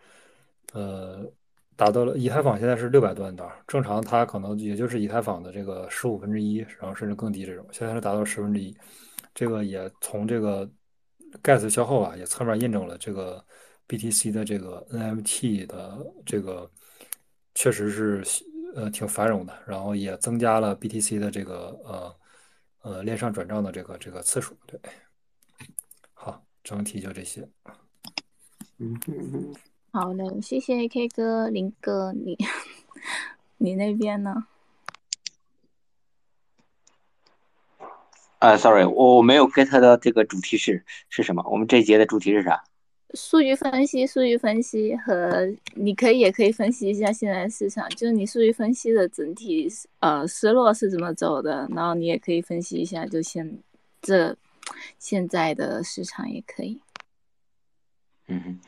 [0.72, 1.30] 呃
[1.76, 8.74] 达到了以太坊现在是六百多万刀，正常它可能也就是以太坊的这个十五分之一，然后甚至更低这种，现在是达到十分之一，
[9.34, 10.66] 这个也从这个。
[11.42, 13.44] Gas 消耗啊，也侧面印证了这个
[13.88, 16.70] BTC 的这个 NFT 的这个
[17.54, 18.24] 确实是
[18.74, 22.16] 呃挺繁荣的，然后也增加了 BTC 的这个呃
[22.82, 24.56] 呃链上转账的这个这个次数。
[24.66, 24.78] 对，
[26.14, 27.48] 好，整体就这些。
[28.78, 29.54] 嗯嗯
[29.92, 32.36] 好的，谢谢 AK 哥、林哥，你
[33.58, 34.46] 你那边呢？
[38.42, 41.44] 啊，sorry，我我没有 get 到这个主题是是什么？
[41.48, 42.60] 我们这一节的主题是啥？
[43.14, 45.46] 数据分析，数据分析和
[45.76, 49.68] 你可以也可以分析一下现在市场，就是你数据分析的整体
[50.00, 53.58] 呃思路是怎么走的，然后你也可以分析一下就现
[54.00, 54.36] 这
[54.98, 56.80] 现在的市场也可以。
[58.26, 58.58] 嗯，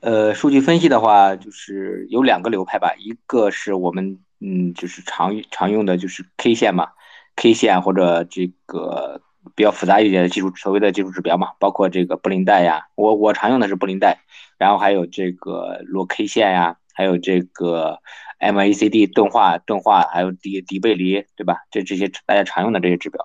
[0.00, 6.92] 呃，数据分析的话就是有两个流派吧，一个是我们嗯就是常常用的就是 K 线嘛。
[7.40, 9.22] K 线或者这个
[9.54, 14.18] 比较复杂一点的技术，所谓的技术指标嘛，包括这个布林带呀，我我常用的是布林带，
[14.58, 18.00] 然后还有这个裸 K 线呀，还有这个
[18.40, 21.58] MACD 钝化钝化，还有底底背离，对吧？
[21.70, 23.24] 这这些大家常用的这些指标，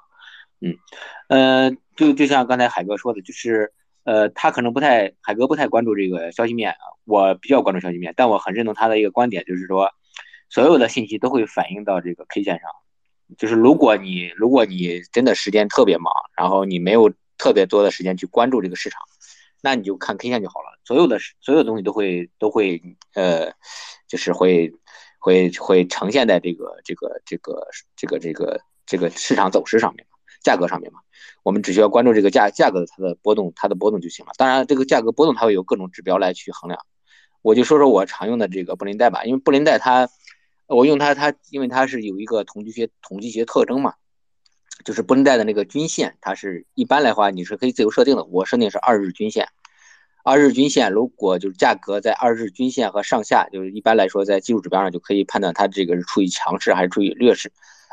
[0.61, 0.77] 嗯，
[1.29, 3.73] 呃，就就像刚才海哥说的，就是
[4.03, 9.89] 呃，他可能不太海哥不太关注这个消息面啊，我比较关注消息面，但我很认同他的一个观点，就是说
[10.49, 12.69] 所有的信息都会反映到这个 K 线上。
[13.37, 19.01] 就是如果你如果你真的时间特别忙，然后你没有特别多的时间去关注这个市场，
[19.61, 20.79] 那你就看 K 线就好了。
[20.83, 22.81] 所有的所有东西都会都会
[23.13, 23.51] 呃，
[24.07, 24.73] 就是会
[25.19, 30.05] 会会呈现在这个这个这个这个这个这个市场走势上面
[30.41, 30.99] 价格上面嘛。
[31.43, 34.31] 我们只需要关注这个价价格它的波动它的波动就行了。
[34.37, 36.79] 当然，这个价格波动它会有各种指标来去衡量。
[37.41, 40.09] 我就说说我常用的这个布林带吧，因为布林带它。
[40.73, 43.93] 我用它，它因为它是有一个统计学统计学特征嘛，
[44.83, 48.23] 就是布林带的那个均线，它是一般来话你是可以自由设定的。
[48.25, 49.47] 我设定是二日均线，
[50.23, 57.51] 二日均线如果就是价格在二日均线和上下，就是一般来说在技术指标上就可以判断它这个是处于强势还是处于劣势，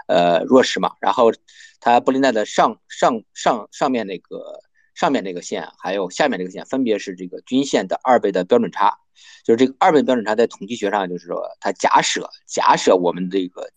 [0.08, 0.94] 呃弱势嘛。
[1.00, 1.32] 然后
[1.80, 4.60] 它布林带的上上上上面那个
[4.94, 8.98] 上面那个线还有下面这个线分别是这个均线的二倍的标准差。
[9.44, 13.70] 就是这个二倍标准差在统计学上，就是说它假设假设我们这个，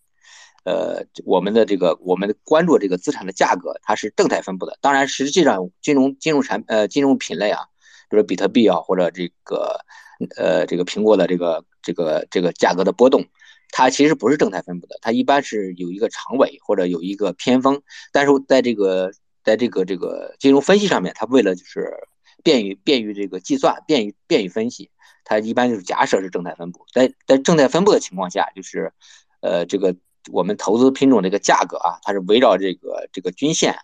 [0.66, 4.78] 呃，我们的这个我们关注这个资产的价格它是正态分布的。
[4.82, 7.62] 当然，实际上金融金融产呃金融品类啊，
[8.10, 9.80] 比如比特币啊或者这个
[10.38, 13.26] 呃这个苹果的这个这个这个价格的波动，
[13.72, 17.82] 它其实不是正态分布的，它一般是有一个长尾或者有一个偏峰。
[18.12, 19.12] 但是在这个
[19.44, 21.92] 在这个这个金融分析上面，它为了就是
[22.44, 24.90] 便于便于这个计算，便于便于分析。
[25.26, 28.92] 它一般就是假设是正态分布，在在正态分布的情况下，就是，
[29.42, 29.96] 呃，这个
[30.32, 33.76] 我们投资品种这个价格啊，它是围绕这个这个均线，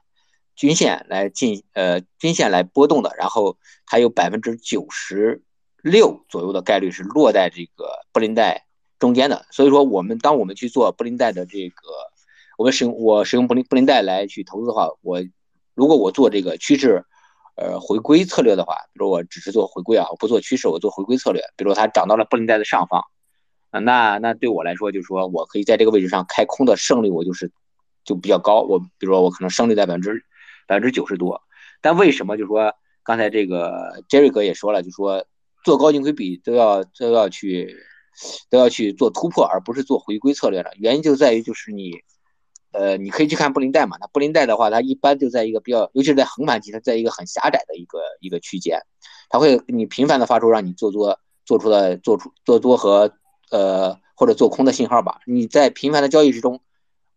[0.56, 5.42] 均线来进呃均线来波动的，然后它有百分之九十
[5.82, 8.66] 六左右的概率是落在这个布林带
[9.00, 9.46] 中间的。
[9.52, 11.88] 所以说，我们当我们去做布林带的这个，
[12.58, 15.24] 我们使用我使用布林布林带来去投资的话，我
[15.74, 17.06] 如果我做这个趋势
[17.60, 23.04] 呃回归策略的话，比如我只是做回归啊，我不做趋势，我做回归策略，比如它涨到了布林带的上方
[23.72, 27.52] 啊，那那对我来说就是说我可以在这个位置上开空的胜率我就是
[28.04, 30.26] 就比较高，我比如说我可能胜率在百分之。
[30.70, 31.42] 百分之九十多，
[31.82, 32.72] 但为什么就是说
[33.02, 35.26] 刚才这个 Jerry 哥也说了，就说
[35.64, 37.76] 做高盈亏比都要都要去
[38.52, 40.70] 都要去做突破，而不是做回归策略呢？
[40.78, 42.04] 原因就在于就是你，
[42.72, 48.80] 呃，你可以去看布林带嘛，那布林带的话，它一般就在一个比较，尤其是在横盘期，它在一个很狭窄的一个一个区间，
[49.30, 53.12] 它会你频繁的发出让你做多做出的做出做多和
[53.52, 56.62] 呃或者做空的信号吧，你在频繁的交易之中，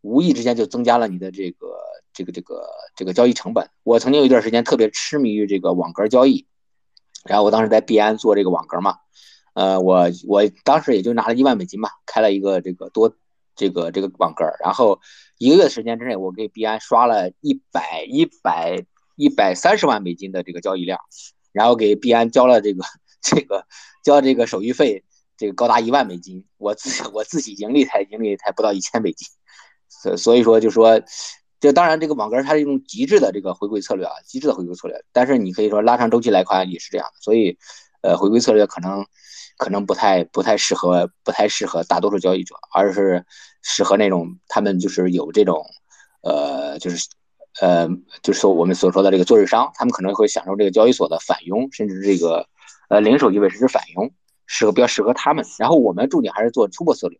[0.00, 1.66] 无意之间就增加了你的这个。
[2.14, 6.46] 这个这个这个交易成本，我曾经有一段时间特别痴迷于这个网格交易，
[7.24, 8.98] 然后我当时在币安做这个网格嘛，
[9.54, 13.14] 呃，我我当时也就拿了一万美金吧，开了一个这个多
[13.54, 15.00] 这个这个网格，然后
[15.38, 18.84] 一个月的时间之内，我给币安刷了一百一百
[19.16, 20.98] 一百三十万美金的这个交易量，
[21.52, 22.84] 然后给币安交了这个
[23.22, 23.66] 这个
[24.02, 25.04] 交这个手续费，
[25.36, 29.28] 这个高达一万美金，我自我自己盈利才盈利才不到一千美金，
[29.88, 31.02] 所所以说就说。
[31.62, 35.00] 这当然，这个网格它是一种极致的这个回归策略啊，极致的回归策略。
[35.12, 37.56] 但是你可以说拉长周期来看也是这样的，所以，
[38.00, 39.06] 呃，回归策略可能
[39.62, 43.24] 可能不太不太适合不太适合大多数交易者，而是
[43.62, 45.64] 适合那种他们就是有这种，
[46.22, 47.08] 呃，就是
[47.60, 47.86] 呃，
[48.24, 52.44] 就是说我们所说的这个做日商，他们可能会享受这个交易所的返佣，甚至这个
[52.88, 54.10] 呃零手续费甚至返佣，
[54.46, 55.44] 适合比较适合他们。
[55.60, 57.16] 然后我们重点还是做突破策略。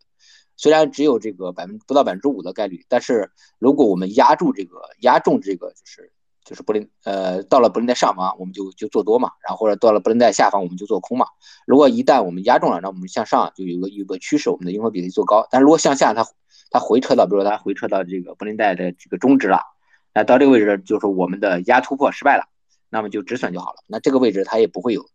[0.56, 6.10] 虽然只有这个百分不到百分之五的概率，但是如果我们压住这个压中这个就是
[6.44, 11.27] 就是布林呃到了布林带上方，我们就就做多嘛，然后或者到了布林带下方我们就做空嘛。
[11.66, 15.47] 如果一旦我们压中了，那我们向上就有个有个趋势，我们的盈亏比例做高。
[15.51, 16.27] 但如果向下它
[16.70, 19.60] 它回撤到，比如说它回撤到这个布林带的这个中值了，
[20.14, 22.44] 那到这个位置就是我们的压突破失败了，
[22.90, 23.82] 那么就止损就好了。
[23.86, 25.06] 那这个位置它也不会有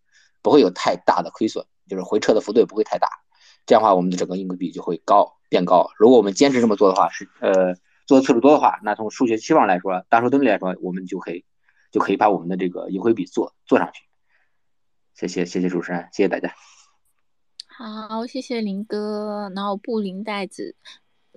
[0.41, 3.07] 不会有太大的亏损，就是回撤的幅度也不会太大。
[3.65, 5.33] 这样的话，我们的整个盈亏比就会高。
[5.49, 5.89] 变高。
[5.97, 7.73] 如果我们坚持这么做的话，是呃
[8.07, 11.45] 做的次数多的话，那从数学期望来说，大数定律来说，我们就可以
[11.91, 14.01] 就可以把我们的这个盈亏比做做上去。
[15.13, 16.53] 谢谢谢谢主持人，谢谢大家。
[17.67, 19.51] 好，谢谢林哥。
[19.55, 20.75] 然后布林带子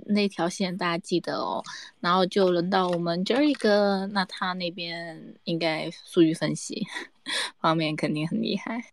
[0.07, 1.63] 那条线大家记得哦。
[1.99, 6.87] 然后就轮到我们 Jerry 哥，那他那边应该数据分析
[7.59, 8.85] 方面肯定很厉害。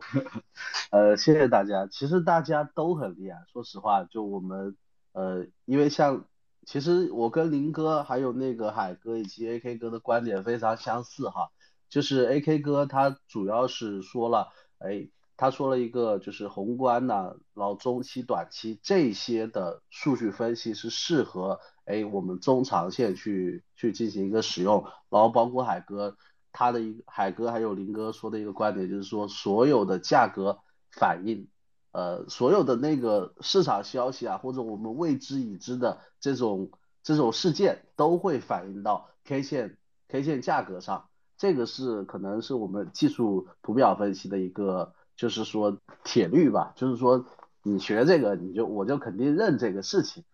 [0.90, 1.86] 呃，谢谢大家。
[1.90, 4.76] 其实大家都很厉害，说实话，就我们，
[5.12, 6.24] 呃，因为像，
[6.68, 11.48] 其实我跟林哥还有那个海哥以及 AK 哥的观点非常相似哈。
[11.88, 15.08] 就是 AK 哥他主要是说了，哎，
[15.38, 26.18] 他说了一个就是宏观呐，然后中期、短期这些的数据分析是适合哎我们中长线去去进行一个使用，然后包括海哥。
[26.50, 30.58] 他的一个海哥还有林哥说的一个观点就是说，所有的价格
[30.90, 31.48] 反应，
[31.92, 36.70] 呃，所有的那个市场消息啊，或者我们未知已知的这种
[37.02, 39.78] 这种事件，都会反映到 K 线
[40.08, 41.08] K 线价格上。
[41.36, 47.26] 这个是可能是我们技术图表分析的一个，就是说铁律吧，就是说
[47.62, 50.24] 你学这个，你就我就肯定认这个事情。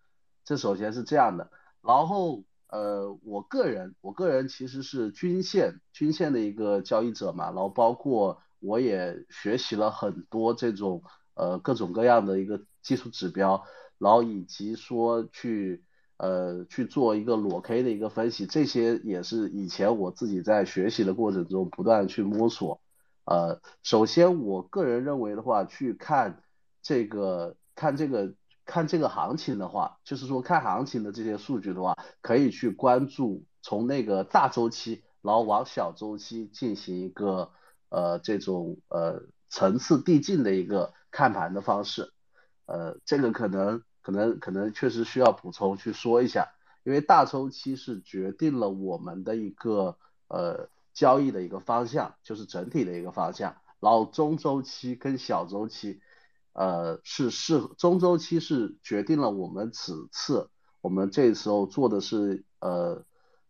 [0.43, 1.49] 这首先是这样的，
[1.81, 2.43] 然后。
[2.67, 11.03] 呃，我个人，我个人其实是均线均线的一个交易者嘛，然后包括我也学习了很多这种
[11.35, 13.63] 呃各种各样的一个技术指标，
[13.99, 15.83] 然后以及说去
[16.17, 22.81] 呃去做一个裸 K 的一个分析，这些也是以前我自己在学习的过程中不断去摸索。
[23.25, 26.41] 呃，首先我个人认为的话，去看
[26.81, 28.33] 这个看这个。
[28.67, 37.51] 看这个行情的话，就是说看行情的这些数据的话，可以去关注从那个大周期，然后往小周期进行一个
[37.89, 42.11] 呃这种呃层次递进的一个看盘的方式。
[42.65, 46.49] 呃，这个可能可能可能确实需要补充去说一下，
[46.83, 49.97] 因为大周期是决定了我们的一个
[50.27, 56.01] 呃交易的一个方向，就是整体的一个方向，然后中周期跟小周期。
[56.57, 63.03] 呃，是是中周期是决定了我们此次我们这时候做的是呃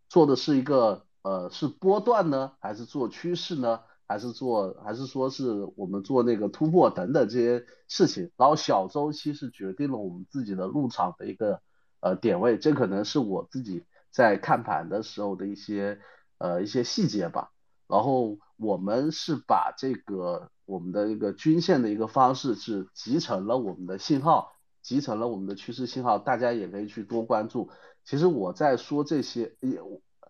[0.10, 8.32] 做的是一个呃是波段呢，还是做趋势呢，还是做还是说是我们做那个突破等等这些事情。
[8.38, 11.62] 然后小周期是决定了我们自己的入场的一个
[12.00, 16.00] 呃点位，这可能是我自己在看盘的时候的一些
[16.38, 17.52] 呃一些细节吧。
[17.88, 27.70] 然后我们是把这个我们的一个均线的一个方式是集成了我们的信号，集成了我们的趋势信号，大家也可以去多关注。
[28.04, 29.80] 其实我在说这些也，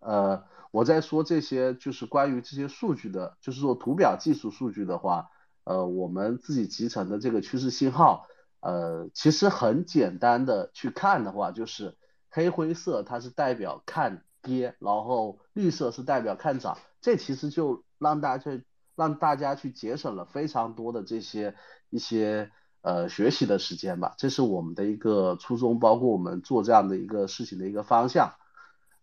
[0.01, 0.43] 呃，
[0.75, 5.29] 我在说这些就是关于这些数据的，就是说图表技术数据的话，
[5.63, 8.27] 呃，我们自己集成的这个趋势信号，
[8.59, 11.95] 呃，其实很简单的去看的话，就是
[12.29, 16.77] 黑灰色它是代表看跌，然后绿色是代表看涨。
[16.99, 18.65] 这其实就让大家去
[18.97, 21.55] 让大家去节省了非常多的这些
[21.89, 28.33] 一些呃学习的时间吧，这是我们的一个初衷，包括我们做这样的一个事情的一个方向。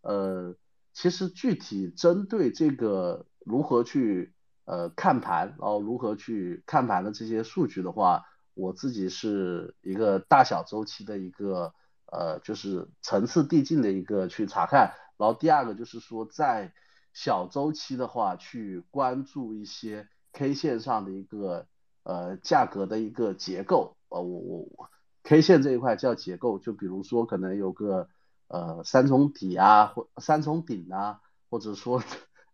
[0.02, 0.54] 呃，
[0.92, 8.24] 其实具体针对这个如何去呃看盘，然后如何去看盘的这些数据的话，
[8.54, 11.72] 我自己是一个大小周期的一个
[12.06, 16.72] 呃就是层次递进的一个去查看，然后第二个就是说在
[17.14, 21.66] 小周期的话，去关注一些 K 线上的一个
[22.04, 24.90] 呃价格的一个结构，呃我我我
[25.22, 28.08] K 线这一块叫结构，就比如说可能有个
[28.52, 31.20] 呃三重底啊或三重顶啊，
[31.50, 32.04] 或者说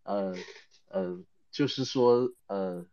[0.03, 0.33] 呃
[0.87, 1.19] 呃
[1.51, 2.85] 就是说呃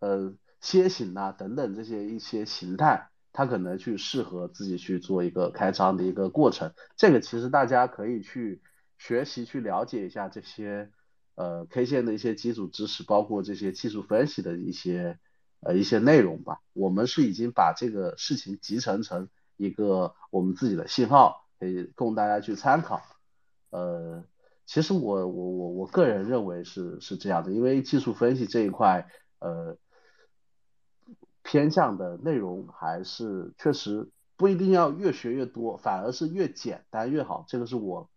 [0.00, 8.60] 呃楔形啊等等这些一些形态，它可能去适合自己去做一个开仓的一个过程，这个其实大家可以去。
[8.96, 10.88] 学习去了解一下这些
[11.34, 15.18] 呃 K 线的一些基础知识，包括这些技术分析的一些
[15.60, 16.60] 呃一些内容吧。
[16.72, 23.00] 我们是已经把这个事情集成成一个我们自己的信号，可以供大家去参考。
[23.70, 24.24] 呃，
[24.66, 29.08] 其实我我我我个人认为是是这样的，因为技术分析这一块
[29.38, 29.76] 呃
[31.42, 37.44] 偏向的内容还是确实不一定要越学越多，反而是越简单越好。
[37.48, 38.10] 这个是我。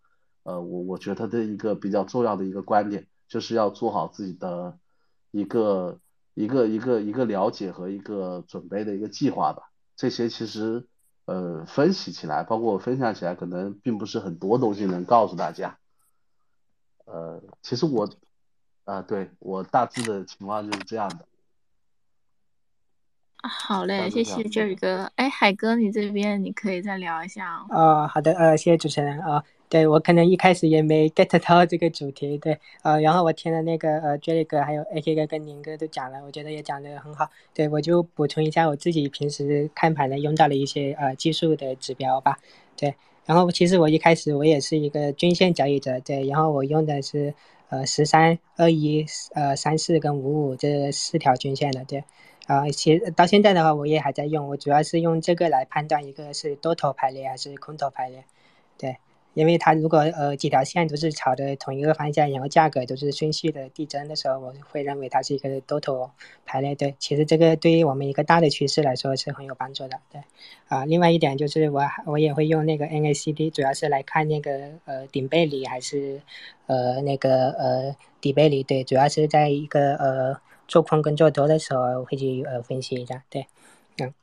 [0.43, 4.80] 呃，我我觉得的一个比较重要的一个观点，就是要做好自己的
[5.30, 5.99] 一个
[6.35, 9.64] 一个一个一个了解和一个准备的一个计划吧。
[9.97, 10.88] 这些其实
[11.28, 15.78] 呃分析起来，包括我分享起来，可能并不是很多东西能告诉大家。
[17.06, 18.10] 呃，其实我
[18.86, 21.28] 啊，对我大致的情况就是这样的。
[23.43, 25.11] 好嘞，谢谢 Jerry 哥。
[25.15, 27.76] 哎，海哥，你这边你可以再聊一下哦。
[28.03, 29.43] 啊，好的，呃，谢谢主持人啊。
[29.69, 42.39] 对我可能一开始也没 get 到这个主题，对，呃，然后我听了那个呃 Jelly 哥还有 AK 哥跟宁哥都讲了，我觉得也讲得很好，对我就补充一下我自己平时看盘的用到的一些呃技术的指标吧，
[42.77, 42.95] 对，
[43.26, 47.34] 然后其实我一开始我也是一个均线交易者，对，然后我用的是
[47.68, 52.05] 呃十三二一呃三四跟五五这四条均线的，对，
[52.48, 58.26] 啊，其实到现在的话我也还在用，我主要是用这个来判断一个是多头排列还是空头排列，
[58.78, 58.98] 对。
[59.34, 66.10] 因为它如果呃几条线都是朝着同一个方向，然后价格都是顺序的递增的时候，我会认为它是一个多头
[66.44, 66.74] 排列。
[66.74, 69.99] 对，其实这个对于我们一个大的趋势来说是很有帮助的。
[70.11, 70.24] 对，
[70.69, 76.19] 啊，另外一点就是我我也会用那个 NACD，主要是来看那个呃顶背离还是
[76.65, 78.64] 呃那个呃底背离。
[78.64, 83.23] 对，主要是在一个呃做空跟做多的时候会去呃分析一下。
[83.30, 83.48] 对，
[83.99, 84.14] 嗯。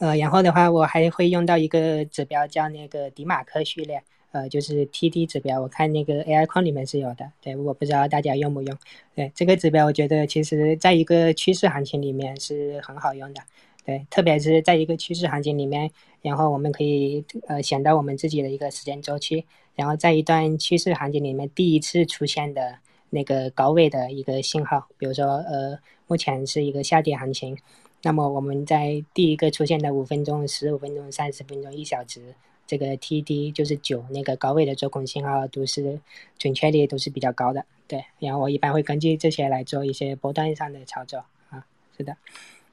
[0.00, 4.02] 呃，然后的话，我还会用到一个指标叫那个迪马克序列，
[4.32, 5.60] 呃，就是 TD 指标。
[5.60, 8.76] 我看那个 AI 框里面是有的，对，我不知道大家用不用。
[9.14, 13.42] 对，这个指标我觉得其实在一个趋势行情里面是很好用的，
[13.84, 15.90] 对，特别是在一个趋势行情里面，
[16.22, 19.44] 然后我们可以呃选到我们自己的一个时间周期，
[19.76, 22.78] 然后在一段趋势行情里面第一次出现的
[23.14, 25.78] 那个高位的一个信号，比如说呃，
[26.08, 27.56] 目前是一个下跌行情。
[28.02, 32.34] 那么我们在第一个出现的五分钟、十五分钟、三十分钟、一小时，
[32.66, 36.00] 这个 TD 就是九那个高位的做空信号都是
[36.36, 38.04] 准确率都是比较高的，对。
[38.18, 41.64] 然后我一般会根据这些来做一些波段上的操作啊，
[41.96, 42.16] 是的。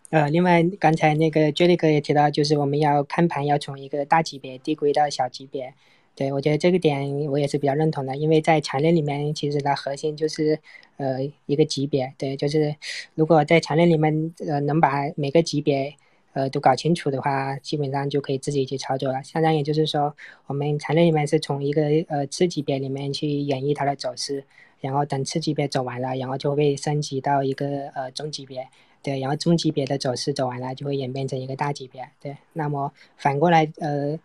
[0.09, 5.73] 呃，另外刚才那个 j e 哥也提到，就是我们要看盘要从一个大级别递归到小级别。
[6.21, 10.59] 对，我觉得这个点我也是比较认同的，因为在强链里面，其实它核心就是
[10.97, 11.17] 呃
[11.47, 12.13] 一个级别。
[12.15, 12.75] 对，就是
[13.15, 15.95] 如果在强链里面呃能把每个级别
[16.33, 19.23] 呃都搞清楚的话，基本上就可以自己去操作了。
[19.23, 20.15] 相当于就是说，
[20.45, 24.43] 我们强链里面是从一个呃次级别里面去演绎它的走势，
[24.79, 28.67] 然后等次级别走完了，然后就会升级到一个呃中级别。
[29.01, 32.07] 对，然后中级别的走势走完了，就会演变成一个大级别。
[32.21, 34.19] 对，那么反过来呃。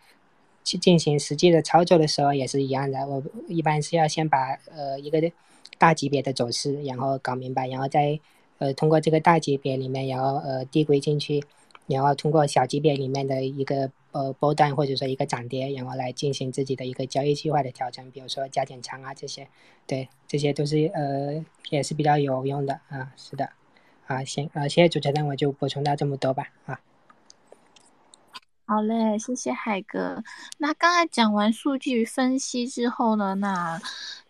[0.67, 5.23] 去进行实际的操作的时候也是一样的，我一般是要先把呃一个
[5.79, 8.19] 大级别的走势，然后搞明白，然后再
[8.59, 11.45] 呃通过这个大级别里面，然后呃递归进去
[11.87, 19.47] 然后通过小级别里面的一个呃波段或者说一个涨跌，然后来进行自己的一个交易计划的调整，比如说加减仓啊这些，
[19.87, 23.51] 对，这些都是呃也是比较有用的啊，是的，
[24.09, 26.81] 啊行啊，谢谢主持人，我就补充到这么多吧啊。
[28.69, 30.25] 好嘞，谢谢海哥。
[30.59, 33.81] 那刚才讲完数据分析之后呢，那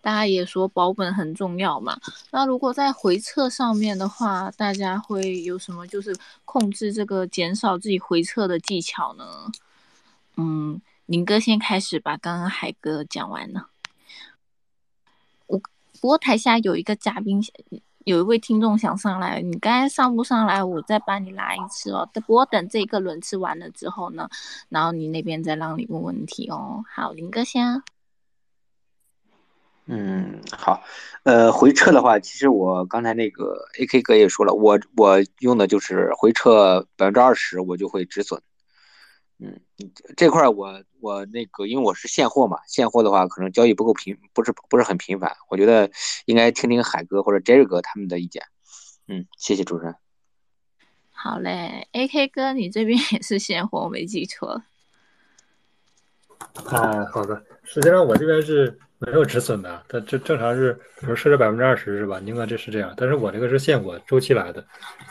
[0.02, 1.98] 大家也说保本很重要嘛。
[2.30, 6.14] 那如果在回撤上面的话，大家会有什么就是
[6.44, 9.24] 控制这个减少自己回撤的技巧呢？
[10.36, 12.18] 嗯，林哥先开始吧。
[12.18, 13.70] 刚刚海哥讲完了，
[15.46, 15.58] 我
[15.98, 17.42] 不过台下有一个嘉宾。
[18.06, 20.62] 有一位听众想上来，你刚才上不上来？
[20.62, 22.08] 我再帮你拉一次哦。
[22.14, 24.28] 不过等这个轮次完了之后呢，
[24.68, 26.84] 然后你那边再让你问问题哦。
[26.88, 27.82] 好，林哥先。
[29.86, 30.84] 嗯，好。
[31.24, 38.40] 呃，回撤的话，其实我刚才那个 AK 哥也说了，我我用的就是回撤百分之二十，我就会止损。
[39.38, 39.60] 嗯，
[40.16, 45.30] 这块我我那个，因为我是现货嘛，现货的话可能交易不够频，不是不是很频繁。
[45.50, 45.90] 我觉得
[46.24, 48.42] 应该听听海哥或者 Jerry 哥他们的意见。
[49.08, 49.94] 嗯，谢谢主持人。
[51.10, 54.62] 好嘞，AK 哥，你这边也是现货，我没记错。
[56.64, 57.44] 啊，好的。
[57.62, 62.18] 实际上我这边是没有止损的，它这正常是，比如设置百分之二十是吧？
[62.20, 64.66] 宁哥这是这样，但是我这个是现货周期来的，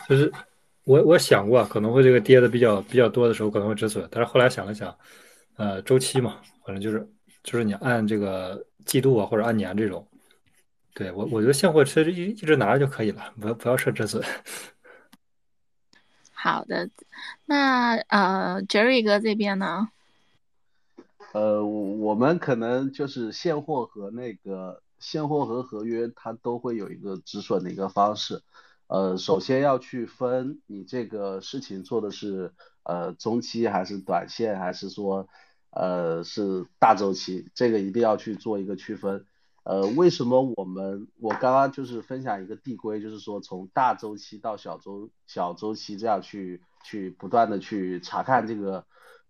[0.08, 0.32] 就是。
[0.86, 4.96] 我我想过可能会这个跌的比较比较多的时候可能会止损，但是后来想了想，
[5.56, 7.04] 呃，周期嘛，反正就是
[7.42, 10.06] 就是你按这个季度啊或者按年这种，
[10.94, 14.22] 对我我觉得现货其实一一直拿着就可以了，不要不要设止损。
[16.30, 16.88] 好的，
[17.46, 19.88] 那呃，Jerry 哥这边呢？
[21.32, 28.40] 呃，我们可能就是现货和那个现货和合约，它都会有一个止损的一个方式。
[28.88, 32.54] 呃，首先要去分你这个事情做的是
[32.84, 35.28] 呃中期还是短线，还是说
[35.70, 39.26] 呃是大周期，这个一定要去做一个区分。
[39.64, 48.86] 呃，为什么我们我刚刚就是分享一个递归，就是说从大周期到小周小周期这样去去不断的去查看这个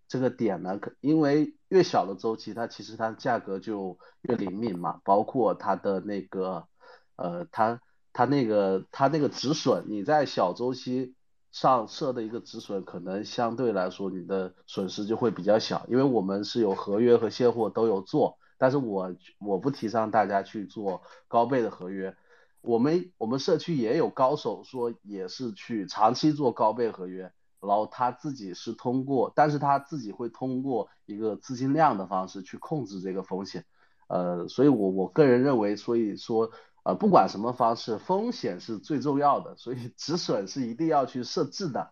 [0.07, 0.77] 这个点呢？
[0.77, 6.67] 可因为越小的周期，它其实它价格就越灵敏嘛，包括它的那个
[7.15, 7.81] 呃它。
[8.17, 11.13] 它那个它那个止损，你在小周期
[11.51, 22.15] 上设的一个止损，可能相对来说你的损失就会比较小，因为我们是有合约和现货都有做，但是我我不提倡大家去做高倍的合约，
[22.61, 27.31] 我们我们社区也有高手说也是去长期做高倍合约，
[27.61, 33.63] 然后他自己是通过，但是他自己会通过一个资金量的方式去控制这个风险，
[34.07, 36.49] 呃，所以我我个人认为，所以说。
[36.87, 41.91] 呃，不管什么方式，风险是最重要的，所以止损是一定要去设置的。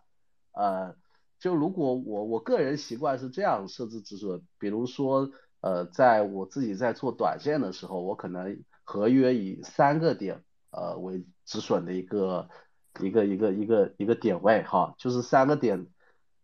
[0.52, 0.96] 呃，
[1.38, 12.48] 就如果我我个人习惯是这样设置止损，比如说，呃，在我自己在做短线的时候，我可能合约以三个点呃为止损的一个
[12.98, 15.86] 一个一个一个一个点位哈，就是三个点，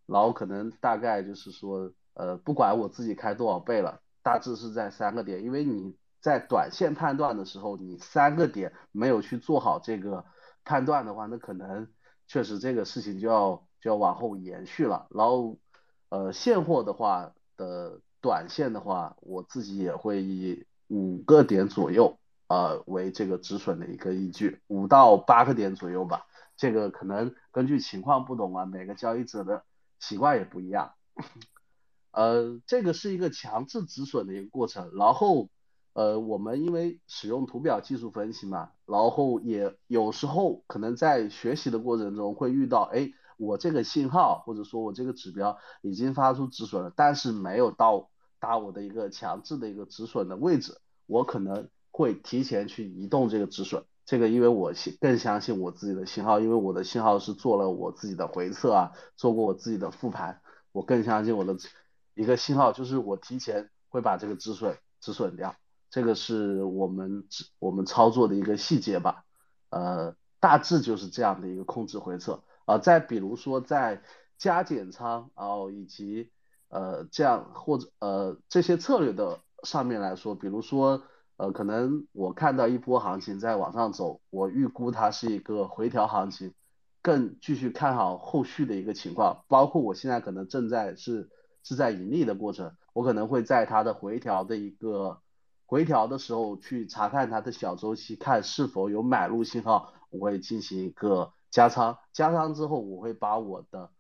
[0.05, 5.97] 然后可能大概就是说，呃，不管我自己开多少倍了，大致是在三个点，因为你。
[6.23, 10.25] 在短线判断的时候，你三个点没有去做好这个
[10.65, 11.89] 判断的话，那可能
[12.29, 15.09] 确实这个事情就要就要往后延续了。
[15.11, 15.59] 然后，
[16.11, 26.27] 呃，现货的话的短线的话，我自己也会以五个点左右呃为这个止损的一个依据，五到八个点左右吧。
[26.57, 29.65] 这个可能根据情况不同啊，每个交易者的
[29.99, 30.93] 习惯也不一样。
[32.13, 35.51] 呃，这个是一个强制止损的一个过程，然后。
[35.95, 48.09] 呃，我们因为使用图表技术分析嘛，然后也有时候可能在学习的过程中会遇到，哎，我这个信号或者说我这个指标已经发出止损了，但是没有到
[48.41, 53.85] 达我的一个强制的一个止损的位置，我可能会提前去移动这个止损。
[54.05, 60.41] 这个因为我信更相信我自己的信号，因为我的信号是做了我自己的回测啊，做过我自己的复盘，
[60.73, 61.57] 我更相信我的
[62.15, 65.55] 一个信号就是我提前会把这个止损止损掉。
[65.93, 67.27] 这个是我们
[67.59, 69.27] 我们操作的一个细节吧，
[69.69, 72.79] 呃，大致就是这样的一个控制回撤啊。
[72.79, 74.03] 再比如说在
[74.39, 76.31] 加减仓，然后以及
[76.71, 81.03] 呃这样或者呃这些策略的上面来说，比如说
[81.37, 86.55] 呃可能我看到一波行情在往上走，我预估它是一个回调行情，
[87.03, 91.29] 更继续看好后续的一个情况，包括我现在可能正在是
[91.63, 95.21] 是在盈利的过程，我可能会在它的回调的一个。
[95.73, 101.97] 回调的时候去查看它的小周期，看是否有买入信号，我会进行一个加仓。
[102.13, 103.91] 加仓之后，我会把我的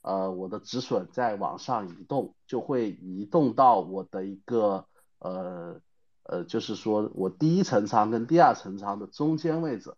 [0.00, 4.86] 呃，我的止损再往上移动，就会移动到我的一个
[5.18, 5.78] 呃
[6.22, 9.92] 呃，就是说我第一层仓跟第二层仓的中间位置。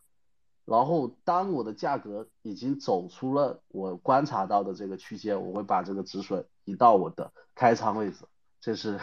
[0.65, 8.25] 然后当我的价格已经走出了我观察到的这个区间，我会把这个止损移到我的开仓位置，
[8.61, 8.99] 这是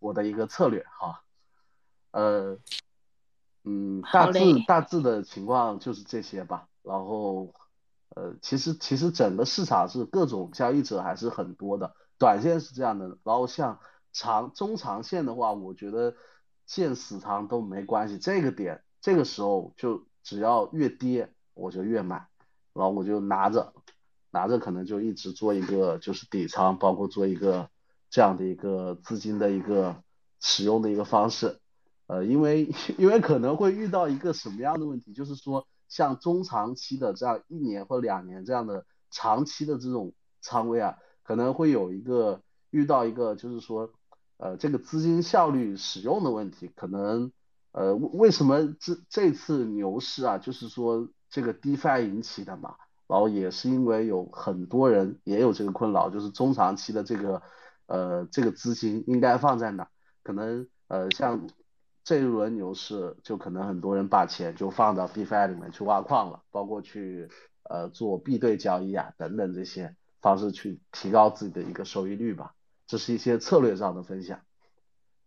[0.00, 1.22] 我的一个策略哈。
[2.10, 2.58] 呃，
[3.64, 6.68] 嗯，大致大致的情况就是这些吧。
[6.82, 7.52] 然后。
[8.16, 13.78] 呃，其实其实整个市场是各种交易者还是很多的，短线是这样的，然后像
[14.12, 16.16] 长中长线的话，我觉得
[16.66, 22.26] 建死仓都没关系，这个点这个时候就只要越跌我就越买，
[22.72, 23.72] 然后我就拿着
[24.30, 27.68] 拿着可能就一直做一个就是底仓，包括做一个
[28.10, 30.02] 这样的一个资金的一个
[30.40, 31.60] 使用的一个方式，
[32.08, 32.68] 呃，因为
[32.98, 35.66] 因为可能会遇到一个什么样的问题，就是说。
[35.90, 40.12] 像中长期的这样一年或两年这样的长期的这种
[40.42, 43.90] 仓位啊，可能会有一个遇到一个就是说，
[44.36, 47.32] 呃，这个资金效率使用的问题，可能
[47.72, 52.76] 呃为什么这这次牛市啊，就是说这个 DeFi 引起的嘛，
[53.06, 57.40] 然后也是因为有很多人也有这个困扰，就是中长期的这个
[57.86, 59.88] 呃这个资金应该放在哪？
[60.22, 61.48] 可能呃像。
[62.08, 67.28] 这一轮牛市，就可能很多人把钱就放到 DeFi 里面去挖矿了，包括去
[67.64, 72.54] 呃做币对交易啊等等这些方式去提高自己的一个收益率吧。
[72.86, 74.40] 这是一些策略上的分享。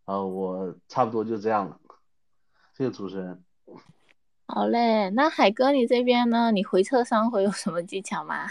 [0.05, 1.79] 呃，我差不多就这样了，
[2.75, 3.43] 谢谢主持人。
[4.47, 6.51] 好嘞，那海哥你这边呢？
[6.51, 8.47] 你回撤商会有什么技巧吗？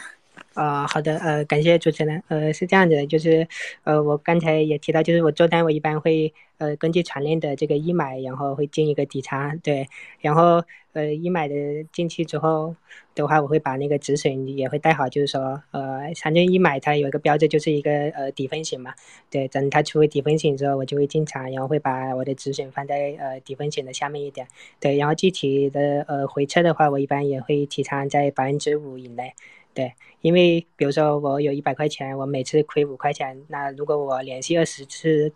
[0.61, 2.23] 啊，好的，呃，感谢主持人。
[2.29, 3.49] 呃，是这样子的，就是，
[3.85, 9.89] 呃，我刚才也提到，就是我做单，我一般会，呃，根据船链的这个一买，然后会进一个底仓，对，
[10.21, 10.63] 然后，
[10.93, 11.55] 呃，一买的
[11.95, 12.77] 进去之后
[13.15, 18.93] 的话，我会把那个止损也会带好，就是说，呃，反正一买它有一个标志，就是一个呃底分型嘛，
[19.31, 24.47] 对，等它出底分型之后，我就会进场，然后会把我的止损放在呃底分型的下面一点，
[24.79, 29.33] 对，然后具体的呃回撤的话，我一般也会提仓在百分之五以内。
[29.73, 35.33] 对，因为比如说我有一百块钱，我每次亏五块钱，那如果我连续二十次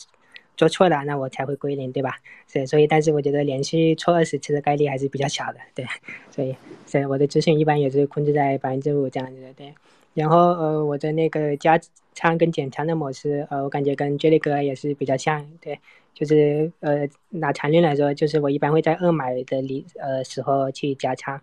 [0.56, 2.18] 做错了，那我才会归零，对吧？
[2.46, 5.86] 是，所以但是我觉得连续错二十次的概率还是比较小的，对，
[6.30, 6.54] 所以
[6.86, 9.74] 所以我的止损一般也是控制在百分之五这样子的，对。
[10.14, 11.80] 然后呃，我的那个加
[12.12, 15.80] 仓跟减仓的模式，呃，我感觉跟 j e 哥也是比较像，对，
[16.12, 21.40] 就是呃拿长链来说，就是我一般会在二买的里呃时候去加仓。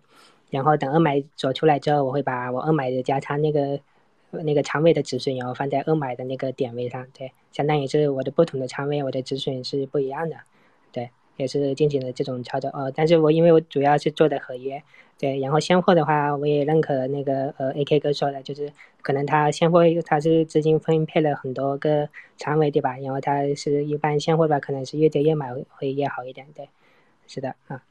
[0.52, 3.80] 然后等二买走出来之后，我会把我二买的加仓那个
[4.30, 10.36] 那个仓位的止损，然后放在二买的那个点位上，对，相当于是我的不同的仓位，我的止损是不一样的，
[10.92, 11.08] 对，
[11.38, 12.68] 也是进行了这种操作。
[12.68, 14.82] 呃，但是我因为我主要是做的合约，
[15.18, 18.70] 对，然后现货的话，我也认可那个呃 AK 哥说的，就是
[19.00, 22.98] 可能他现货他是资金分配了很多个仓位，对吧？
[22.98, 26.68] 然后他是一般现货的话，可能是越跌越买会越好一点，对，
[27.26, 27.82] 是的啊。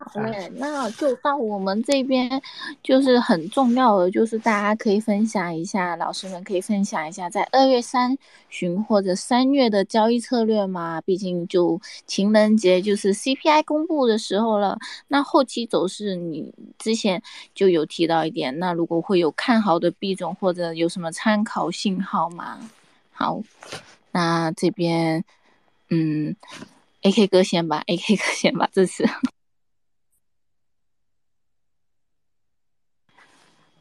[0.00, 2.40] 好嘞，那就到我们这边，
[2.84, 8.16] 就是很重要的，就是大家可以分享一下，老师们可以分享一下，在二月三
[8.48, 11.00] 旬或者三月的交易策略嘛。
[11.00, 17.20] 毕竟就情人节就是 CPI 公布的时候了，那后期走势你之前
[17.52, 22.58] 就有提到一点，那如果会有看好的币种或者有什么参考信号吗？
[23.10, 23.42] 好，
[24.12, 25.24] 那这边，
[25.90, 26.36] 嗯
[27.02, 29.04] ，AK 哥先吧，AK 哥先吧，这次。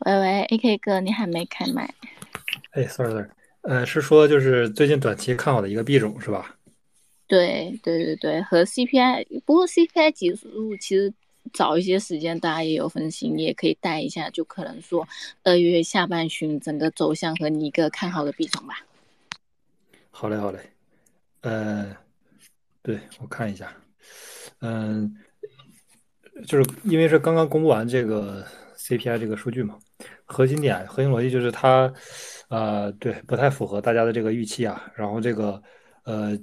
[0.07, 1.93] 喂喂，A K 哥，你还没开麦？
[2.71, 3.27] 哎，sorry sorry，
[3.63, 6.55] 呃，是说就是最近短期看好的一个币种是吧？
[7.27, 11.13] 对对对对，和 C P I，不过 C P I 指数其实
[11.51, 15.05] 早一些时间大家也有分析，你也可以带一下，就可能说
[15.43, 18.85] 二月下半旬整个走向和你一个看好的币种吧。
[20.09, 20.59] 好嘞好嘞，
[21.41, 21.93] 呃，
[22.81, 23.75] 对我看一下，
[24.61, 25.17] 嗯，
[26.45, 28.47] 就是因为是刚刚公布完这个
[28.77, 29.77] C P I 这个数据嘛。
[30.27, 31.91] 核心点、核心逻辑就是它，
[32.49, 34.91] 呃，对，不太符合大家的这个预期啊。
[34.93, 35.61] 然后这个，
[36.03, 36.37] 呃，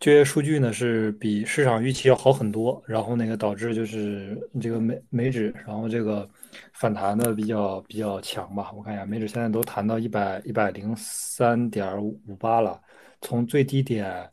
[0.00, 2.82] 就业数据呢是比市场预期要好很多。
[2.86, 6.28] 然后那个导致就是这个美美指，然后这个
[6.72, 8.72] 反弹的比较比较强吧。
[8.76, 12.80] 我看一下，美指现在都弹到一百一百零三点五八了，
[13.20, 14.28] 从最低点，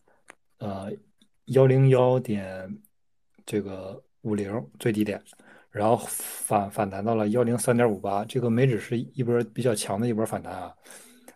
[0.57, 0.91] 呃，
[1.45, 2.67] 幺零幺点
[3.45, 5.21] 这个五零最低点。
[5.75, 10.73] 然后反反弹到了幺零三点五八，这个美指是一波比较强的一波反弹啊，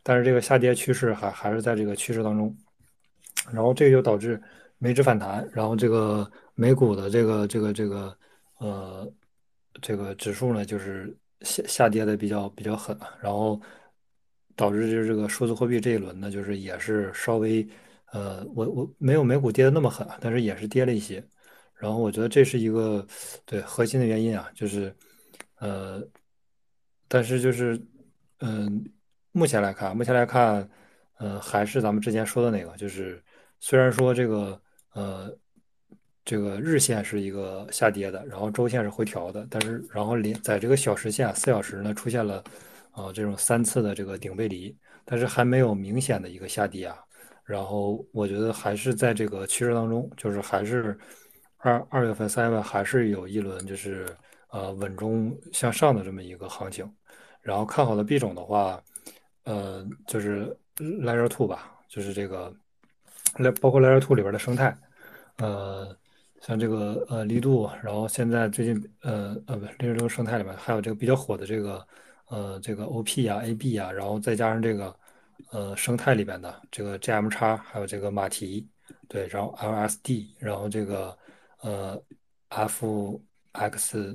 [0.02, 2.56] 但是这个下跌趋势还还是在这个趋势当中，
[3.52, 4.42] 然后这个就导致
[4.78, 6.26] 美指反弹，然后这个
[6.56, 8.18] 美股的这个这个这个
[8.60, 9.12] 呃
[9.82, 13.60] 这个指数呢就是下下跌的比较比较狠，然后
[14.56, 17.68] 导致就是这个数字货币这一轮呢，就是也是稍微
[18.14, 21.22] 呃，我我没有美股跌的那么狠，但是也是跌了一些。
[21.80, 23.06] 然后我觉得这是一个
[23.46, 24.94] 对核心的原因啊，就是
[25.60, 26.06] 呃，
[27.08, 27.82] 但是就是
[28.40, 28.84] 嗯，
[29.32, 30.70] 目前来看，目前来看，
[31.18, 33.24] 呃，还是咱们之前说的那个，就是
[33.60, 34.62] 虽然说这个
[34.94, 35.36] 呃。
[36.26, 42.44] 这个日线是一个下跌的，然后周线是回调的，但是然后连在这个小时线四小时呢出现了，
[42.92, 47.00] 呃这种三次的这个顶背离，但是还没有明显的一个下跌啊。
[47.44, 50.96] 然后我觉得还是在这个趋势当中，就是还是
[51.60, 54.08] 二二月份、三月份还是有一轮就是
[54.50, 56.92] 呃稳中向上的这么一个行情。
[57.42, 58.82] 然后看好的币种的话，
[59.44, 62.54] 呃就是 Layer Two 吧，就是这个
[63.38, 64.76] 来包括 Layer Two 里边的生态，
[65.38, 65.96] 呃。
[66.42, 71.86] 像这个呃力度，然后现在最近呃呃不，这个生态里面还有这个比较火的这个
[72.30, 74.96] 呃这个 OP 呀 AB 呀，然后再加上这个
[75.52, 78.66] 呃生态里边的这个 GM 叉，还有这个马蹄，
[79.10, 81.14] 对，然后 LSD，然后这个
[81.62, 82.02] 呃
[82.50, 84.10] FXS，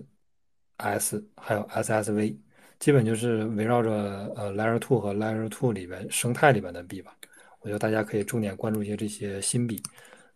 [1.37, 2.37] 还有 SSV，
[2.79, 3.91] 基本就是围绕着
[4.37, 7.17] 呃 Layer Two 和 Layer Two 里边生态里边的币吧，
[7.61, 9.81] 我觉得大家可以重点关注一些这些新币。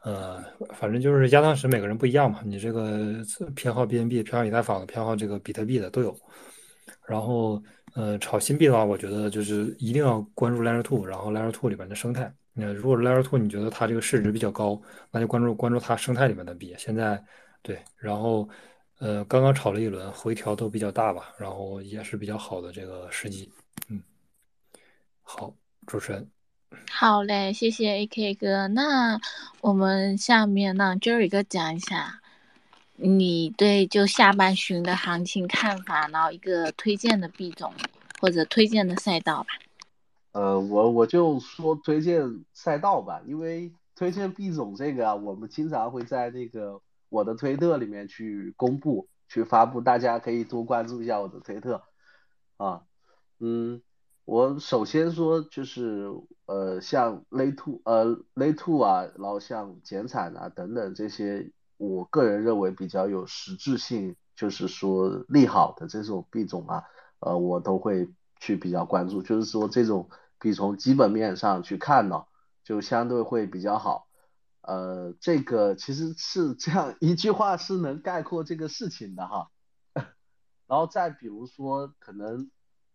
[0.03, 0.43] 呃，
[0.75, 2.41] 反正就是压舱石，每个人不一样嘛。
[2.45, 3.17] 你这个
[3.57, 6.17] 偏好 BNB、偏好以太坊的、偏好这个比特币的都有。
[7.05, 7.61] 然后，
[7.95, 12.33] 呃，炒新币的话，我觉得就是一定要关注 Layer Two，然后 Layer Two 里边的生态。
[12.61, 14.81] 那如果 Layer Two 你觉得它这个市值比较高，
[15.13, 16.75] 那就关注关注它生态里面的币。
[16.77, 17.23] 现在
[17.63, 18.49] 对，然后
[18.99, 23.49] 呃，刚刚炒了一轮，回调都比较大吧，然后也是比较好的这个时机。
[23.89, 24.03] 嗯，
[25.23, 25.55] 好，
[25.87, 26.29] 主持人。
[26.91, 28.67] 好嘞，谢谢 AK 哥。
[28.69, 29.21] 那
[29.61, 32.21] 我们下面让 Jerry 哥讲一下
[32.97, 37.73] 你对就下半旬的行情看法，然后一个推荐的币种
[38.21, 39.49] 或者推荐的赛道吧。
[40.33, 51.83] 呃，我我就说推荐赛道吧，因为推荐币种这个啊，我们经常会在那个我的推特里面去公布、去发布，大家可以多关注一下我的推特
[52.57, 52.83] 啊，
[53.39, 53.83] 嗯。
[54.31, 56.07] 我首先说就是
[56.45, 66.85] 呃像 Lay Two 呃 Lay Two 啊，然后像减产啊等等这些，我个人认为比较有实质性，就是说利好的这种币种啊，
[67.21, 72.25] 呃我都会去比较关注，就是说这种比从基本面上去看呢，
[72.65, 74.09] 就相对会比较好。
[74.63, 79.51] 呃，这个其实是这样一句话是能概括这个事情的哈。
[80.67, 82.51] 然后再比如说可能。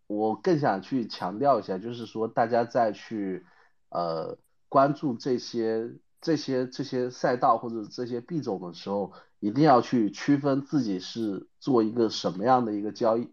[0.06, 3.46] 我更想去强调一下，就是说大家在去
[3.88, 4.36] 呃
[4.68, 9.14] 关注这些这些这些赛道或者这些币种的时候，
[9.44, 13.28] 一定要去区分自己是做一个什么样的一个交易，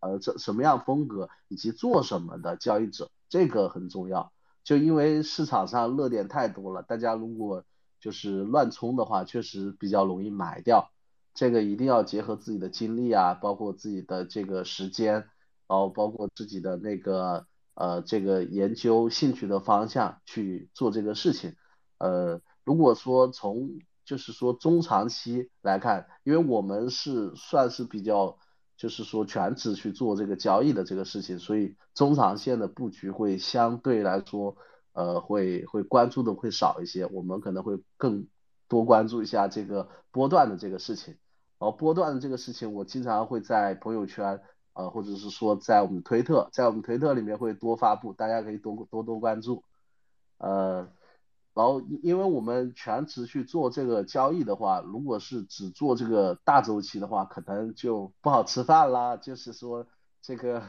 [0.00, 4.32] 呃这什么样风格以及做什么的交易者，这个很重要。
[4.64, 7.64] 就因为市场上热点太多了，大家如果
[8.00, 10.90] 就是乱冲的话，确实比较容易买掉。
[11.34, 15.26] 这个一定要结合自己的精力啊，包括自己的这个时间。
[15.68, 21.54] 然后包括自己的那个呃这个研究兴趣的方向去做这个事情，
[21.98, 28.38] 呃如果说从就是说中长期来看，因为我们是算是比较
[28.76, 34.56] 就是说全职去做这个交易的这个事情，所以中长线的布局会相对来说
[34.92, 38.26] 呃会会关注的会少一些，我们可能会更
[38.68, 41.14] 多关注一下这个波段的这个事情，
[41.58, 44.40] 然后波段的这个事情我经常会在朋友圈。
[44.72, 49.64] 呃，或者是说在我们推特，在我们推特里面会多发布，大家可以多多多关注。
[50.38, 50.88] 呃，
[51.54, 59.86] 然后因为我们全职去做这个交易的话，如果是只做这个大周期的话，可能就不好吃饭啦，就是说
[60.22, 60.62] 这个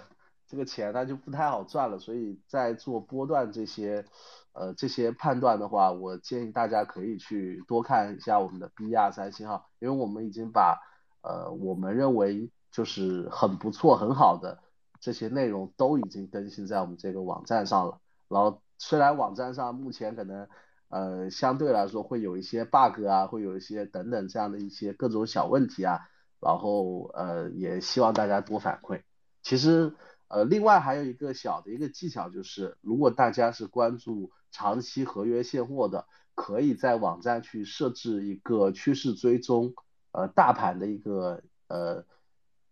[0.48, 2.00] 这个钱它就不太好赚了。
[2.00, 4.06] 所以在做波段这些
[4.54, 10.80] 呃这些判断的话，我建议大家可以去多看一下我们的 B R 三信号，因为我们已经把
[11.22, 12.52] 呃我们认为。
[12.74, 14.58] 就是很不错、很好的
[15.02, 18.00] 这些内容都已经更新在我们这个网站上了。
[18.30, 20.48] 然后虽然网站上目前可能
[20.92, 26.02] 呃相对来说会有一些 bug 啊，会有一些等等这样的一些各种小问题啊，
[26.40, 29.02] 然后呃也希望大家多反馈。
[29.42, 29.96] 其实
[30.28, 36.06] 呃另外还有一个小的一个技巧就是，如果大家是关注长期合约现货的，
[36.36, 39.74] 可以在网站去设置一个趋势追踪，
[40.12, 42.06] 呃大盘的一个呃。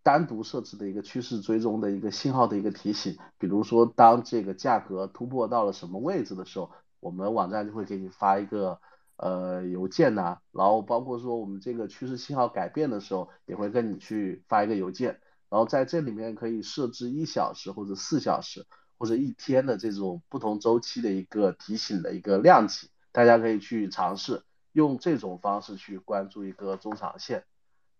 [0.02, 8.80] 单独设置的一个趋势追踪的一个信号的一个提醒，比如说当这个价格突破到了什么位置的时候，我们网站就会给你发一个
[9.18, 15.20] 呃邮件呐，然后包括说我们这个趋势信号改变的时候，也会跟你去发一个邮件，
[15.50, 18.66] 然后在这里面可以设置一小时或者四小时
[18.98, 24.44] 或者一天的这种不同周期的一个提醒的一个量级，大家可以去尝试
[24.74, 27.46] 用这种方式去关注一个中长线，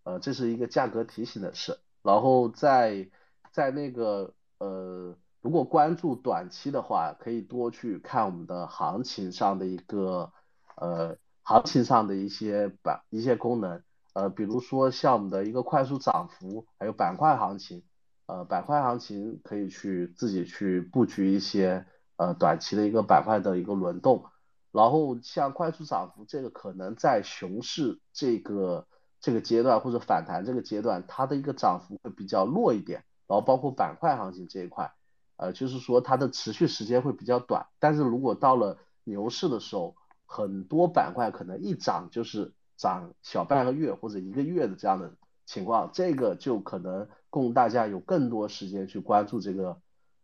[0.04, 1.78] 呃，这是一个价格提醒的事。
[2.02, 3.08] 然后在
[3.50, 10.32] 在那个呃，如果关注短期的话，可以多去看我们的行情上的一个
[10.76, 13.82] 呃行情上的一些板一些功能。
[14.12, 17.84] 呃，比如说像我们的一个快速涨幅，还有板块行情，
[18.26, 21.86] 呃，板块行情可以去自己去布局一些
[22.16, 24.24] 呃短期的一个板块的一个轮动，
[24.72, 28.86] 然后像快速涨幅这个可能在熊市这个
[29.20, 34.92] 这个阶段或者反弹这个阶段，它的一个涨幅会比较弱一点，然后包括板块行情这一块，
[35.40, 39.96] 呃，就是说它的持续时间会比较短，但是如果到了牛市的时候，
[40.26, 42.52] 很多板块可能一涨就是。
[42.80, 45.12] 涨小半个月或者一个月的这样的
[45.44, 49.78] 情况，这个就可能供大家有更多时间去关注这个，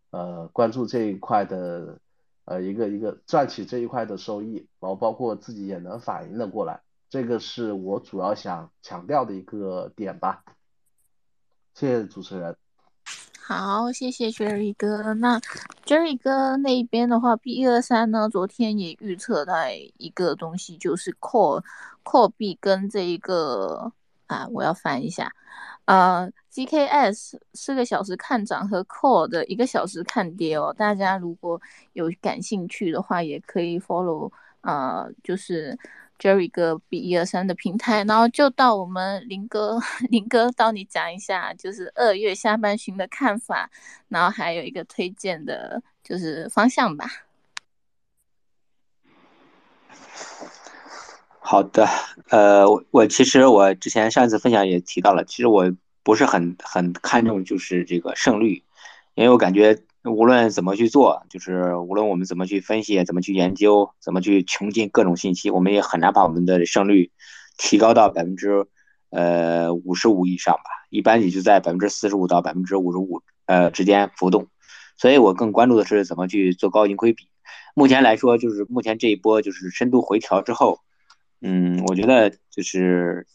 [0.09, 2.01] 呃，关注这一块的，
[2.47, 6.81] 呃，一个一个赚取这一块的收益，然后包括自己也能反应的过来，
[7.11, 10.43] 这个是我主要想强调的一个点吧。
[11.75, 12.66] 谢谢主持人。
[13.49, 15.15] 好，谢谢 Jerry 哥。
[15.15, 15.39] 那
[15.85, 19.55] Jerry 哥那边的话，B 一二三呢，昨天也预测到
[19.99, 21.63] 一个东西，就是 Core
[22.03, 23.93] Core B 跟这一个
[24.27, 25.33] 啊，我要翻一下，
[25.85, 30.75] 呃，GKS 四个小时看涨和 Core 的一个小时看跌哦。
[30.77, 31.63] 大家如果
[31.93, 34.29] 有感兴趣的话，也可以 follow
[34.63, 35.79] 啊，就是。
[36.19, 39.79] Jerry 哥 B 一二三的平台，然后就到我们林哥，
[40.11, 43.71] 林哥到你讲一下，就是二月下半旬的看法，
[44.09, 47.07] 然后还有一个推荐的，就是方向吧。
[51.39, 51.87] 好的，
[52.31, 55.71] 呃，我我其实我之前上一次分享也提到了，其实我
[56.03, 58.65] 不是很很看重就是这个胜率，
[59.15, 59.83] 因为我感觉。
[60.07, 67.11] 无论怎么去做，就是无论我们怎么去分析，怎么去研究，怎么去穷尽各种信息，我们也很难把我们的胜率
[67.59, 68.67] 提高到百分之
[69.11, 70.63] 呃五十五以上吧。
[70.91, 74.47] 一般也就在百分之四十五到百分之五十五呃之间浮动。
[74.97, 77.29] 所以我更关注的是怎么去做高盈亏比。
[77.75, 80.81] 目前来说，就是目前这一波就是深度回调之后，
[81.41, 83.27] 嗯，我觉得就是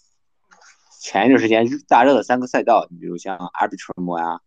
[1.01, 4.41] 前一段时间大热的三个赛道，你比如像 Arbitrum 啊。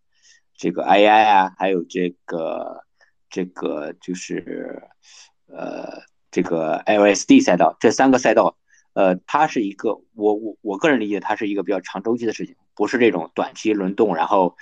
[0.56, 2.84] 这个 AI 啊，还有这个
[3.28, 4.82] 这个就是
[5.48, 8.56] 呃这个 LSD 赛道，这三个赛道，
[8.92, 14.56] 呃，它是一个我我我个人理解，它是一个比较长周期的事情，不是这种短期轮动，然后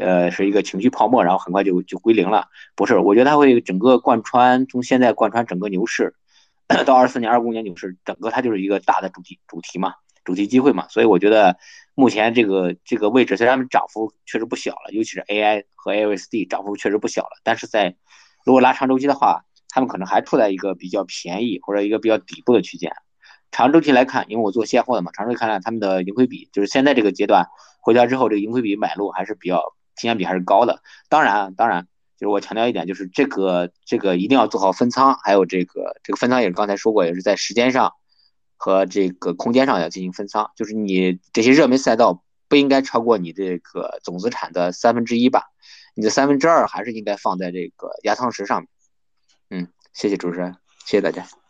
[0.00, 6.14] 呃是一个情绪泡沫，然后很快就就归零了，不是，我觉得它会整个贯穿，从现在贯穿整个牛市
[6.84, 9.94] 到二四年、二五年牛市，整个它就是一个大的主题主题嘛，
[10.24, 11.56] 主题机会嘛，所以我觉得。
[11.98, 17.96] 目前这个这个位置，虽然它们涨幅确实不小了，尤其是 AI 和 LSD 涨幅确实不小了，但是在
[18.44, 22.92] 如果拉长周期的话，他们可能还处在一个比较便宜或者一个比较底部的区间。
[23.50, 27.46] 长周期来看，因为我做现货的嘛，长周期看看他们的盈亏比，就是现在这个阶段
[27.80, 30.82] 回调之后，这个盈亏比买入还是比较性价比还是高的。
[31.08, 37.94] 当然，当然就是我强调一点，就是这个这个一定要做好分仓，还有这个这个分仓也是刚才说过，也是在时间上。
[38.56, 45.44] 和这个空间上要进行分仓，就是你这些热门赛道不应该超过你这个总资产的三分之一吧？
[45.94, 48.68] 你的三分之二还是应该放在这个压舱石上面。
[49.50, 51.45] 嗯，谢谢主持人，谢谢大家。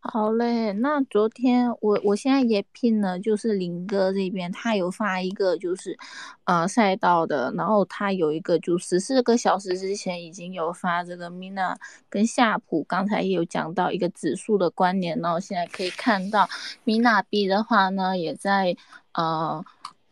[0.00, 5.96] 好嘞，那昨天我我现在也拼了，就是林哥这边他有发一个就是，
[6.44, 11.76] 呃赛道的，然后他有一个就十四个小时之前已经有发这个 Mina
[12.08, 16.48] 跟夏普，刚才也有讲到一个指数的关联，然后现在可以看到
[16.84, 18.76] Mina B 的话呢也在
[19.12, 19.64] 呃。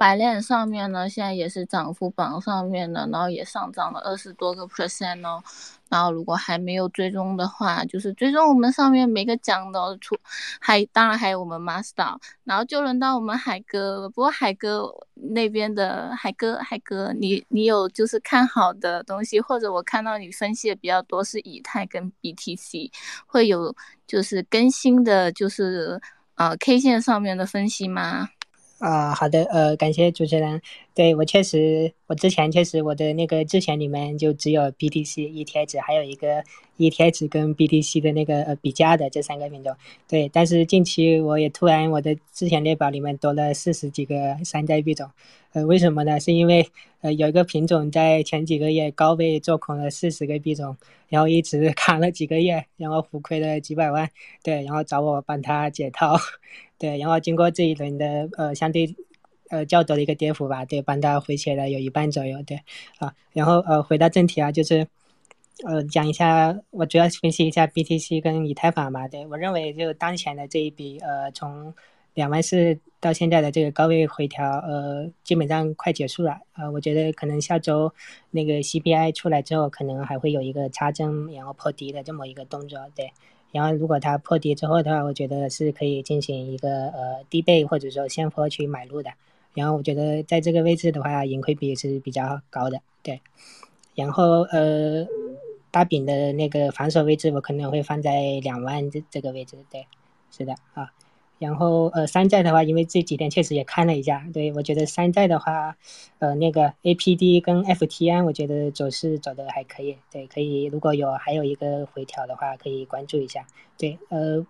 [0.04, 5.42] 百链上面呢，现在也是涨幅榜上面的，然后也上涨了二十多个 percent 哦。
[5.88, 10.14] 然后如果还没有追踪的话，就是追踪我们上面每个讲的出，
[10.60, 12.18] 还当然还有我们 master。
[12.44, 14.06] 然后就轮到我们海哥。
[14.10, 22.90] 不过海哥那边的海哥，海哥，你你有就是看好的东西，或者我看到你分析的比较多是以太跟 BTC，
[23.26, 23.74] 会有
[24.06, 25.98] 就是更新的，就是
[26.34, 28.28] 呃 K 线上面的分析吗？
[28.78, 30.60] 啊，好的，呃，感谢主持人。
[30.94, 36.42] 对我确实，我之前确实我的那个之前里面就只有 BTC、ETH，还有一个
[36.76, 39.74] ETH 跟 BTC 的那个呃比价的这三个品种。
[40.08, 45.08] 对，但是近期我也突然我的之前列表里面多了四十几个山寨币种。
[45.52, 46.18] 呃，为什么呢？
[46.18, 46.68] 是因为
[47.00, 50.76] 呃有一个品种在前几个月高位做空了四十个币种，
[51.08, 54.10] 然后一直 扛了几个月，然后浮亏了几百万。
[54.42, 56.16] 对，然后找我帮他解套。
[56.78, 58.94] 对，然后经过这一轮的呃相对
[59.48, 62.60] 呃较多的一个跌幅吧，对，帮它回血了有一半左右，对，
[62.98, 64.86] 啊，然后呃回到正题啊，就是
[65.64, 71.72] 呃讲一下，我主要分析一下 BTC 跟以太坊嘛，对我认为就当前的这一笔呃从
[72.14, 77.92] 两万四到现在的这个高位回调，呃基本上快结束了，呃我觉得可能下周
[78.30, 83.12] 那个 CPI 出来之后，可能还会有一个插针然后破低的这么一个动作，对。
[83.54, 89.12] 然后，如果它破底之后的话，我觉得是可以进行一个呃低倍或者说现货去买入的。
[89.54, 93.20] 然后，我觉得在这个位置的话，盈亏比是比较高的，对。
[93.94, 95.06] 然后，呃，
[95.70, 99.86] 大饼的那个防守位置，我可能会放在两万这这个位置，对，
[100.32, 100.92] 是的啊。
[101.44, 105.76] 然后呃，山寨的话，因为这几天确实也看了一下，对我觉得山寨的话，
[106.18, 113.46] 呃，那个 APD 跟 FTN，我觉得走势走的还可以，对，可以如果有还有一个回调的话，可以关注一下，
[113.76, 114.44] 对，呃，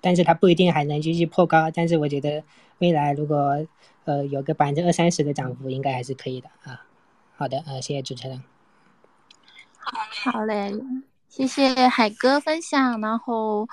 [0.00, 2.42] 但是它不一定还能继续破高，但是我觉得
[2.78, 3.66] 未来如果
[4.04, 6.86] 呃有个百分之二三十的涨幅，应该还是可以的啊。
[7.36, 8.42] 好的，呃，谢谢主持人。
[9.78, 10.72] 好嘞，
[11.28, 13.68] 谢谢海哥分享，然后。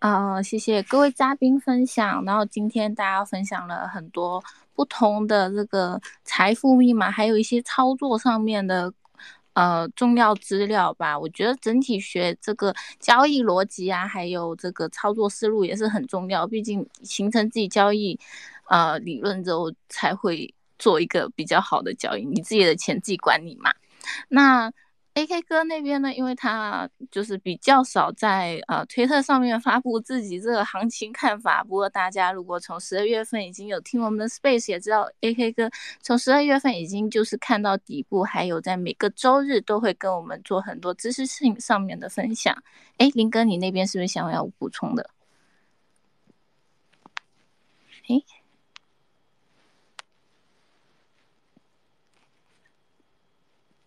[0.00, 2.24] 啊，谢谢各位嘉宾分享。
[2.24, 4.42] 然后今天大家分享了很多
[4.74, 8.90] 不同的这个财富密码，还有一些操作上面的
[9.52, 11.18] 呃重要资料吧。
[11.18, 16.46] 我觉得整体学这个交易逻辑啊，还有这个操作思路也是很重要。
[16.46, 18.18] 毕竟形成自己交易
[18.70, 22.24] 呃理论之后，才会做一个比较好的交易。
[22.24, 23.70] 你自己的钱自己管理嘛。
[24.28, 24.72] 那。
[25.20, 31.62] A K 哥那边呢，因为他就是比较少在呃推特上面发布自己这个行情看法。
[31.62, 35.70] 不过大家如果从十二月份已经有听我们的 Space，也知道 A K 哥
[36.00, 42.56] 从十二月份已经就是看到底部，还有在每个周日都会跟我们做很多知识性上面的分享。
[42.96, 45.10] 哎，林哥，你那边是不是想要补充的？
[48.08, 48.39] 哎。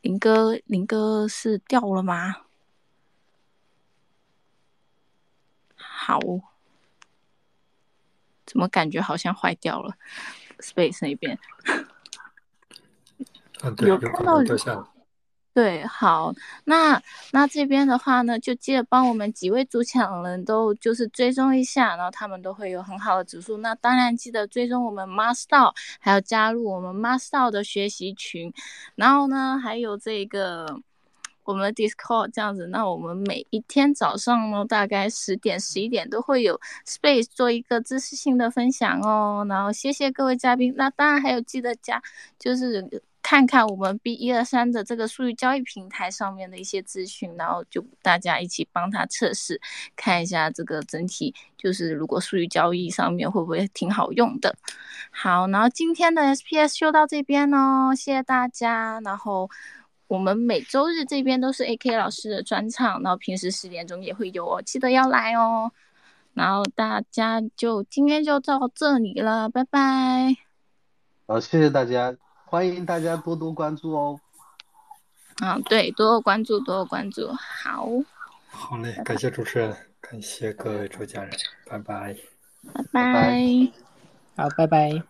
[0.03, 2.35] 林哥，林哥是掉了吗？
[5.77, 6.19] 好，
[8.45, 9.95] 怎么感觉好像坏掉了
[10.59, 11.39] ？Space 那边，
[13.87, 14.92] 有看到掉下了。
[15.53, 16.33] 对，好，
[16.65, 16.99] 那
[17.31, 23.57] 那这边的话呢，就记得帮我们几位主讲人都就是追踪一下，然后他们都会有很好的指数。
[23.57, 28.51] 那当然记得追踪我们 Master，还要加入我们 Master 的学习群，
[28.95, 30.81] 然后呢，还有这个
[31.43, 32.65] 我们的 Discord 这样子。
[32.69, 39.45] 那我们每一天早上呢，大概十点、十一点都会有 Space 做一个知识性的分享哦。
[39.47, 42.01] 然后谢谢各位嘉宾，那当然还有记得加
[42.39, 43.03] 就是。
[43.23, 49.59] 看看我们 B 一二三的这个数据交易平台上面的一些资讯，然后就大家一起帮他测试，
[49.95, 54.53] 看一下这个整体，就是如果数据交易上面会不会挺好用的。
[55.09, 58.99] 好，然后今天的 SPS 就到这边哦，谢谢大家。
[59.05, 59.49] 然后
[60.07, 65.71] 我们每周日这边都是 AK 老师的专场，然后平时十点钟也会有哦，记得要来哦。
[66.33, 70.35] 然后大家就今天就到这里了，拜拜。
[71.25, 72.15] 好，谢谢大家。
[72.53, 74.19] 欢迎大家多多关注哦。
[75.41, 77.27] 嗯，对，多多关注，多多关注。
[77.33, 77.89] 好，
[78.47, 81.31] 好嘞，感谢主持人，感谢各位主家人，
[81.65, 82.15] 拜拜，
[82.91, 83.71] 拜拜，
[84.35, 85.03] 好，拜拜。